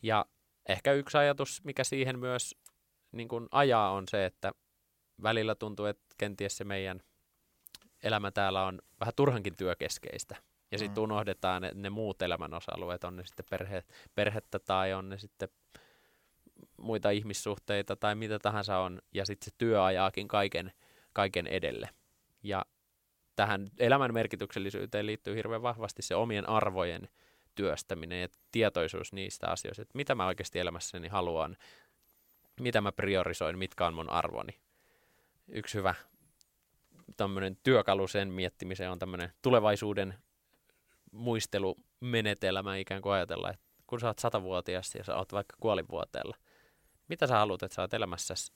Ja 0.04 0.26
ehkä 0.70 0.94
yksi 0.94 1.18
ajatus, 1.18 1.64
mikä 1.64 1.84
siihen 1.84 2.20
myös 2.20 2.56
niin 3.12 3.28
kuin 3.28 3.48
ajaa, 3.52 3.92
on 3.92 4.04
se, 4.08 4.26
että 4.26 4.52
välillä 5.24 5.56
tuntuu, 5.56 5.86
että 5.86 6.16
kenties 6.18 6.58
se 6.58 6.64
meidän 6.64 7.02
elämä 8.04 8.32
täällä 8.32 8.66
on 8.66 8.82
vähän 9.00 9.14
turhankin 9.16 9.58
työkeskeistä. 9.58 10.36
Ja 10.72 10.78
sitten 10.78 11.02
mm. 11.02 11.04
unohdetaan 11.04 11.62
ne, 11.62 11.72
ne 11.74 11.90
muut 11.90 12.22
elämän 12.22 12.54
osa-alueet, 12.54 13.04
on 13.04 13.16
ne 13.16 13.26
sitten 13.26 13.46
perhe, 13.50 13.84
perhettä 14.16 14.60
tai 14.60 14.94
on 14.94 15.10
ne 15.10 15.18
sitten 15.18 15.50
muita 16.78 17.10
ihmissuhteita 17.10 17.96
tai 17.96 18.16
mitä 18.16 18.40
tahansa 18.40 18.78
on. 18.78 19.02
Ja 19.14 19.26
sitten 19.26 19.46
se 19.46 19.56
työ 19.58 19.84
ajaakin 19.84 20.28
kaiken, 20.28 20.72
kaiken 21.14 21.48
edelle. 21.48 21.90
Ja 22.44 22.66
tähän 23.36 23.70
elämän 23.78 24.14
merkityksellisyyteen 24.14 25.06
liittyy 25.06 25.36
hirveän 25.36 25.62
vahvasti 25.62 26.02
se 26.02 26.16
omien 26.16 26.50
arvojen 26.50 27.10
työstäminen 27.56 28.22
ja 28.22 28.28
tietoisuus 28.52 29.14
niistä 29.14 29.48
asioista, 29.48 29.82
että 29.82 29.98
mitä 29.98 30.16
mä 30.16 30.28
oikeasti 30.28 30.60
elämässäni 30.60 31.08
haluan, 31.08 31.58
mitä 32.60 32.82
mä 32.82 32.92
priorisoin, 32.92 33.58
mitkä 33.58 33.88
on 33.88 33.94
mun 33.94 34.10
arvoni. 34.10 34.60
Yksi 35.48 35.78
hyvä 35.78 35.96
tämmöinen 37.18 37.58
työkalu 37.64 38.08
sen 38.08 38.28
miettimiseen 38.30 38.92
on 38.92 39.00
tämmöinen 39.00 39.34
tulevaisuuden 39.42 40.14
muistelumenetelmä 41.12 42.78
ikään 42.78 43.02
kuin 43.02 43.14
ajatella, 43.14 43.50
että 43.50 43.66
kun 43.88 44.00
sä 44.00 44.08
oot 44.08 44.20
satavuotias 44.20 44.96
ja 44.96 45.04
sä 45.04 45.16
oot 45.16 45.34
vaikka 45.34 45.58
kuolinvuoteella, 45.60 46.38
mitä 47.08 47.28
sä 47.28 47.38
haluat, 47.38 47.64
että 47.64 47.76
sä 47.76 47.82
oot 47.82 47.94
elämässäsi 47.94 48.54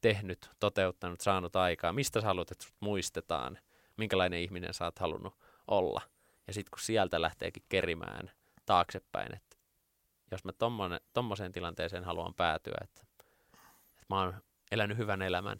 tehnyt, 0.00 0.50
toteuttanut, 0.60 1.20
saanut 1.20 1.56
aikaa, 1.56 1.92
mistä 1.92 2.20
sä 2.20 2.26
haluat, 2.26 2.50
että 2.50 2.64
sut 2.64 2.74
muistetaan, 2.80 3.58
minkälainen 3.96 4.40
ihminen 4.40 4.74
sä 4.74 4.84
oot 4.84 4.98
halunnut 4.98 5.34
olla. 5.68 6.00
Ja 6.46 6.52
sitten 6.52 6.70
kun 6.70 6.80
sieltä 6.80 7.22
lähteekin 7.22 7.62
kerimään 7.68 8.30
taaksepäin, 8.66 9.34
että 9.34 9.56
jos 10.30 10.44
mä 10.44 10.52
tommoseen 11.12 11.52
tilanteeseen 11.52 12.04
haluan 12.04 12.34
päätyä, 12.34 12.78
että, 12.84 13.02
että 13.02 13.24
mä 14.10 14.20
oon 14.20 14.42
elänyt 14.70 14.98
hyvän 14.98 15.22
elämän, 15.22 15.58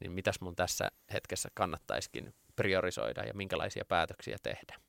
niin 0.00 0.12
mitäs 0.12 0.40
mun 0.40 0.56
tässä 0.56 0.90
hetkessä 1.12 1.48
kannattaisikin 1.54 2.34
priorisoida 2.56 3.24
ja 3.24 3.34
minkälaisia 3.34 3.84
päätöksiä 3.84 4.36
tehdä. 4.42 4.80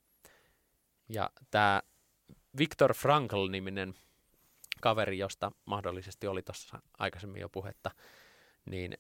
Ja 1.09 1.29
tämä 1.51 1.81
Viktor 2.57 2.93
Frankl-niminen 2.93 3.93
kaveri, 4.81 5.17
josta 5.17 5.51
mahdollisesti 5.65 6.27
oli 6.27 6.41
tuossa 6.41 6.81
aikaisemmin 6.97 7.41
jo 7.41 7.49
puhetta, 7.49 7.91
niin 8.65 8.97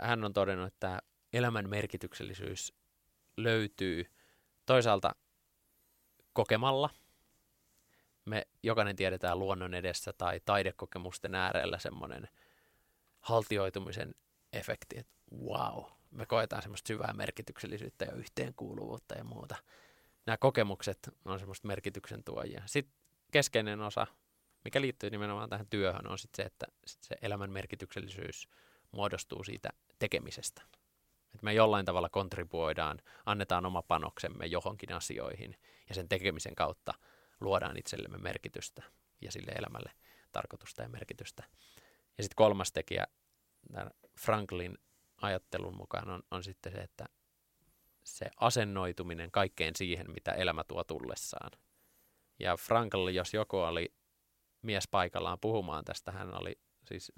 hän 0.00 0.24
on 0.24 0.32
todennut, 0.32 0.66
että 0.66 1.02
elämän 1.32 1.68
merkityksellisyys 1.70 2.72
löytyy 3.36 4.04
toisaalta 4.66 5.14
kokemalla. 6.32 6.90
Me 8.24 8.46
jokainen 8.62 8.96
tiedetään 8.96 9.38
luonnon 9.38 9.74
edessä 9.74 10.12
tai 10.12 10.40
taidekokemusten 10.44 11.34
äärellä 11.34 11.78
semmoinen 11.78 12.28
haltioitumisen 13.20 14.14
efekti, 14.52 14.98
että 14.98 15.12
wow, 15.46 15.84
me 16.10 16.26
koetaan 16.26 16.62
semmoista 16.62 16.88
syvää 16.88 17.12
merkityksellisyyttä 17.12 18.04
ja 18.04 18.12
yhteenkuuluvuutta 18.12 19.14
ja 19.14 19.24
muuta. 19.24 19.56
Nämä 20.26 20.36
kokemukset 20.36 20.98
on 21.24 21.38
semmoista 21.38 21.68
merkityksen 21.68 22.24
tuojia. 22.24 22.62
Sitten 22.66 22.94
keskeinen 23.32 23.80
osa, 23.80 24.06
mikä 24.64 24.80
liittyy 24.80 25.10
nimenomaan 25.10 25.50
tähän 25.50 25.66
työhön, 25.70 26.06
on 26.06 26.18
sitten 26.18 26.44
se, 26.44 26.46
että 26.46 26.66
sit 26.86 27.02
se 27.02 27.16
elämän 27.22 27.50
merkityksellisyys 27.50 28.48
muodostuu 28.92 29.44
siitä 29.44 29.68
tekemisestä. 29.98 30.62
Että 31.34 31.44
me 31.44 31.52
jollain 31.52 31.86
tavalla 31.86 32.08
kontribuoidaan, 32.08 32.98
annetaan 33.26 33.66
oma 33.66 33.82
panoksemme 33.82 34.46
johonkin 34.46 34.92
asioihin 34.92 35.56
ja 35.88 35.94
sen 35.94 36.08
tekemisen 36.08 36.54
kautta 36.54 36.94
luodaan 37.40 37.76
itsellemme 37.76 38.18
merkitystä 38.18 38.82
ja 39.20 39.32
sille 39.32 39.52
elämälle 39.52 39.92
tarkoitusta 40.32 40.82
ja 40.82 40.88
merkitystä. 40.88 41.44
Ja 42.18 42.24
sitten 42.24 42.36
kolmas 42.36 42.72
tekijä 42.72 43.06
Franklin 44.20 44.78
ajattelun 45.16 45.76
mukaan 45.76 46.10
on, 46.10 46.22
on 46.30 46.44
sitten 46.44 46.72
se, 46.72 46.78
että 46.78 47.06
se 48.04 48.30
asennoituminen 48.36 49.30
kaikkeen 49.30 49.76
siihen, 49.76 50.10
mitä 50.10 50.32
elämä 50.32 50.64
tuo 50.64 50.84
tullessaan. 50.84 51.50
Ja 52.38 52.56
Frankl, 52.56 53.08
jos 53.08 53.34
joku 53.34 53.58
oli 53.58 53.94
mies 54.62 54.88
paikallaan 54.88 55.38
puhumaan 55.40 55.84
tästä, 55.84 56.12
hän 56.12 56.40
oli 56.40 56.58
siis 56.84 57.12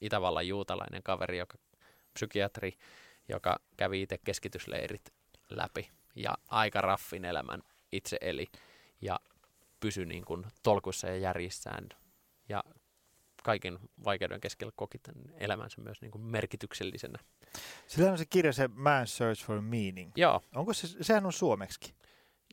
Itävallan 0.00 0.48
juutalainen 0.48 1.02
kaveri, 1.02 1.38
joka 1.38 1.58
psykiatri, 2.14 2.72
joka 3.28 3.56
kävi 3.76 4.02
itse 4.02 4.18
keskitysleirit 4.24 5.14
läpi 5.50 5.90
ja 6.16 6.34
aika 6.48 6.80
raffin 6.80 7.24
elämän 7.24 7.62
itse 7.92 8.18
eli 8.20 8.46
ja 9.00 9.20
pysyi 9.80 10.06
niin 10.06 10.24
kuin 10.24 10.46
tolkuissa 10.62 11.06
ja 11.06 11.16
järjissään 11.16 11.88
ja 12.48 12.64
kaiken 13.42 13.78
vaikeuden 14.04 14.40
keskellä 14.40 14.72
koki 14.76 14.98
tämän 14.98 15.34
elämänsä 15.36 15.80
myös 15.80 16.00
niin 16.00 16.10
kuin 16.10 16.22
merkityksellisenä. 16.22 17.18
Sillä 17.86 18.10
on 18.10 18.18
se 18.18 18.26
kirja, 18.26 18.52
se 18.52 18.66
Man's 18.66 19.06
Search 19.06 19.44
for 19.44 19.60
Meaning. 19.60 20.12
Joo. 20.16 20.42
Onko 20.54 20.72
se, 20.72 21.04
sehän 21.04 21.26
on 21.26 21.32
suomeksi? 21.32 21.94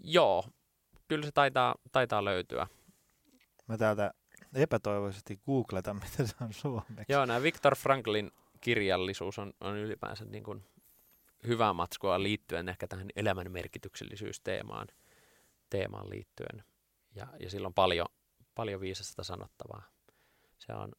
Joo, 0.03 0.45
kyllä 1.07 1.25
se 1.25 1.31
taitaa, 1.31 1.75
taitaa 1.91 2.25
löytyä. 2.25 2.67
Mä 3.67 3.77
täältä 3.77 4.13
epätoivoisesti 4.53 5.39
googleta, 5.45 5.93
mitä 6.03 6.27
se 6.27 6.35
on 6.41 6.53
suomeksi. 6.53 7.05
Joo, 7.09 7.25
nämä 7.25 7.43
Viktor 7.43 7.75
Franklin 7.75 8.31
kirjallisuus 8.61 9.39
on, 9.39 9.53
on 9.61 9.77
ylipäänsä 9.77 10.25
niin 10.25 10.43
kuin 10.43 10.63
hyvää 11.47 11.73
matskua 11.73 12.23
liittyen 12.23 12.69
ehkä 12.69 12.87
tähän 12.87 13.07
elämän 13.15 13.51
merkityksellisyysteemaan 13.51 14.87
teemaan 15.69 16.09
liittyen. 16.09 16.63
Ja, 17.15 17.27
ja 17.39 17.49
sillä 17.49 17.67
on 17.67 17.73
paljon, 17.73 18.07
paljon 18.55 18.81
viisasta 18.81 19.23
sanottavaa. 19.23 19.83
Se 20.57 20.73
on 20.73 20.91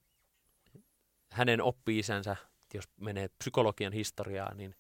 hänen 1.31 1.63
oppi-isänsä, 1.63 2.37
jos 2.75 2.85
menee 2.97 3.29
psykologian 3.39 3.93
historiaan, 3.93 4.57
niin 4.57 4.75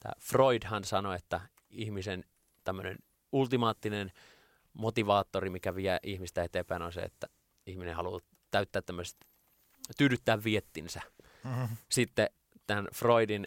tämä 0.00 0.12
Freudhan 0.20 0.84
sanoi, 0.84 1.16
että 1.16 1.40
ihmisen 1.70 2.24
tämmöinen 2.64 2.98
ultimaattinen 3.32 4.12
motivaattori, 4.72 5.50
mikä 5.50 5.74
vie 5.74 5.98
ihmistä 6.02 6.44
eteenpäin, 6.44 6.82
on 6.82 6.92
se, 6.92 7.00
että 7.00 7.26
ihminen 7.66 7.96
haluaa 7.96 8.20
täyttää 8.50 8.82
tämmöistä, 8.82 9.26
tyydyttää 9.98 10.44
viettinsä. 10.44 11.00
Mm-hmm. 11.44 11.76
Sitten 11.88 12.30
tämän 12.66 12.88
Freudin 12.94 13.46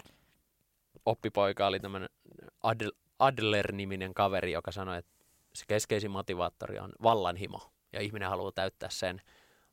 oppipoika 1.06 1.68
oli 1.68 1.80
tämmöinen 1.80 2.10
Adler-niminen 3.20 4.14
kaveri, 4.14 4.52
joka 4.52 4.72
sanoi, 4.72 4.98
että 4.98 5.12
se 5.54 5.66
keskeisin 5.68 6.12
motivaattori 6.12 6.80
on 6.80 6.92
vallanhimo, 7.04 7.72
ja 7.94 8.02
ihminen 8.02 8.30
haluaa 8.30 8.52
täyttää 8.52 8.90
sen 8.90 9.22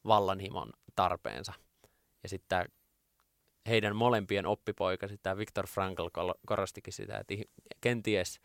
vallanhimon 0.06 0.72
tarpeensa. 0.96 1.52
Ja 2.22 2.28
sitten 2.28 2.68
heidän 3.68 3.96
molempien 3.96 4.46
oppipoika, 4.46 5.08
tämä 5.22 5.36
Viktor 5.36 5.66
Frankl 5.66 6.06
korostikin 6.46 6.92
sitä, 6.92 7.18
että 7.18 7.34
kenties 7.80 8.40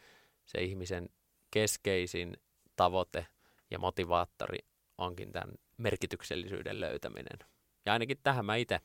se 0.46 0.62
ihmisen 0.62 1.10
keskeisin 1.52 2.38
tavoite 2.76 3.28
ja 3.72 3.80
motivaattori 3.80 4.58
onkin 4.98 5.32
tämän 5.32 5.52
merkityksellisyyden 5.82 6.80
löytäminen. 6.80 7.40
Ja 7.86 7.94
ainakin 7.94 8.18
tähän 8.24 8.46
mä 8.46 8.56
itse 8.56 8.80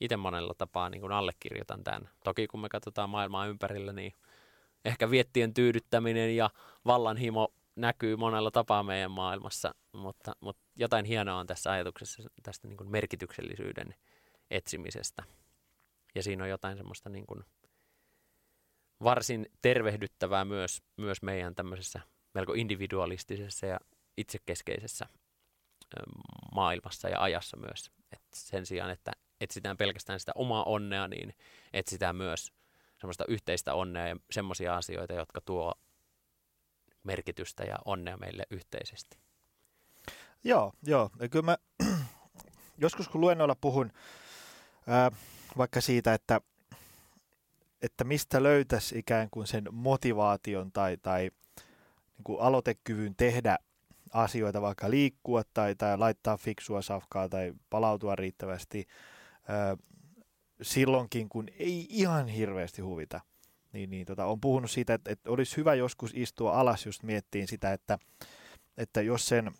itse 0.00 0.16
monella 0.16 0.54
tapaa 0.58 0.90
niin 0.90 1.00
kuin 1.00 1.12
allekirjoitan 1.12 1.84
tämän. 1.84 2.10
Toki 2.24 2.46
kun 2.46 2.60
me 2.60 2.68
katsotaan 2.68 3.10
maailmaa 3.10 3.46
ympärillä, 3.46 3.92
niin 3.92 4.12
ehkä 4.84 5.10
viettien 5.10 5.54
tyydyttäminen 5.54 6.36
ja 6.36 6.50
vallanhimo 6.84 7.54
näkyy 7.76 8.16
monella 8.16 8.50
tapaa 8.50 8.82
meidän 8.82 9.10
maailmassa, 9.10 9.74
mutta, 9.92 10.32
mutta 10.40 10.62
jotain 10.76 11.04
hienoa 11.04 11.38
on 11.38 11.46
tässä 11.46 11.72
ajatuksessa 11.72 12.22
tästä 12.42 12.68
niin 12.68 12.76
kuin 12.76 12.90
merkityksellisyyden 12.90 13.94
etsimisestä. 14.50 15.22
Ja 16.14 16.22
siinä 16.22 16.44
on 16.44 16.50
jotain 16.50 16.76
semmoista 16.76 17.08
niin 17.08 17.26
kuin 17.26 17.44
varsin 19.02 19.46
tervehdyttävää 19.62 20.44
myös, 20.44 20.82
myös 20.96 21.22
meidän 21.22 21.54
tämmöisessä 21.54 22.00
melko 22.34 22.52
individualistisessa 22.52 23.66
ja 23.66 23.80
itsekeskeisessä 24.16 25.06
maailmassa 26.54 27.08
ja 27.08 27.22
ajassa 27.22 27.56
myös. 27.56 27.90
Et 28.12 28.22
sen 28.34 28.66
sijaan, 28.66 28.90
että 28.90 29.12
etsitään 29.40 29.76
pelkästään 29.76 30.20
sitä 30.20 30.32
omaa 30.34 30.64
onnea, 30.64 31.08
niin 31.08 31.34
etsitään 31.72 32.16
myös 32.16 32.52
semmoista 32.98 33.24
yhteistä 33.28 33.74
onnea 33.74 34.08
ja 34.08 34.16
semmoisia 34.30 34.76
asioita, 34.76 35.14
jotka 35.14 35.40
tuo 35.40 35.74
merkitystä 37.04 37.64
ja 37.64 37.78
onnea 37.84 38.16
meille 38.16 38.46
yhteisesti. 38.50 39.18
Joo, 40.44 40.72
joo. 40.82 41.10
Ja 41.20 41.28
kyllä 41.28 41.44
mä 41.44 41.58
joskus 42.84 43.08
kun 43.08 43.20
luennoilla 43.20 43.56
puhun 43.60 43.92
ää, 44.86 45.10
vaikka 45.56 45.80
siitä, 45.80 46.14
että, 46.14 46.40
että 47.82 48.04
mistä 48.04 48.42
löytäisi 48.42 48.98
ikään 48.98 49.28
kuin 49.30 49.46
sen 49.46 49.64
motivaation 49.72 50.72
tai, 50.72 50.96
tai 50.96 51.30
niin 52.16 52.24
kuin 52.24 52.40
aloitekyvyn 52.40 53.14
tehdä 53.16 53.58
asioita, 54.14 54.62
vaikka 54.62 54.90
liikkua 54.90 55.42
tai, 55.54 55.74
tai 55.74 55.98
laittaa 55.98 56.36
fiksua 56.36 56.82
safkaa 56.82 57.28
tai 57.28 57.52
palautua 57.70 58.16
riittävästi 58.16 58.86
ää, 59.48 59.76
silloinkin, 60.62 61.28
kun 61.28 61.48
ei 61.58 61.86
ihan 61.88 62.28
hirveästi 62.28 62.82
huvita. 62.82 63.20
Niin, 63.72 63.90
niin 63.90 64.06
tota, 64.06 64.24
on 64.26 64.40
puhunut 64.40 64.70
siitä, 64.70 64.94
että, 64.94 65.12
että 65.12 65.30
olisi 65.30 65.56
hyvä 65.56 65.74
joskus 65.74 66.10
istua 66.14 66.60
alas 66.60 66.86
just 66.86 67.02
miettiin 67.02 67.48
sitä, 67.48 67.72
että, 67.72 67.98
että 68.76 69.02
jos 69.02 69.26
sen 69.26 69.52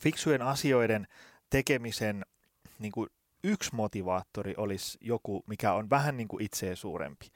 fiksujen 0.00 0.42
asioiden 0.42 1.06
tekemisen 1.50 2.26
niin 2.78 2.92
kuin 2.92 3.10
yksi 3.44 3.74
motivaattori 3.74 4.54
olisi 4.56 4.98
joku, 5.00 5.44
mikä 5.46 5.72
on 5.72 5.90
vähän 5.90 6.16
niin 6.16 6.28
kuin 6.28 6.44
itseen 6.44 6.76
suurempi. 6.76 7.26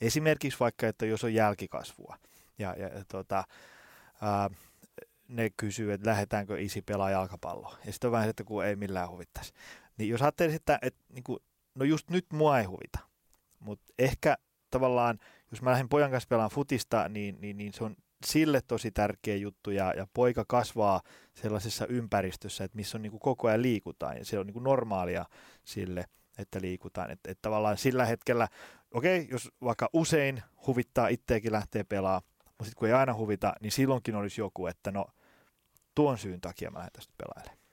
Esimerkiksi 0.00 0.60
vaikka, 0.60 0.86
että 0.86 1.06
jos 1.06 1.24
on 1.24 1.34
jälkikasvua 1.34 2.16
ja, 2.58 2.74
ja 2.78 3.04
tota, 3.08 3.44
ää, 4.22 4.50
ne 5.28 5.50
kysyy, 5.56 5.92
että 5.92 6.10
lähdetäänkö 6.10 6.60
isi 6.60 6.82
pelaa 6.82 7.10
jalkapalloa. 7.10 7.78
Ja 7.86 7.92
sitten 7.92 8.08
on 8.08 8.12
vähän, 8.12 8.28
että 8.28 8.44
kun 8.44 8.64
ei 8.64 8.76
millään 8.76 9.10
huvittaisi. 9.10 9.52
Niin 9.98 10.10
jos 10.10 10.22
ajattelisi, 10.22 10.56
että, 10.56 10.78
että 10.82 11.00
niin 11.08 11.24
kuin, 11.24 11.38
no 11.74 11.84
just 11.84 12.10
nyt 12.10 12.26
mua 12.32 12.58
ei 12.58 12.64
huvita, 12.64 12.98
mutta 13.60 13.94
ehkä 13.98 14.36
tavallaan, 14.70 15.18
jos 15.50 15.62
mä 15.62 15.70
lähden 15.70 15.88
pojan 15.88 16.10
kanssa 16.10 16.28
pelaamaan 16.28 16.54
futista, 16.54 17.08
niin, 17.08 17.40
niin, 17.40 17.56
niin 17.56 17.72
se 17.72 17.84
on 17.84 17.96
sille 18.24 18.60
tosi 18.66 18.90
tärkeä 18.90 19.36
juttu 19.36 19.70
ja, 19.70 19.92
ja 19.96 20.06
poika 20.14 20.44
kasvaa 20.48 21.00
sellaisessa 21.34 21.86
ympäristössä, 21.86 22.64
että 22.64 22.76
missä 22.76 22.98
on 22.98 23.02
niin 23.02 23.10
kuin 23.10 23.20
koko 23.20 23.48
ajan 23.48 23.62
liikutaan 23.62 24.16
ja 24.16 24.24
se 24.24 24.38
on 24.38 24.46
niin 24.46 24.54
kuin 24.54 24.64
normaalia 24.64 25.24
sille, 25.64 26.04
että 26.38 26.60
liikutaan. 26.60 27.10
Että 27.10 27.30
et 27.30 27.38
tavallaan 27.42 27.76
sillä 27.76 28.04
hetkellä, 28.04 28.48
okei, 28.90 29.20
okay, 29.20 29.30
jos 29.30 29.50
vaikka 29.64 29.90
usein 29.92 30.42
huvittaa 30.66 31.08
itseäkin 31.08 31.52
lähtee 31.52 31.84
pelaamaan, 31.84 32.22
mutta 32.44 32.64
sitten 32.64 32.78
kun 32.78 32.88
ei 32.88 32.94
aina 32.94 33.14
huvita, 33.14 33.52
niin 33.60 33.72
silloinkin 33.72 34.14
olisi 34.14 34.40
joku, 34.40 34.66
että 34.66 34.90
no 34.90 35.06
tuon 35.94 36.18
syyn 36.18 36.40
takia 36.40 36.70
mä 36.70 36.78
lähden 36.78 36.92
tästä 36.92 37.14
pelailemaan. 37.18 37.64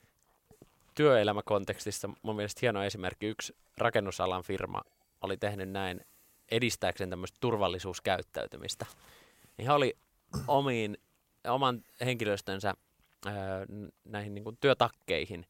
Työelämäkontekstissa 0.96 2.10
mun 2.22 2.36
mielestä 2.36 2.60
hieno 2.62 2.84
esimerkki. 2.84 3.28
Yksi 3.28 3.56
rakennusalan 3.78 4.44
firma 4.44 4.82
oli 5.22 5.38
tehnyt 5.38 5.70
näin 5.70 6.06
edistääkseen 6.52 7.10
tämmöistä 7.10 7.38
turvallisuuskäyttäytymistä. 7.42 8.86
Niin 9.58 9.66
he 9.66 9.72
oli 9.72 9.98
omiin, 10.48 10.98
oman 11.48 11.84
henkilöstönsä 12.06 12.74
näihin 14.06 14.34
niin 14.34 14.58
työtakkeihin 14.60 15.46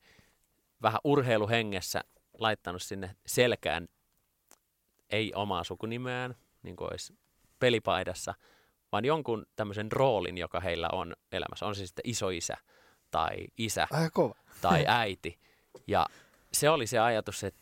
vähän 0.82 1.00
urheiluhengessä 1.04 2.04
laittanut 2.40 2.82
sinne 2.82 3.16
selkään 3.26 3.88
ei 5.10 5.34
omaa 5.36 5.64
sukunimeään, 5.64 6.36
niin 6.64 6.76
kuin 6.76 6.92
olisi 6.92 7.14
pelipaidassa, 7.60 8.34
vaan 8.92 9.06
jonkun 9.06 9.46
tämmöisen 9.56 9.92
roolin, 9.92 10.38
joka 10.38 10.60
heillä 10.60 10.90
on 10.92 11.16
elämässä. 11.32 11.66
On 11.66 11.76
se 11.76 11.88
sitten 11.88 12.04
isoisä 12.10 12.58
tai 13.12 13.36
isä 13.58 13.88
tai 14.62 14.86
äiti. 15.04 15.40
Ja 15.88 16.06
se 16.54 16.70
oli 16.70 16.88
se 16.88 17.00
ajatus, 17.00 17.44
että 17.44 17.62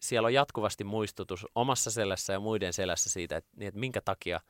siellä 0.00 0.26
on 0.26 0.34
jatkuvasti 0.34 0.84
muistutus 0.84 1.46
omassa 1.54 1.90
selässä 1.90 2.32
ja 2.32 2.40
muiden 2.40 2.72
selässä 2.72 3.10
siitä, 3.10 3.36
että, 3.36 3.50
niin, 3.56 3.68
että 3.68 3.80
minkä 3.80 4.00
takia 4.00 4.40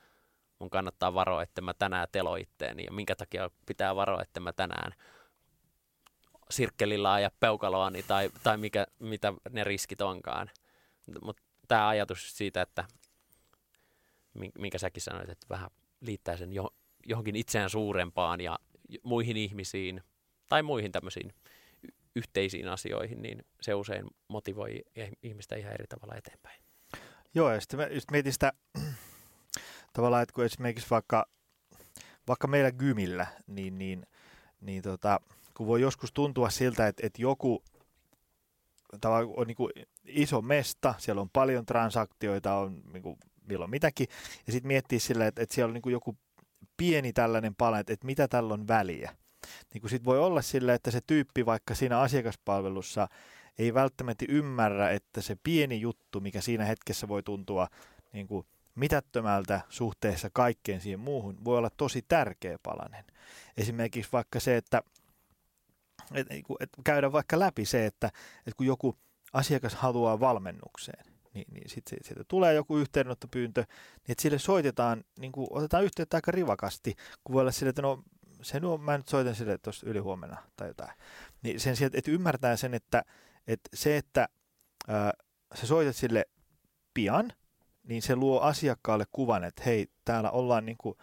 mun 0.58 0.70
kannattaa 0.70 1.14
varoa, 1.14 1.42
että 1.42 1.60
mä 1.60 1.74
tänään 1.74 2.08
telo 2.12 2.36
itteeni 2.36 2.84
ja 2.84 2.92
minkä 2.92 3.16
takia 3.16 3.50
pitää 3.66 3.96
varoa, 3.96 4.22
että 4.22 4.40
mä 4.40 4.52
tänään 4.52 4.92
sirkkelillä 6.50 7.20
ja 7.20 7.30
peukaloani 7.40 8.02
tai, 8.02 8.30
tai 8.42 8.56
mikä, 8.56 8.86
mitä 8.98 9.32
ne 9.50 9.64
riskit 9.64 10.00
onkaan. 10.00 10.50
Mutta 11.22 11.42
tämä 11.68 11.88
ajatus 11.88 12.38
siitä, 12.38 12.62
että 12.62 12.84
minkä 14.58 14.78
säkin 14.78 15.02
sanoit, 15.02 15.28
että 15.28 15.46
vähän 15.50 15.70
liittää 16.02 16.36
sen 16.36 16.52
jo, 16.52 16.70
johonkin 17.06 17.36
itseään 17.36 17.70
suurempaan 17.70 18.40
ja 18.40 18.58
muihin 19.02 19.36
ihmisiin 19.36 20.02
tai 20.48 20.62
muihin 20.62 20.92
tämmöisiin 20.92 21.32
yhteisiin 22.16 22.68
asioihin, 22.68 23.22
niin 23.22 23.44
se 23.60 23.74
usein 23.74 24.06
motivoi 24.28 24.82
ihmistä 25.22 25.56
ihan 25.56 25.72
eri 25.72 25.86
tavalla 25.86 26.14
eteenpäin. 26.16 26.62
Joo, 27.34 27.52
ja 27.52 27.60
sitten 27.60 27.80
mä 27.80 27.86
just 27.86 28.10
mietin 28.10 28.32
sitä 28.32 28.52
tavallaan, 29.92 30.22
että 30.22 30.34
kun 30.34 30.44
esimerkiksi 30.44 30.90
vaikka, 30.90 31.26
vaikka 32.28 32.46
meillä 32.46 32.72
Gymillä, 32.72 33.26
niin, 33.46 33.78
niin, 33.78 34.06
niin 34.60 34.82
tota, 34.82 35.20
kun 35.56 35.66
voi 35.66 35.80
joskus 35.80 36.12
tuntua 36.12 36.50
siltä, 36.50 36.86
että, 36.86 37.06
että 37.06 37.22
joku 37.22 37.62
on 39.36 39.46
niin 39.46 39.56
kuin 39.56 39.72
iso 40.04 40.42
mesta, 40.42 40.94
siellä 40.98 41.22
on 41.22 41.30
paljon 41.30 41.66
transaktioita, 41.66 42.54
on 42.54 42.82
niin 42.92 43.02
kuin 43.02 43.16
milloin 43.48 43.70
mitäkin, 43.70 44.06
ja 44.46 44.52
sitten 44.52 44.68
miettii 44.68 45.00
sillä, 45.00 45.26
että, 45.26 45.42
että 45.42 45.54
siellä 45.54 45.70
on 45.70 45.74
niin 45.74 45.82
kuin 45.82 45.92
joku 45.92 46.16
pieni 46.76 47.12
tällainen 47.12 47.54
pala, 47.54 47.78
että, 47.78 47.92
että 47.92 48.06
mitä 48.06 48.28
tällä 48.28 48.54
on 48.54 48.68
väliä. 48.68 49.16
Niin 49.74 49.88
sitten 49.88 50.04
voi 50.04 50.18
olla 50.18 50.42
sillä, 50.42 50.74
että 50.74 50.90
se 50.90 51.00
tyyppi 51.06 51.46
vaikka 51.46 51.74
siinä 51.74 52.00
asiakaspalvelussa 52.00 53.08
ei 53.58 53.74
välttämättä 53.74 54.24
ymmärrä, 54.28 54.90
että 54.90 55.20
se 55.20 55.36
pieni 55.42 55.80
juttu, 55.80 56.20
mikä 56.20 56.40
siinä 56.40 56.64
hetkessä 56.64 57.08
voi 57.08 57.22
tuntua 57.22 57.68
niin 58.12 58.26
kuin 58.26 58.46
mitättömältä 58.74 59.60
suhteessa 59.68 60.30
kaikkeen 60.32 60.80
siihen 60.80 61.00
muuhun, 61.00 61.44
voi 61.44 61.58
olla 61.58 61.70
tosi 61.76 62.02
tärkeä 62.08 62.58
palanen. 62.62 63.04
Esimerkiksi 63.56 64.12
vaikka 64.12 64.40
se, 64.40 64.56
että 64.56 64.82
et, 66.14 66.28
niinku, 66.28 66.56
et 66.60 66.70
käydä 66.84 67.12
vaikka 67.12 67.38
läpi 67.38 67.64
se, 67.64 67.86
että, 67.86 68.06
että 68.38 68.56
kun 68.56 68.66
joku 68.66 68.96
asiakas 69.32 69.74
haluaa 69.74 70.20
valmennukseen, 70.20 71.11
niin, 71.34 71.46
niin 71.52 71.70
sitten 71.70 71.98
sit, 72.02 72.16
tulee 72.28 72.54
joku 72.54 72.76
yhteydenottopyyntö, 72.76 73.60
niin 73.60 74.12
että 74.12 74.22
sille 74.22 74.38
soitetaan, 74.38 75.04
niin 75.18 75.32
kuin 75.32 75.46
otetaan 75.50 75.84
yhteyttä 75.84 76.16
aika 76.16 76.30
rivakasti, 76.30 76.94
kun 77.24 77.32
voi 77.34 77.40
olla 77.40 77.52
sille, 77.52 77.70
että 77.70 77.82
no 77.82 78.02
se 78.42 78.60
nuo, 78.60 78.78
mä 78.78 78.96
nyt 78.96 79.08
soitan 79.08 79.34
sille 79.34 79.58
tuossa 79.58 79.86
ylihuomenna 79.86 80.36
tai 80.56 80.68
jotain. 80.68 80.92
Niin 81.42 81.60
sen 81.60 81.76
sijaan, 81.76 81.90
että 81.94 82.10
ymmärtää 82.10 82.56
sen, 82.56 82.74
että, 82.74 83.04
että 83.46 83.70
se, 83.74 83.96
että 83.96 84.28
ää, 84.88 85.12
sä 85.54 85.66
soitat 85.66 85.96
sille 85.96 86.24
pian, 86.94 87.32
niin 87.82 88.02
se 88.02 88.16
luo 88.16 88.40
asiakkaalle 88.40 89.04
kuvan, 89.12 89.44
että 89.44 89.62
hei, 89.66 89.86
täällä 90.04 90.30
ollaan 90.30 90.66
niin 90.66 90.78
kuin, 90.78 90.98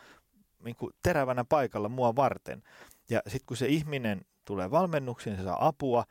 niin 0.64 0.76
kuin 0.76 0.94
terävänä 1.04 1.46
paikalla 1.50 1.90
mua 1.90 2.16
varten. 2.16 2.64
Ja 3.10 3.22
sitten 3.28 3.46
kun 3.46 3.58
se 3.58 3.68
ihminen 3.68 4.26
tulee 4.46 4.72
valmennuksiin, 4.72 5.38
se 5.38 5.44
saa 5.44 5.68
apua, 5.68 6.06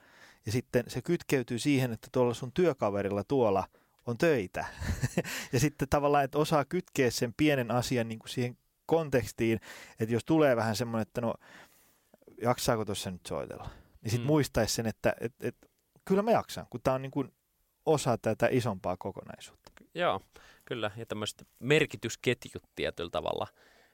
ja 0.47 0.53
sitten 0.53 0.85
se 0.89 1.03
kytkeytyy 1.03 1.59
siihen, 1.59 1.93
että 1.93 2.09
tuolla 2.13 2.35
sun 2.35 2.53
työkaverilla 2.53 3.25
tuolla 3.25 3.65
on 4.09 4.19
töitä. 4.19 4.65
ja 5.53 5.61
sitten 5.61 5.89
tavallaan, 5.89 6.25
että 6.25 6.39
osaa 6.39 6.65
kytkeä 6.65 7.11
sen 7.11 7.35
pienen 7.37 7.71
asian 7.71 8.09
niin 8.09 8.19
kuin 8.19 8.29
siihen 8.29 8.59
kontekstiin, 8.87 9.61
että 10.01 10.15
jos 10.15 10.25
tulee 10.25 10.57
vähän 10.57 10.77
semmoinen, 10.77 11.03
että 11.03 11.21
no, 11.21 11.35
jaksaako 12.43 12.85
tuossa 12.85 13.11
nyt 13.11 13.27
soitella, 13.27 13.71
niin 14.03 14.11
sitten 14.11 14.25
mm. 14.25 14.27
muistaisi 14.27 14.75
sen, 14.75 14.87
että 14.87 15.15
et, 15.21 15.35
et, 15.41 15.57
kyllä 16.05 16.23
mä 16.23 16.31
jaksan, 16.31 16.67
kun 16.71 16.81
tämä 16.85 16.95
on 16.95 17.03
niin 17.03 17.11
kuin 17.11 17.33
osa 17.87 18.19
tätä 18.19 18.49
isompaa 18.51 18.97
kokonaisuutta. 18.97 19.73
Joo, 19.95 20.21
kyllä, 20.65 20.91
ja 20.97 21.07
tämmöiset 21.07 21.47
merkitysketjut 21.59 22.63
tietyllä 22.75 23.11
tavalla, 23.11 23.47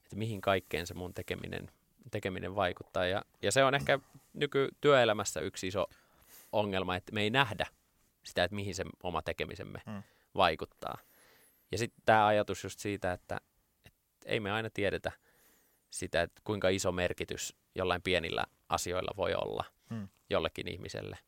että 0.04 0.16
mihin 0.16 0.40
kaikkeen 0.40 0.86
se 0.86 0.94
mun 0.94 1.14
tekeminen, 1.14 1.70
tekeminen 2.10 2.54
vaikuttaa. 2.54 3.06
Ja, 3.06 3.24
ja 3.42 3.52
se 3.52 3.64
on 3.64 3.74
ehkä 3.74 3.98
nykytyöelämässä 4.32 5.40
yksi 5.40 5.66
iso 5.66 5.86
ongelma, 6.52 6.96
että 6.96 7.12
me 7.12 7.22
ei 7.22 7.30
nähdä 7.30 7.66
sitä, 8.24 8.44
että 8.44 8.54
mihin 8.54 8.74
se 8.74 8.84
oma 9.02 9.22
tekemisemme 9.22 9.82
hmm. 9.90 10.02
vaikuttaa. 10.34 10.98
Ja 11.72 11.78
sitten 11.78 12.02
tämä 12.06 12.26
ajatus 12.26 12.64
just 12.64 12.78
siitä, 12.78 13.12
että, 13.12 13.40
että 13.86 14.00
ei 14.24 14.40
me 14.40 14.50
aina 14.50 14.70
tiedetä 14.70 15.12
sitä, 15.90 16.22
että 16.22 16.40
kuinka 16.44 16.68
iso 16.68 16.92
merkitys 16.92 17.56
jollain 17.74 18.02
pienillä 18.02 18.44
asioilla 18.68 19.16
voi 19.16 19.34
olla 19.34 19.64
hmm. 19.90 20.08
jollekin 20.30 20.68
ihmiselle. 20.68 21.18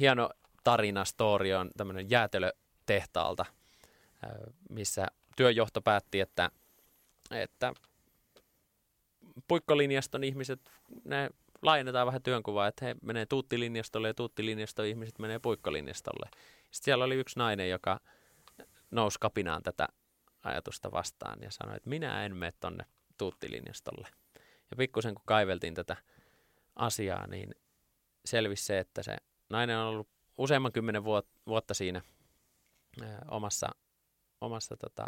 Hieno 0.00 0.30
tarina, 0.64 1.04
story 1.04 1.52
on 1.52 1.70
tämmöinen 1.76 2.10
jäätelötehtaalta, 2.10 3.44
missä 4.70 5.06
työjohto 5.36 5.82
päätti, 5.82 6.20
että, 6.20 6.50
että 7.30 7.72
puikkolinjaston 9.48 10.24
ihmiset, 10.24 10.70
ne 11.04 11.30
laajennetaan 11.62 12.06
vähän 12.06 12.22
työnkuvaa, 12.22 12.66
että 12.66 12.84
he 12.84 12.96
menee 13.02 13.26
tuuttilinjastolle 13.26 14.08
ja 14.08 14.14
tuuttilinjaston 14.14 14.86
ihmiset 14.86 15.18
menee 15.18 15.38
puikkolinjastolle. 15.38 16.30
Sitten 16.60 16.84
siellä 16.84 17.04
oli 17.04 17.14
yksi 17.14 17.38
nainen, 17.38 17.70
joka 17.70 18.00
nousi 18.90 19.18
kapinaan 19.20 19.62
tätä 19.62 19.88
ajatusta 20.42 20.92
vastaan 20.92 21.42
ja 21.42 21.50
sanoi, 21.50 21.76
että 21.76 21.88
minä 21.88 22.24
en 22.24 22.36
mene 22.36 22.52
tonne 22.60 22.84
tuuttilinjastolle. 23.18 24.08
Ja 24.70 24.76
pikkusen 24.76 25.14
kun 25.14 25.24
kaiveltiin 25.26 25.74
tätä 25.74 25.96
asiaa, 26.76 27.26
niin 27.26 27.54
selvisi 28.24 28.64
se, 28.64 28.78
että 28.78 29.02
se 29.02 29.16
nainen 29.50 29.78
on 29.78 29.86
ollut 29.86 30.08
useamman 30.38 30.72
kymmenen 30.72 31.04
vuotta 31.46 31.74
siinä 31.74 32.02
omassa, 33.30 33.68
omassa 34.40 34.76
tota, 34.76 35.06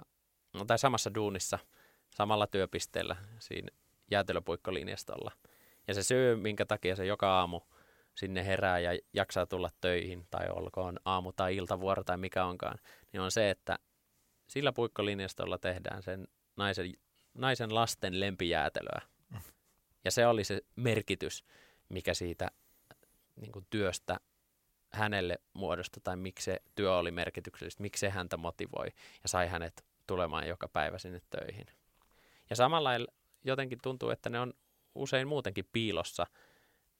no, 0.52 0.64
tai 0.64 0.78
samassa 0.78 1.14
duunissa, 1.14 1.58
samalla 2.10 2.46
työpisteellä 2.46 3.16
siinä 3.38 3.68
jäätelöpuikkolinjastolla– 4.10 5.32
ja 5.88 5.94
se 5.94 6.02
syy, 6.02 6.36
minkä 6.36 6.66
takia 6.66 6.96
se 6.96 7.06
joka 7.06 7.38
aamu 7.38 7.60
sinne 8.14 8.46
herää 8.46 8.78
ja 8.78 8.98
jaksaa 9.12 9.46
tulla 9.46 9.70
töihin, 9.80 10.26
tai 10.30 10.46
olkoon 10.50 10.96
aamu- 11.04 11.32
tai 11.32 11.56
iltavuoro 11.56 12.04
tai 12.04 12.16
mikä 12.16 12.44
onkaan, 12.44 12.78
niin 13.12 13.20
on 13.20 13.30
se, 13.30 13.50
että 13.50 13.78
sillä 14.48 14.72
puikkolinjastolla 14.72 15.58
tehdään 15.58 16.02
sen 16.02 16.28
naisen, 16.56 16.92
naisen 17.34 17.74
lasten 17.74 18.20
lempijäätelöä. 18.20 19.00
Ja 20.04 20.10
se 20.10 20.26
oli 20.26 20.44
se 20.44 20.60
merkitys, 20.76 21.44
mikä 21.88 22.14
siitä 22.14 22.50
niin 23.36 23.52
kuin 23.52 23.66
työstä 23.70 24.20
hänelle 24.92 25.38
muodostui, 25.54 26.00
tai 26.04 26.16
miksi 26.16 26.44
se 26.44 26.60
työ 26.74 26.96
oli 26.96 27.10
merkityksellistä, 27.10 27.82
miksi 27.82 28.00
se 28.00 28.10
häntä 28.10 28.36
motivoi 28.36 28.86
ja 29.22 29.28
sai 29.28 29.48
hänet 29.48 29.84
tulemaan 30.06 30.48
joka 30.48 30.68
päivä 30.68 30.98
sinne 30.98 31.20
töihin. 31.30 31.66
Ja 32.50 32.56
samalla 32.56 32.90
jotenkin 33.44 33.78
tuntuu, 33.82 34.10
että 34.10 34.30
ne 34.30 34.40
on 34.40 34.54
usein 34.94 35.28
muutenkin 35.28 35.68
piilossa 35.72 36.26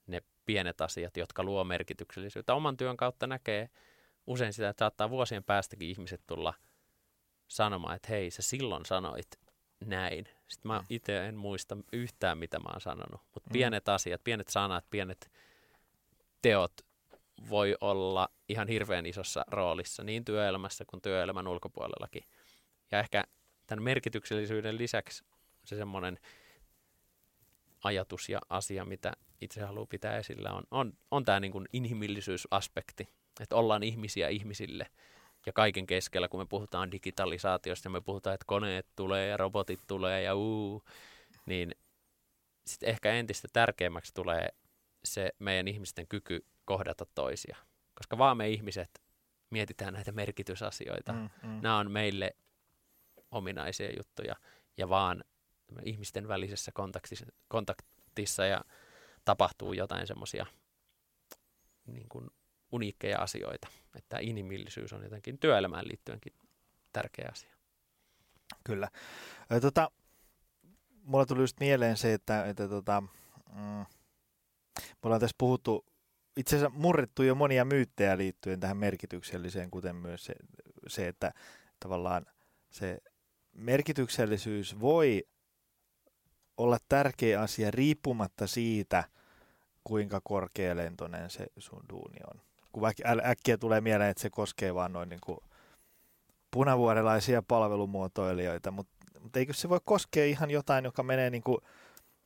ne 0.07 0.23
pienet 0.45 0.81
asiat, 0.81 1.17
jotka 1.17 1.43
luo 1.43 1.65
merkityksellisyyttä. 1.65 2.55
Oman 2.55 2.77
työn 2.77 2.97
kautta 2.97 3.27
näkee 3.27 3.69
usein 4.27 4.53
sitä, 4.53 4.69
että 4.69 4.83
saattaa 4.83 5.11
vuosien 5.11 5.45
päästäkin 5.45 5.89
ihmiset 5.89 6.21
tulla 6.27 6.55
sanomaan, 7.49 7.97
että 7.97 8.09
hei, 8.09 8.31
sä 8.31 8.43
silloin 8.43 8.87
sanoit 8.87 9.41
näin. 9.85 10.29
Sitten 10.49 10.69
mä 10.69 10.79
mm. 10.79 10.87
itse 10.91 11.27
en 11.27 11.37
muista 11.37 11.77
yhtään, 11.93 12.39
mitä 12.39 12.59
mä 12.59 12.69
oon 12.73 12.81
sanonut. 12.81 13.21
Mutta 13.35 13.51
mm. 13.51 13.53
pienet 13.53 13.89
asiat, 13.89 14.25
pienet 14.25 14.49
sanat, 14.49 14.85
pienet 14.91 15.31
teot 16.43 16.73
voi 17.51 17.77
olla 17.81 18.29
ihan 18.49 18.69
hirveän 18.69 19.07
isossa 19.07 19.45
roolissa 19.47 20.05
niin 20.05 20.25
työelämässä 20.25 20.85
kuin 20.85 21.03
työelämän 21.03 21.49
ulkopuolellakin. 21.49 22.23
Ja 22.91 22.99
ehkä 22.99 23.25
tämän 23.67 23.83
merkityksellisyyden 23.83 24.79
lisäksi 24.79 25.25
se 25.65 25.77
semmoinen 25.77 26.19
ajatus 27.85 28.29
ja 28.29 28.41
asia, 28.49 28.85
mitä 28.85 29.13
itse 29.41 29.61
haluaa 29.61 29.87
pitää 29.87 30.17
esillä, 30.17 30.53
on, 30.53 30.65
on, 30.71 30.93
on 31.11 31.25
tämä 31.25 31.41
niin 31.41 31.53
kuin 31.53 31.67
inhimillisyysaspekti, 31.73 33.09
että 33.41 33.57
ollaan 33.57 33.83
ihmisiä 33.83 34.29
ihmisille 34.29 34.87
ja 35.47 35.53
kaiken 35.53 35.87
keskellä, 35.87 36.29
kun 36.29 36.41
me 36.41 36.47
puhutaan 36.47 36.93
digitalisaatiosta 36.93 37.87
ja 37.87 37.91
me 37.91 38.01
puhutaan, 38.01 38.35
että 38.35 38.45
koneet 38.47 38.87
tulee 38.97 39.29
ja 39.29 39.37
robotit 39.37 39.81
tulee 39.87 40.23
ja 40.23 40.35
uu, 40.35 40.83
niin 41.47 41.75
sitten 42.67 42.89
ehkä 42.89 43.13
entistä 43.13 43.49
tärkeämmäksi 43.53 44.15
tulee 44.15 44.49
se 45.05 45.31
meidän 45.39 45.69
ihmisten 45.69 46.07
kyky 46.09 46.45
kohdata 46.65 47.07
toisia. 47.15 47.57
Koska 47.95 48.19
vaan 48.19 48.37
me 48.37 48.49
ihmiset 48.49 49.03
mietitään 49.51 49.95
näitä 49.95 50.13
merkitysasioita. 50.13 51.13
Mm, 51.13 51.31
mm. 51.43 51.59
Nämä 51.63 51.79
on 51.79 51.91
meille 51.91 52.37
ominaisia 53.31 53.91
juttuja 53.97 54.37
ja 54.77 54.89
vaan 54.89 55.25
ihmisten 55.85 56.29
välisessä 56.29 56.73
kontaktissa, 56.73 57.27
kontaktissa 57.49 58.45
ja 58.45 58.65
tapahtuu 59.25 59.73
jotain 59.73 60.07
semmoisia 60.07 60.47
niin 61.87 62.07
uniikkeja 62.73 63.19
asioita. 63.19 63.69
Että 63.97 64.19
inhimillisyys 64.21 64.93
on 64.93 65.03
jotenkin 65.03 65.39
työelämään 65.39 65.89
liittyenkin 65.89 66.33
tärkeä 66.93 67.29
asia. 67.33 67.55
Kyllä. 68.65 68.89
Tota, 69.61 69.91
mulla 71.03 71.27
tuli 71.27 71.41
just 71.41 71.61
mieleen 71.61 71.97
se, 71.97 72.13
että, 72.13 72.47
että 72.47 72.69
tota, 72.69 73.01
mm, 73.53 73.85
me 74.75 75.03
ollaan 75.03 75.21
tässä 75.21 75.35
puhuttu, 75.39 75.87
itse 76.37 76.57
asiassa 76.57 76.79
murrettu 76.79 77.23
jo 77.23 77.35
monia 77.35 77.65
myyttejä 77.65 78.19
liittyen 78.19 78.61
tähän 78.61 78.77
merkitykselliseen, 78.77 79.71
kuten 79.71 79.97
myös 79.97 80.25
se, 80.25 80.35
se 80.87 81.09
että 81.09 81.33
tavallaan 81.81 82.27
se 82.71 82.99
merkityksellisyys 83.53 84.81
voi 84.81 85.25
olla 86.59 86.79
tärkeä 86.89 87.41
asia 87.41 87.71
riippumatta 87.71 88.47
siitä, 88.47 89.05
kuinka 89.85 90.21
korkealentoinen 90.25 91.31
se 91.31 91.47
sun 91.59 91.83
duuni 91.93 92.19
on. 92.35 92.41
Kun 92.73 92.83
äkkiä 93.25 93.59
tulee 93.59 93.81
mieleen, 93.81 94.11
että 94.11 94.23
se 94.23 94.31
koskee 94.31 94.75
vaan 94.75 94.93
noin 94.93 95.09
niin 95.09 95.21
kuin 95.21 95.39
punavuorelaisia 96.51 97.43
palvelumuotoilijoita, 97.43 98.71
mutta, 98.71 98.95
mutta 99.21 99.39
eikö 99.39 99.53
se 99.53 99.69
voi 99.69 99.81
koskea 99.85 100.25
ihan 100.25 100.51
jotain, 100.51 100.85
joka 100.85 101.03
menee 101.03 101.31
niin 101.31 101.43
kuin 101.43 101.59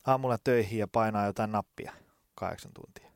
aamulla 0.06 0.38
töihin 0.44 0.78
ja 0.78 0.88
painaa 0.88 1.26
jotain 1.26 1.52
nappia 1.52 1.92
kahdeksan 2.34 2.72
tuntia? 2.74 3.10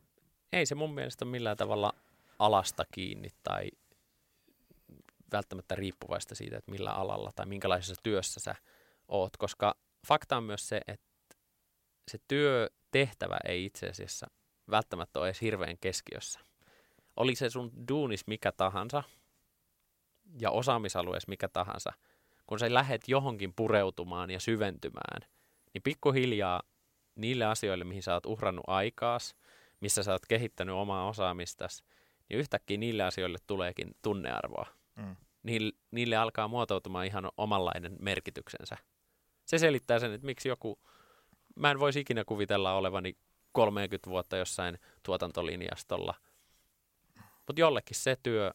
Ei 0.52 0.66
se 0.66 0.74
mun 0.74 0.94
mielestä 0.94 1.24
millään 1.24 1.56
tavalla 1.56 1.92
alasta 2.38 2.84
kiinni 2.90 3.28
tai 3.42 3.70
välttämättä 5.32 5.74
riippuvaista 5.74 6.34
siitä, 6.34 6.58
että 6.58 6.70
millä 6.70 6.92
alalla 6.92 7.30
tai 7.36 7.46
minkälaisessa 7.46 8.02
työssä 8.02 8.40
sä 8.40 8.54
oot, 9.08 9.36
koska 9.36 9.74
fakta 10.06 10.36
on 10.36 10.44
myös 10.44 10.68
se, 10.68 10.80
että 10.88 11.36
se 12.10 12.18
työtehtävä 12.28 13.38
ei 13.44 13.64
itse 13.64 13.88
asiassa 13.88 14.26
välttämättä 14.70 15.18
ole 15.18 15.28
edes 15.28 15.40
hirveän 15.40 15.78
keskiössä. 15.80 16.40
Oli 17.16 17.34
se 17.34 17.50
sun 17.50 17.72
duunis 17.88 18.26
mikä 18.26 18.52
tahansa 18.52 19.02
ja 20.40 20.50
osaamisalueessa 20.50 21.28
mikä 21.28 21.48
tahansa, 21.48 21.92
kun 22.46 22.58
sä 22.58 22.74
lähet 22.74 23.08
johonkin 23.08 23.52
pureutumaan 23.56 24.30
ja 24.30 24.40
syventymään, 24.40 25.28
niin 25.74 25.82
pikkuhiljaa 25.82 26.62
niille 27.14 27.44
asioille, 27.44 27.84
mihin 27.84 28.02
sä 28.02 28.14
oot 28.14 28.26
uhrannut 28.26 28.64
aikaas, 28.66 29.34
missä 29.80 30.02
sä 30.02 30.12
oot 30.12 30.26
kehittänyt 30.26 30.74
omaa 30.74 31.08
osaamistasi, 31.08 31.84
niin 32.28 32.38
yhtäkkiä 32.38 32.76
niille 32.76 33.02
asioille 33.02 33.38
tuleekin 33.46 33.96
tunnearvoa. 34.02 34.66
Mm. 34.96 35.16
Niille, 35.42 35.72
niille 35.90 36.16
alkaa 36.16 36.48
muotoutumaan 36.48 37.06
ihan 37.06 37.28
omanlainen 37.36 37.96
merkityksensä. 38.00 38.76
Se 39.52 39.58
selittää 39.58 39.98
sen, 39.98 40.12
että 40.12 40.26
miksi 40.26 40.48
joku 40.48 40.78
mä 41.56 41.70
en 41.70 41.80
voisi 41.80 42.00
ikinä 42.00 42.24
kuvitella 42.24 42.74
olevani 42.74 43.16
30 43.52 44.10
vuotta 44.10 44.36
jossain 44.36 44.78
tuotantolinjastolla. 45.02 46.14
Mutta 47.16 47.60
jollekin 47.60 47.96
se 47.96 48.16
työ, 48.22 48.52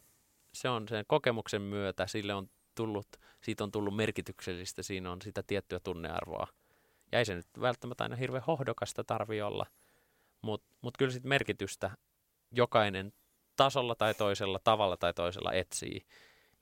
se 0.52 0.68
on 0.68 0.88
sen 0.88 1.04
kokemuksen 1.08 1.62
myötä, 1.62 2.06
sille 2.06 2.34
on 2.34 2.50
tullut, 2.74 3.06
siitä 3.42 3.64
on 3.64 3.70
tullut 3.70 3.96
merkityksellistä, 3.96 4.82
siinä 4.82 5.12
on 5.12 5.22
sitä 5.22 5.42
tiettyä 5.42 5.80
tunnearvoa. 5.80 6.46
Ja 7.12 7.18
ei 7.18 7.24
se 7.24 7.34
nyt 7.34 7.46
välttämättä 7.60 8.04
aina 8.04 8.16
hirveän 8.16 8.44
hohdokasta 8.46 9.04
tarvi 9.04 9.42
olla, 9.42 9.66
mutta 10.42 10.76
mut 10.80 10.96
kyllä 10.98 11.12
sitten 11.12 11.28
merkitystä 11.28 11.90
jokainen 12.50 13.12
tasolla 13.56 13.94
tai 13.94 14.14
toisella, 14.14 14.60
tavalla 14.64 14.96
tai 14.96 15.14
toisella 15.14 15.52
etsii. 15.52 16.06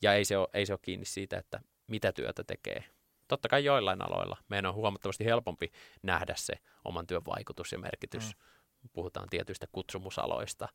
Ja 0.03 0.15
ei 0.15 0.25
se 0.25 0.39
ole, 0.39 0.49
ei 0.53 0.67
se 0.67 0.73
ole 0.73 0.81
kiinni 0.83 1.07
siitä, 1.07 1.39
että 1.39 1.61
mitä 1.87 2.13
työtä 2.13 2.45
tekee 2.45 2.96
totta 3.29 3.49
kai 3.49 3.65
joillain 3.65 4.03
aloilla 4.03 4.37
meidän 4.49 4.69
on 4.69 4.75
huomattavasti 4.75 5.25
helpompi 5.25 5.73
nähdä 6.03 6.35
se 6.37 6.55
oman 6.85 7.07
työn 7.07 7.23
vaikutus 7.27 7.73
ja 7.73 7.79
merkitys. 7.79 8.37
Mm. 8.37 8.89
Puhutaan 8.93 9.29
tietyistä 9.31 9.67
kutsumusaloista. 9.73 10.69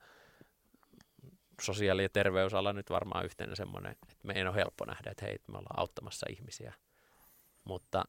Sosiaali- 1.62 2.04
ja 2.04 2.10
terveysala 2.10 2.74
nyt 2.74 2.90
varmaan 2.90 3.26
yhtenä 3.26 3.56
semmoinen, 3.56 3.92
että 3.92 4.16
meidän 4.24 4.48
on 4.48 4.56
helppo 4.56 4.86
nähdä, 4.86 5.12
että 5.12 5.26
hei, 5.26 5.40
me 5.48 5.58
ollaan 5.58 5.80
auttamassa 5.80 6.26
ihmisiä. 6.30 6.74
Mutta 7.64 8.04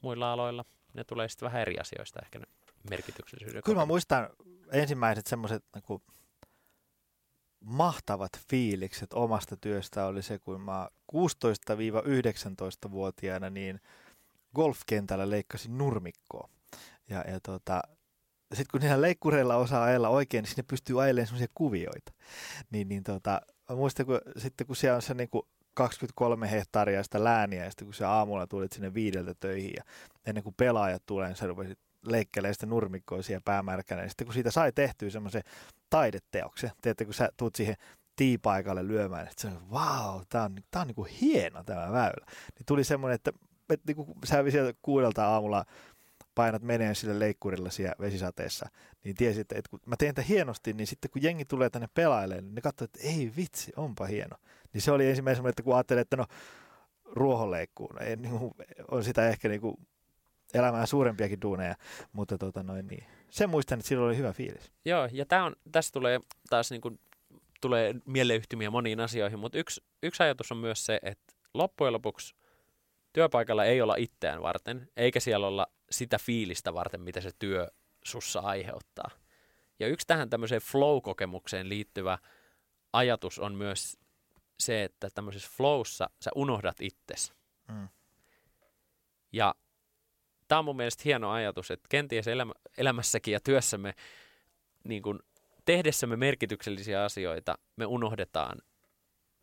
muilla 0.00 0.32
aloilla 0.32 0.64
ne 0.94 1.04
tulee 1.04 1.28
sitten 1.28 1.46
vähän 1.46 1.62
eri 1.62 1.78
asioista 1.78 2.20
ehkä 2.22 2.38
ne 2.38 2.46
merkityksellisyyden. 2.90 3.62
Kyllä 3.64 3.78
mä 3.80 3.86
muistan 3.86 4.28
ensimmäiset 4.72 5.26
semmoiset 5.26 5.64
niin 5.74 6.02
mahtavat 7.64 8.32
fiilikset 8.48 9.12
omasta 9.12 9.56
työstä 9.56 10.06
oli 10.06 10.22
se, 10.22 10.38
kun 10.38 10.60
mä 10.60 10.88
16-19-vuotiaana 11.12 13.50
niin 13.50 13.80
golfkentällä 14.54 15.30
leikkasin 15.30 15.78
nurmikkoa. 15.78 16.48
Ja, 17.08 17.24
ja 17.30 17.40
tota, 17.40 17.82
sitten 18.54 18.70
kun 18.70 18.80
niillä 18.80 19.00
leikkureilla 19.00 19.56
osaa 19.56 19.84
ajella 19.84 20.08
oikein, 20.08 20.42
niin 20.42 20.50
sinne 20.50 20.64
pystyy 20.68 21.02
ajelemaan 21.02 21.26
semmoisia 21.26 21.48
kuvioita. 21.54 22.12
Niin, 22.70 22.88
niin 22.88 23.02
tota, 23.02 23.40
mä 23.70 23.76
muistan, 23.76 24.06
kun, 24.06 24.20
sitten 24.36 24.66
kun 24.66 24.76
siellä 24.76 24.96
on 24.96 25.02
se 25.02 25.14
niin 25.14 25.30
kuin 25.30 25.42
23 25.74 26.50
hehtaaria 26.50 27.02
sitä 27.02 27.24
lääniä, 27.24 27.64
ja 27.64 27.70
sitten 27.70 27.86
kun 27.86 27.94
se 27.94 28.04
aamulla 28.04 28.46
tulit 28.46 28.72
sinne 28.72 28.94
viideltä 28.94 29.34
töihin, 29.40 29.72
ja 29.76 29.82
ennen 30.26 30.44
kuin 30.44 30.54
pelaajat 30.56 31.02
tulee, 31.06 31.28
niin 31.28 31.36
sä 31.36 31.46
rupesit 31.46 31.78
nurmikkoa 32.66 33.22
siellä 33.22 33.42
päämärkänä. 33.44 34.02
Ja 34.02 34.08
sitten 34.08 34.26
kun 34.26 34.34
siitä 34.34 34.50
sai 34.50 34.72
tehtyä 34.72 35.10
semmoisen 35.10 35.42
taideteoksen, 35.90 36.70
tiedätte, 36.80 37.04
kun 37.04 37.14
sä 37.14 37.28
tuut 37.36 37.54
siihen 37.54 37.76
tiipaikalle 38.16 38.88
lyömään, 38.88 39.26
että 39.26 39.42
se 39.42 39.46
on, 39.46 39.70
wow, 39.70 40.22
tää 40.28 40.42
on, 40.42 40.56
tää 40.70 40.82
on 40.82 40.88
niin 40.88 40.94
kuin 40.94 41.10
hieno 41.10 41.64
tämä 41.64 41.92
väylä. 41.92 42.26
Niin 42.26 42.66
tuli 42.66 42.84
semmoinen, 42.84 43.14
että, 43.14 43.32
että 43.70 43.86
niin 43.86 43.96
kuin 43.96 44.08
sä 44.24 44.50
sieltä 44.50 44.78
kuudelta 44.82 45.26
aamulla 45.26 45.64
painat 46.34 46.62
meneen 46.62 46.94
sille 46.94 47.18
leikkurilla 47.18 47.70
siellä 47.70 47.94
vesisateessa, 48.00 48.68
niin 49.04 49.16
tiesit, 49.16 49.52
että 49.52 49.70
kun 49.70 49.80
mä 49.86 49.96
teen 49.96 50.14
tätä 50.14 50.28
hienosti, 50.28 50.72
niin 50.72 50.86
sitten 50.86 51.10
kun 51.10 51.22
jengi 51.22 51.44
tulee 51.44 51.70
tänne 51.70 51.88
pelailemaan, 51.94 52.44
niin 52.44 52.54
ne 52.54 52.60
katsoo, 52.60 52.84
että 52.84 52.98
ei 53.02 53.32
vitsi, 53.36 53.72
onpa 53.76 54.06
hieno. 54.06 54.36
Niin 54.72 54.82
se 54.82 54.92
oli 54.92 55.08
ensimmäisenä, 55.08 55.48
että 55.48 55.62
kun 55.62 55.74
ajattelin, 55.74 56.00
että 56.00 56.16
no 56.16 56.26
ruohonleikkuun, 57.04 58.02
ei, 58.02 58.16
niin 58.16 58.38
kuin, 58.38 58.54
on 58.90 59.04
sitä 59.04 59.28
ehkä 59.28 59.48
niin 59.48 59.60
kuin 59.60 59.76
elämään 60.54 60.86
suurempiakin 60.86 61.40
duuneja, 61.42 61.74
mutta 62.12 62.38
tota 62.38 62.62
noin 62.62 62.86
niin. 62.86 63.04
Sen 63.30 63.50
muistan, 63.50 63.78
että 63.78 63.88
silloin 63.88 64.08
oli 64.08 64.16
hyvä 64.16 64.32
fiilis. 64.32 64.72
Joo, 64.84 65.08
ja 65.12 65.26
tää 65.26 65.44
on, 65.44 65.56
tässä 65.72 65.92
tulee 65.92 66.20
taas 66.50 66.70
niin 66.70 66.80
kuin, 66.80 67.00
tulee 67.60 67.94
mieleyhtymiä 68.06 68.70
moniin 68.70 69.00
asioihin, 69.00 69.38
mutta 69.38 69.58
yksi, 69.58 69.84
yksi 70.02 70.22
ajatus 70.22 70.52
on 70.52 70.58
myös 70.58 70.86
se, 70.86 70.98
että 71.02 71.34
loppujen 71.54 71.92
lopuksi 71.92 72.34
työpaikalla 73.12 73.64
ei 73.64 73.82
olla 73.82 73.96
itseään 73.96 74.42
varten, 74.42 74.88
eikä 74.96 75.20
siellä 75.20 75.46
olla 75.46 75.66
sitä 75.90 76.18
fiilistä 76.18 76.74
varten, 76.74 77.00
mitä 77.00 77.20
se 77.20 77.30
työ 77.38 77.70
sussa 78.04 78.40
aiheuttaa. 78.40 79.10
Ja 79.78 79.88
yksi 79.88 80.06
tähän 80.06 80.30
tämmöiseen 80.30 80.60
flow-kokemukseen 80.60 81.68
liittyvä 81.68 82.18
ajatus 82.92 83.38
on 83.38 83.54
myös 83.54 83.98
se, 84.58 84.84
että 84.84 85.08
tämmöisessä 85.14 85.50
flowssa 85.56 86.10
sä 86.20 86.30
unohdat 86.34 86.76
itsesi. 86.80 87.32
Mm. 87.68 87.88
Ja 89.32 89.54
tämä 90.54 90.58
on 90.58 90.64
mun 90.64 90.76
mielestä 90.76 91.02
hieno 91.04 91.30
ajatus, 91.30 91.70
että 91.70 91.88
kenties 91.88 92.28
elämä, 92.28 92.52
elämässäkin 92.78 93.32
ja 93.32 93.40
työssämme 93.40 93.94
niin 94.84 95.02
kun 95.02 95.22
tehdessämme 95.64 96.16
merkityksellisiä 96.16 97.04
asioita, 97.04 97.58
me 97.76 97.86
unohdetaan 97.86 98.58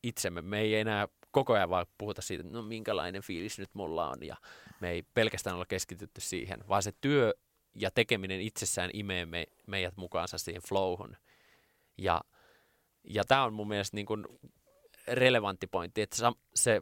itsemme. 0.04 0.42
Me 0.42 0.60
ei 0.60 0.76
enää 0.76 1.08
koko 1.32 1.54
ajan 1.54 1.70
vaan 1.70 1.86
puhuta 1.98 2.22
siitä, 2.22 2.44
no 2.44 2.62
minkälainen 2.62 3.22
fiilis 3.22 3.60
nyt 3.60 3.70
mulla 3.74 4.10
on, 4.10 4.24
ja 4.24 4.36
me 4.82 4.90
ei 4.90 5.04
pelkästään 5.14 5.56
olla 5.56 5.66
keskitytty 5.66 6.22
siihen, 6.22 6.60
vaan 6.68 6.84
se 6.84 6.92
työ 7.02 7.34
ja 7.76 7.92
tekeminen 7.92 8.42
itsessään 8.42 8.90
imee 8.94 9.26
me, 9.26 9.48
meidät 9.68 9.98
mukaansa 9.98 10.38
siihen 10.38 10.62
flowhun. 10.62 11.18
Ja, 11.98 12.22
ja 13.04 13.24
tämä 13.24 13.44
on 13.44 13.54
mun 13.54 13.68
mielestä 13.68 13.98
niin 13.98 14.06
kuin 14.06 14.26
relevantti 15.08 15.68
pointti, 15.68 16.02
että 16.02 16.34
se 16.56 16.82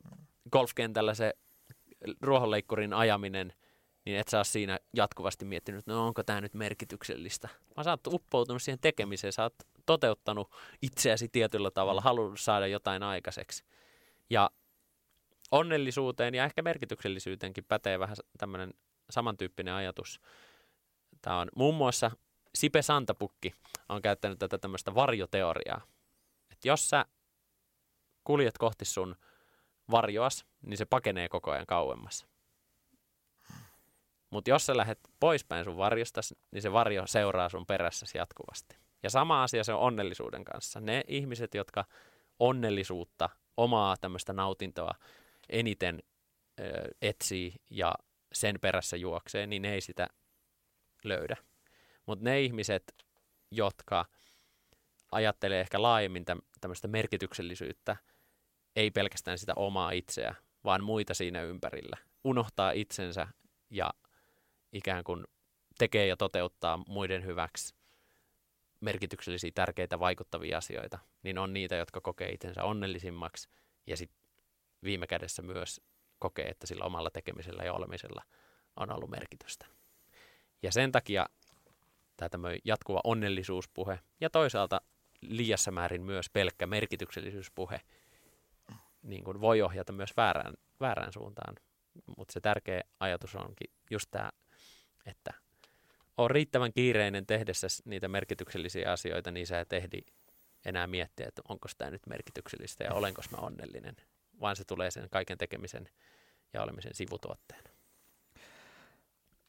golfkentällä 0.52 1.14
se 1.14 1.34
ruohonleikkurin 2.22 2.94
ajaminen– 2.94 3.54
niin 4.06 4.20
et 4.20 4.28
saa 4.28 4.44
siinä 4.44 4.80
jatkuvasti 4.94 5.46
miettinyt, 5.46 5.88
no 5.88 6.08
onko 6.08 6.24
tämä 6.24 6.42
nyt 6.42 6.54
merkityksellistä. 6.54 7.50
Vaan 7.76 7.84
sä 7.84 7.92
oot 7.92 8.08
uppoutunut 8.08 8.62
siihen 8.62 8.80
tekemiseen, 8.80 9.34
sä 9.34 9.44
oot 9.44 9.56
toteuttanut 9.86 10.52
itseäsi 10.82 11.28
tietyllä 11.28 11.72
tavalla, 11.72 12.02
halunnut 12.02 12.40
saada 12.40 12.68
jotain 12.68 13.04
aikaiseksi. 13.04 13.64
Ja 14.30 14.50
onnellisuuteen 15.52 16.36
ja 16.36 16.46
ehkä 16.46 16.62
merkityksellisyyteenkin 16.62 17.66
pätee 17.66 18.00
vähän 18.00 18.16
tämmöinen 18.38 18.74
samantyyppinen 19.10 19.74
ajatus. 19.74 20.22
Tämä 21.22 21.40
on 21.40 21.50
muun 21.56 21.76
muassa 21.76 22.12
Sipe 22.56 22.82
Santapukki 22.82 23.54
on 23.90 24.02
käyttänyt 24.02 24.40
tätä 24.40 24.58
tämmöistä 24.58 24.96
varjoteoriaa. 24.96 25.82
Että 26.52 26.68
jos 26.68 26.90
sä 26.90 27.06
kuljet 28.24 28.58
kohti 28.58 28.86
sun 28.86 29.16
varjoas, 29.92 30.46
niin 30.62 30.78
se 30.78 30.86
pakenee 30.86 31.30
koko 31.30 31.52
ajan 31.52 31.66
kauemmas. 31.66 32.26
Mutta 34.30 34.50
jos 34.50 34.66
sä 34.66 34.78
lähdet 34.78 35.00
poispäin 35.20 35.66
sun 35.66 35.78
varjosta, 35.78 36.22
niin 36.52 36.62
se 36.62 36.72
varjo 36.74 37.08
seuraa 37.08 37.50
sun 37.50 37.66
perässäsi 37.66 38.18
jatkuvasti. 38.18 38.78
Ja 39.04 39.10
sama 39.10 39.44
asia 39.44 39.64
se 39.64 39.74
on 39.74 39.80
onnellisuuden 39.80 40.46
kanssa. 40.46 40.80
Ne 40.80 41.04
ihmiset, 41.08 41.54
jotka 41.54 41.86
onnellisuutta, 42.40 43.30
omaa 43.58 43.98
tämmöistä 43.98 44.34
nautintoa 44.34 44.92
eniten 45.50 46.04
ö, 46.60 46.64
etsii 47.02 47.56
ja 47.70 47.94
sen 48.34 48.60
perässä 48.62 48.98
juoksee, 48.98 49.48
niin 49.48 49.62
ne 49.62 49.74
ei 49.74 49.82
sitä 49.82 50.08
löydä. 51.04 51.38
Mutta 52.06 52.26
ne 52.26 52.42
ihmiset, 52.42 52.96
jotka 53.52 54.06
ajattelee 55.12 55.62
ehkä 55.62 55.82
laajemmin 55.82 56.26
tämmöistä 56.62 56.88
merkityksellisyyttä, 56.88 57.98
ei 58.76 58.92
pelkästään 58.92 59.38
sitä 59.38 59.54
omaa 59.56 59.92
itseä, 59.92 60.36
vaan 60.64 60.84
muita 60.84 61.14
siinä 61.14 61.42
ympärillä. 61.42 61.98
Unohtaa 62.24 62.72
itsensä 62.72 63.28
ja 63.70 63.90
ikään 64.74 65.04
kuin 65.04 65.24
tekee 65.78 66.08
ja 66.08 66.18
toteuttaa 66.18 66.80
muiden 66.88 67.26
hyväksi 67.26 67.76
merkityksellisiä, 68.80 69.52
tärkeitä, 69.56 70.00
vaikuttavia 70.00 70.58
asioita, 70.58 71.00
niin 71.24 71.38
on 71.38 71.54
niitä, 71.54 71.76
jotka 71.76 72.02
kokee 72.02 72.30
itsensä 72.30 72.64
onnellisimmaksi 72.64 73.50
ja 73.88 73.98
sitten 73.98 74.20
viime 74.84 75.08
kädessä 75.08 75.42
myös 75.42 75.82
kokee, 76.20 76.48
että 76.48 76.68
sillä 76.68 76.86
omalla 76.86 77.10
tekemisellä 77.10 77.64
ja 77.64 77.74
olemisella 77.74 78.24
on 78.76 78.92
ollut 78.92 79.10
merkitystä. 79.10 79.66
Ja 80.64 80.72
sen 80.72 80.92
takia 80.92 81.26
tämä 82.32 82.48
jatkuva 82.66 83.02
onnellisuuspuhe 83.04 84.00
ja 84.22 84.30
toisaalta 84.30 84.82
liiassa 85.22 85.72
määrin 85.72 86.02
myös 86.02 86.30
pelkkä 86.30 86.68
merkityksellisyyspuhe 86.68 87.82
niin 89.04 89.24
kuin 89.24 89.42
voi 89.42 89.62
ohjata 89.62 89.94
myös 89.94 90.18
väärään, 90.18 90.54
väärään 90.80 91.14
suuntaan. 91.14 91.56
Mutta 92.18 92.34
se 92.34 92.40
tärkeä 92.40 92.82
ajatus 93.00 93.36
onkin 93.36 93.74
just 93.92 94.08
tämä, 94.12 94.30
että 95.10 95.34
on 96.18 96.32
riittävän 96.32 96.74
kiireinen 96.74 97.26
tehdessä 97.26 97.68
niitä 97.86 98.08
merkityksellisiä 98.08 98.92
asioita, 98.92 99.32
niin 99.32 99.48
sä 99.48 99.60
et 99.60 99.74
ehdi 99.74 100.02
enää 100.66 100.88
miettiä, 100.88 101.28
että 101.28 101.42
onko 101.50 101.68
tämä 101.78 101.92
nyt 101.92 102.08
merkityksellistä 102.08 102.84
ja 102.84 102.94
olenko 102.94 103.22
mä 103.32 103.38
onnellinen, 103.38 103.96
vaan 104.42 104.56
se 104.56 104.64
tulee 104.66 104.92
sen 104.92 105.10
kaiken 105.12 105.38
tekemisen 105.38 105.90
ja 106.54 106.64
olemisen 106.64 106.96
sivutuotteena. 106.96 107.70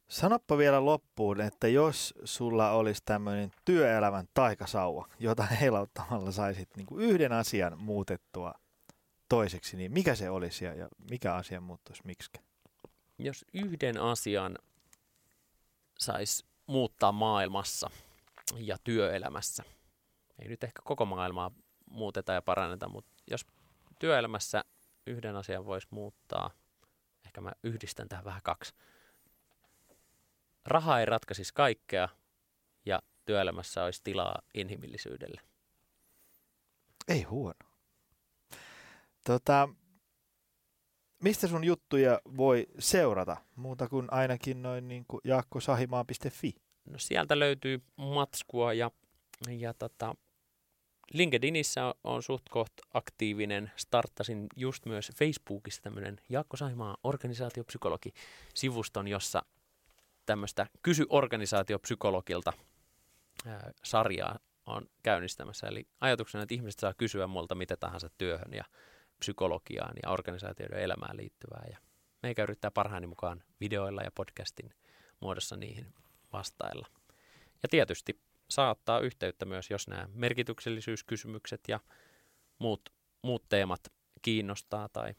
Sanoppa 0.09 0.59
vielä 0.59 0.85
loppuun, 0.85 1.41
että 1.41 1.69
jos 1.69 2.15
sulla 2.25 2.71
olisi 2.71 3.03
tämmöinen 3.05 3.51
työelämän 3.65 4.29
taikasauva, 4.35 5.09
jota 5.19 5.43
heilauttamalla 5.61 6.33
saisit 6.33 6.69
niin 6.77 6.87
kuin 6.87 7.05
yhden 7.05 7.33
asian 7.33 7.79
muutettua 7.79 8.55
toiseksi, 9.29 9.77
niin 9.77 9.93
mikä 9.93 10.15
se 10.15 10.31
olisi 10.31 10.65
ja, 10.65 10.75
ja 10.75 10.89
mikä 11.11 11.35
asia 11.35 11.61
muuttuisi 11.61 12.03
miksi? 12.05 12.31
Jos 13.19 13.45
yhden 13.55 14.01
asian 14.01 14.59
saisi 16.01 16.45
muuttaa 16.67 17.13
maailmassa 17.13 17.91
ja 18.57 18.77
työelämässä, 18.85 19.65
ei 20.39 20.49
nyt 20.49 20.65
ehkä 20.65 20.83
koko 20.85 21.05
maailmaa 21.05 21.51
muuteta 21.91 22.33
ja 22.33 22.43
paranneta, 22.43 22.89
mutta 22.89 23.13
jos 23.31 23.47
työelämässä 23.99 24.65
yhden 25.07 25.37
asian 25.37 25.67
voisi 25.67 25.89
muuttaa, 25.91 26.51
ehkä 27.27 27.41
mä 27.41 27.53
yhdistän 27.63 28.09
tähän 28.09 28.25
vähän 28.25 28.43
kaksi. 28.43 28.75
Raha 30.67 31.01
ei 31.01 31.07
ratkaisisi 31.07 31.55
kaikkea 31.55 32.09
ja 32.87 33.03
työelämässä 33.25 33.85
olisi 33.85 34.01
tilaa 34.05 34.43
inhimillisyydelle. 34.55 35.41
Ei 37.09 37.23
huono. 37.23 37.59
Tota, 39.25 39.69
mistä 41.21 41.49
sun 41.49 41.65
juttuja 41.65 42.21
voi 42.37 42.67
seurata 42.79 43.37
muuta 43.57 43.89
kuin 43.89 44.09
ainakin 44.11 44.63
noin 44.63 44.89
niin 44.89 45.05
kuin 45.09 45.21
jaakkosahimaa.fi? 45.25 46.55
No 46.85 46.99
sieltä 46.99 47.39
löytyy 47.39 47.83
matskua 47.97 48.73
ja, 48.73 48.91
ja 49.49 49.75
tota, 49.75 50.15
LinkedInissä 51.13 51.95
on, 52.05 52.23
suht 52.23 52.43
koht 52.51 52.73
aktiivinen. 52.95 53.71
Starttasin 53.77 54.47
just 54.57 54.87
myös 54.87 55.11
Facebookissa 55.19 55.83
tämmöinen 55.83 56.21
Jaakko 56.29 56.57
Sahimaa 56.57 56.97
organisaatiopsykologi-sivuston, 57.05 59.09
jossa 59.09 59.43
tämmöistä 60.27 60.67
Kysy 60.83 61.07
organisaatiopsykologilta 61.09 62.53
sarjaa 63.85 64.39
on 64.67 64.87
käynnistämässä. 65.03 65.67
Eli 65.67 65.87
ajatuksena, 66.01 66.43
että 66.43 66.55
ihmiset 66.55 66.81
saa 66.81 66.95
kysyä 66.95 67.27
multa 67.27 67.55
mitä 67.55 67.77
tahansa 67.77 68.11
työhön 68.19 68.53
ja 68.53 68.65
psykologiaan 69.21 69.95
ja 70.03 70.11
organisaatioiden 70.11 70.81
elämään 70.81 71.17
liittyvää. 71.17 71.67
Ja 71.71 71.79
meikä 72.23 72.43
yrittää 72.43 72.71
parhaani 72.71 73.07
mukaan 73.07 73.43
videoilla 73.61 74.03
ja 74.03 74.11
podcastin 74.11 74.75
muodossa 75.21 75.57
niihin 75.57 75.95
vastailla. 76.33 76.87
Ja 77.63 77.69
tietysti 77.69 78.21
saattaa 78.51 79.01
yhteyttä 79.01 79.45
myös, 79.45 79.71
jos 79.71 79.89
nämä 79.89 80.09
merkityksellisyyskysymykset 80.13 81.61
ja 81.69 81.81
muut, 82.59 82.93
muut 83.23 83.49
teemat 83.49 83.81
kiinnostaa 84.23 84.89
tai 84.89 85.15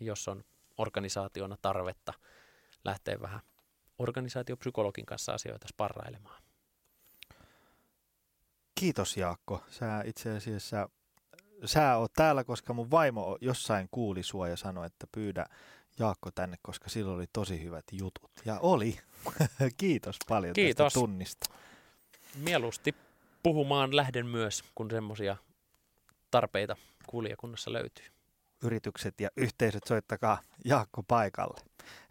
jos 0.00 0.28
on 0.28 0.44
organisaationa 0.78 1.56
tarvetta 1.62 2.12
lähteä 2.84 3.20
vähän 3.20 3.40
organisaatiopsykologin 3.98 5.06
kanssa 5.06 5.32
asioita 5.32 5.68
sparrailemaan. 5.68 6.42
Kiitos 8.74 9.16
Jaakko. 9.16 9.64
Sä 9.70 10.02
itse 10.04 10.36
asiassa 10.36 10.88
sä 11.64 11.96
oot 11.96 12.12
täällä, 12.12 12.44
koska 12.44 12.72
mun 12.72 12.90
vaimo 12.90 13.38
jossain 13.40 13.88
kuuli 13.90 14.22
sua 14.22 14.48
ja 14.48 14.56
sanoi, 14.56 14.86
että 14.86 15.06
pyydä 15.12 15.46
Jaakko 15.98 16.30
tänne, 16.30 16.56
koska 16.62 16.90
sillä 16.90 17.12
oli 17.12 17.26
tosi 17.32 17.62
hyvät 17.62 17.84
jutut. 17.92 18.30
Ja 18.44 18.58
oli. 18.60 18.98
Kiitos 19.76 20.16
paljon 20.28 20.52
Kiitos. 20.52 20.84
tästä 20.84 21.00
tunnista. 21.00 21.54
Mieluusti 22.34 22.94
puhumaan 23.42 23.96
lähden 23.96 24.26
myös, 24.26 24.64
kun 24.74 24.90
semmoisia 24.90 25.36
tarpeita 26.30 26.76
kuulijakunnassa 27.06 27.72
löytyy. 27.72 28.06
Yritykset 28.64 29.20
ja 29.20 29.30
yhteisöt 29.36 29.82
soittakaa 29.86 30.40
Jaakko 30.64 31.02
paikalle. 31.02 31.60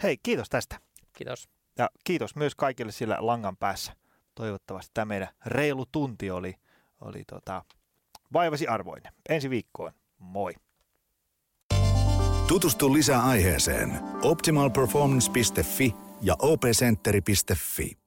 Hei, 0.03 0.17
kiitos 0.23 0.49
tästä. 0.49 0.79
Kiitos. 1.13 1.49
Ja 1.77 1.89
kiitos 2.03 2.35
myös 2.35 2.55
kaikille 2.55 2.91
sillä 2.91 3.17
langan 3.19 3.57
päässä. 3.57 3.95
Toivottavasti 4.35 4.91
tämä 4.93 5.05
meidän 5.05 5.29
reilu 5.45 5.85
tunti 5.85 6.31
oli, 6.31 6.55
oli 7.01 7.23
tota, 7.27 7.63
vaivasi 8.33 8.67
arvoinen. 8.67 9.13
Ensi 9.29 9.49
viikkoon. 9.49 9.91
Moi. 10.17 10.53
Tutustu 12.47 12.93
lisää 12.93 13.23
aiheeseen 13.23 13.99
optimalperformance.fi 14.23 15.95
ja 16.21 16.35
opcenteri.fi. 16.39 18.00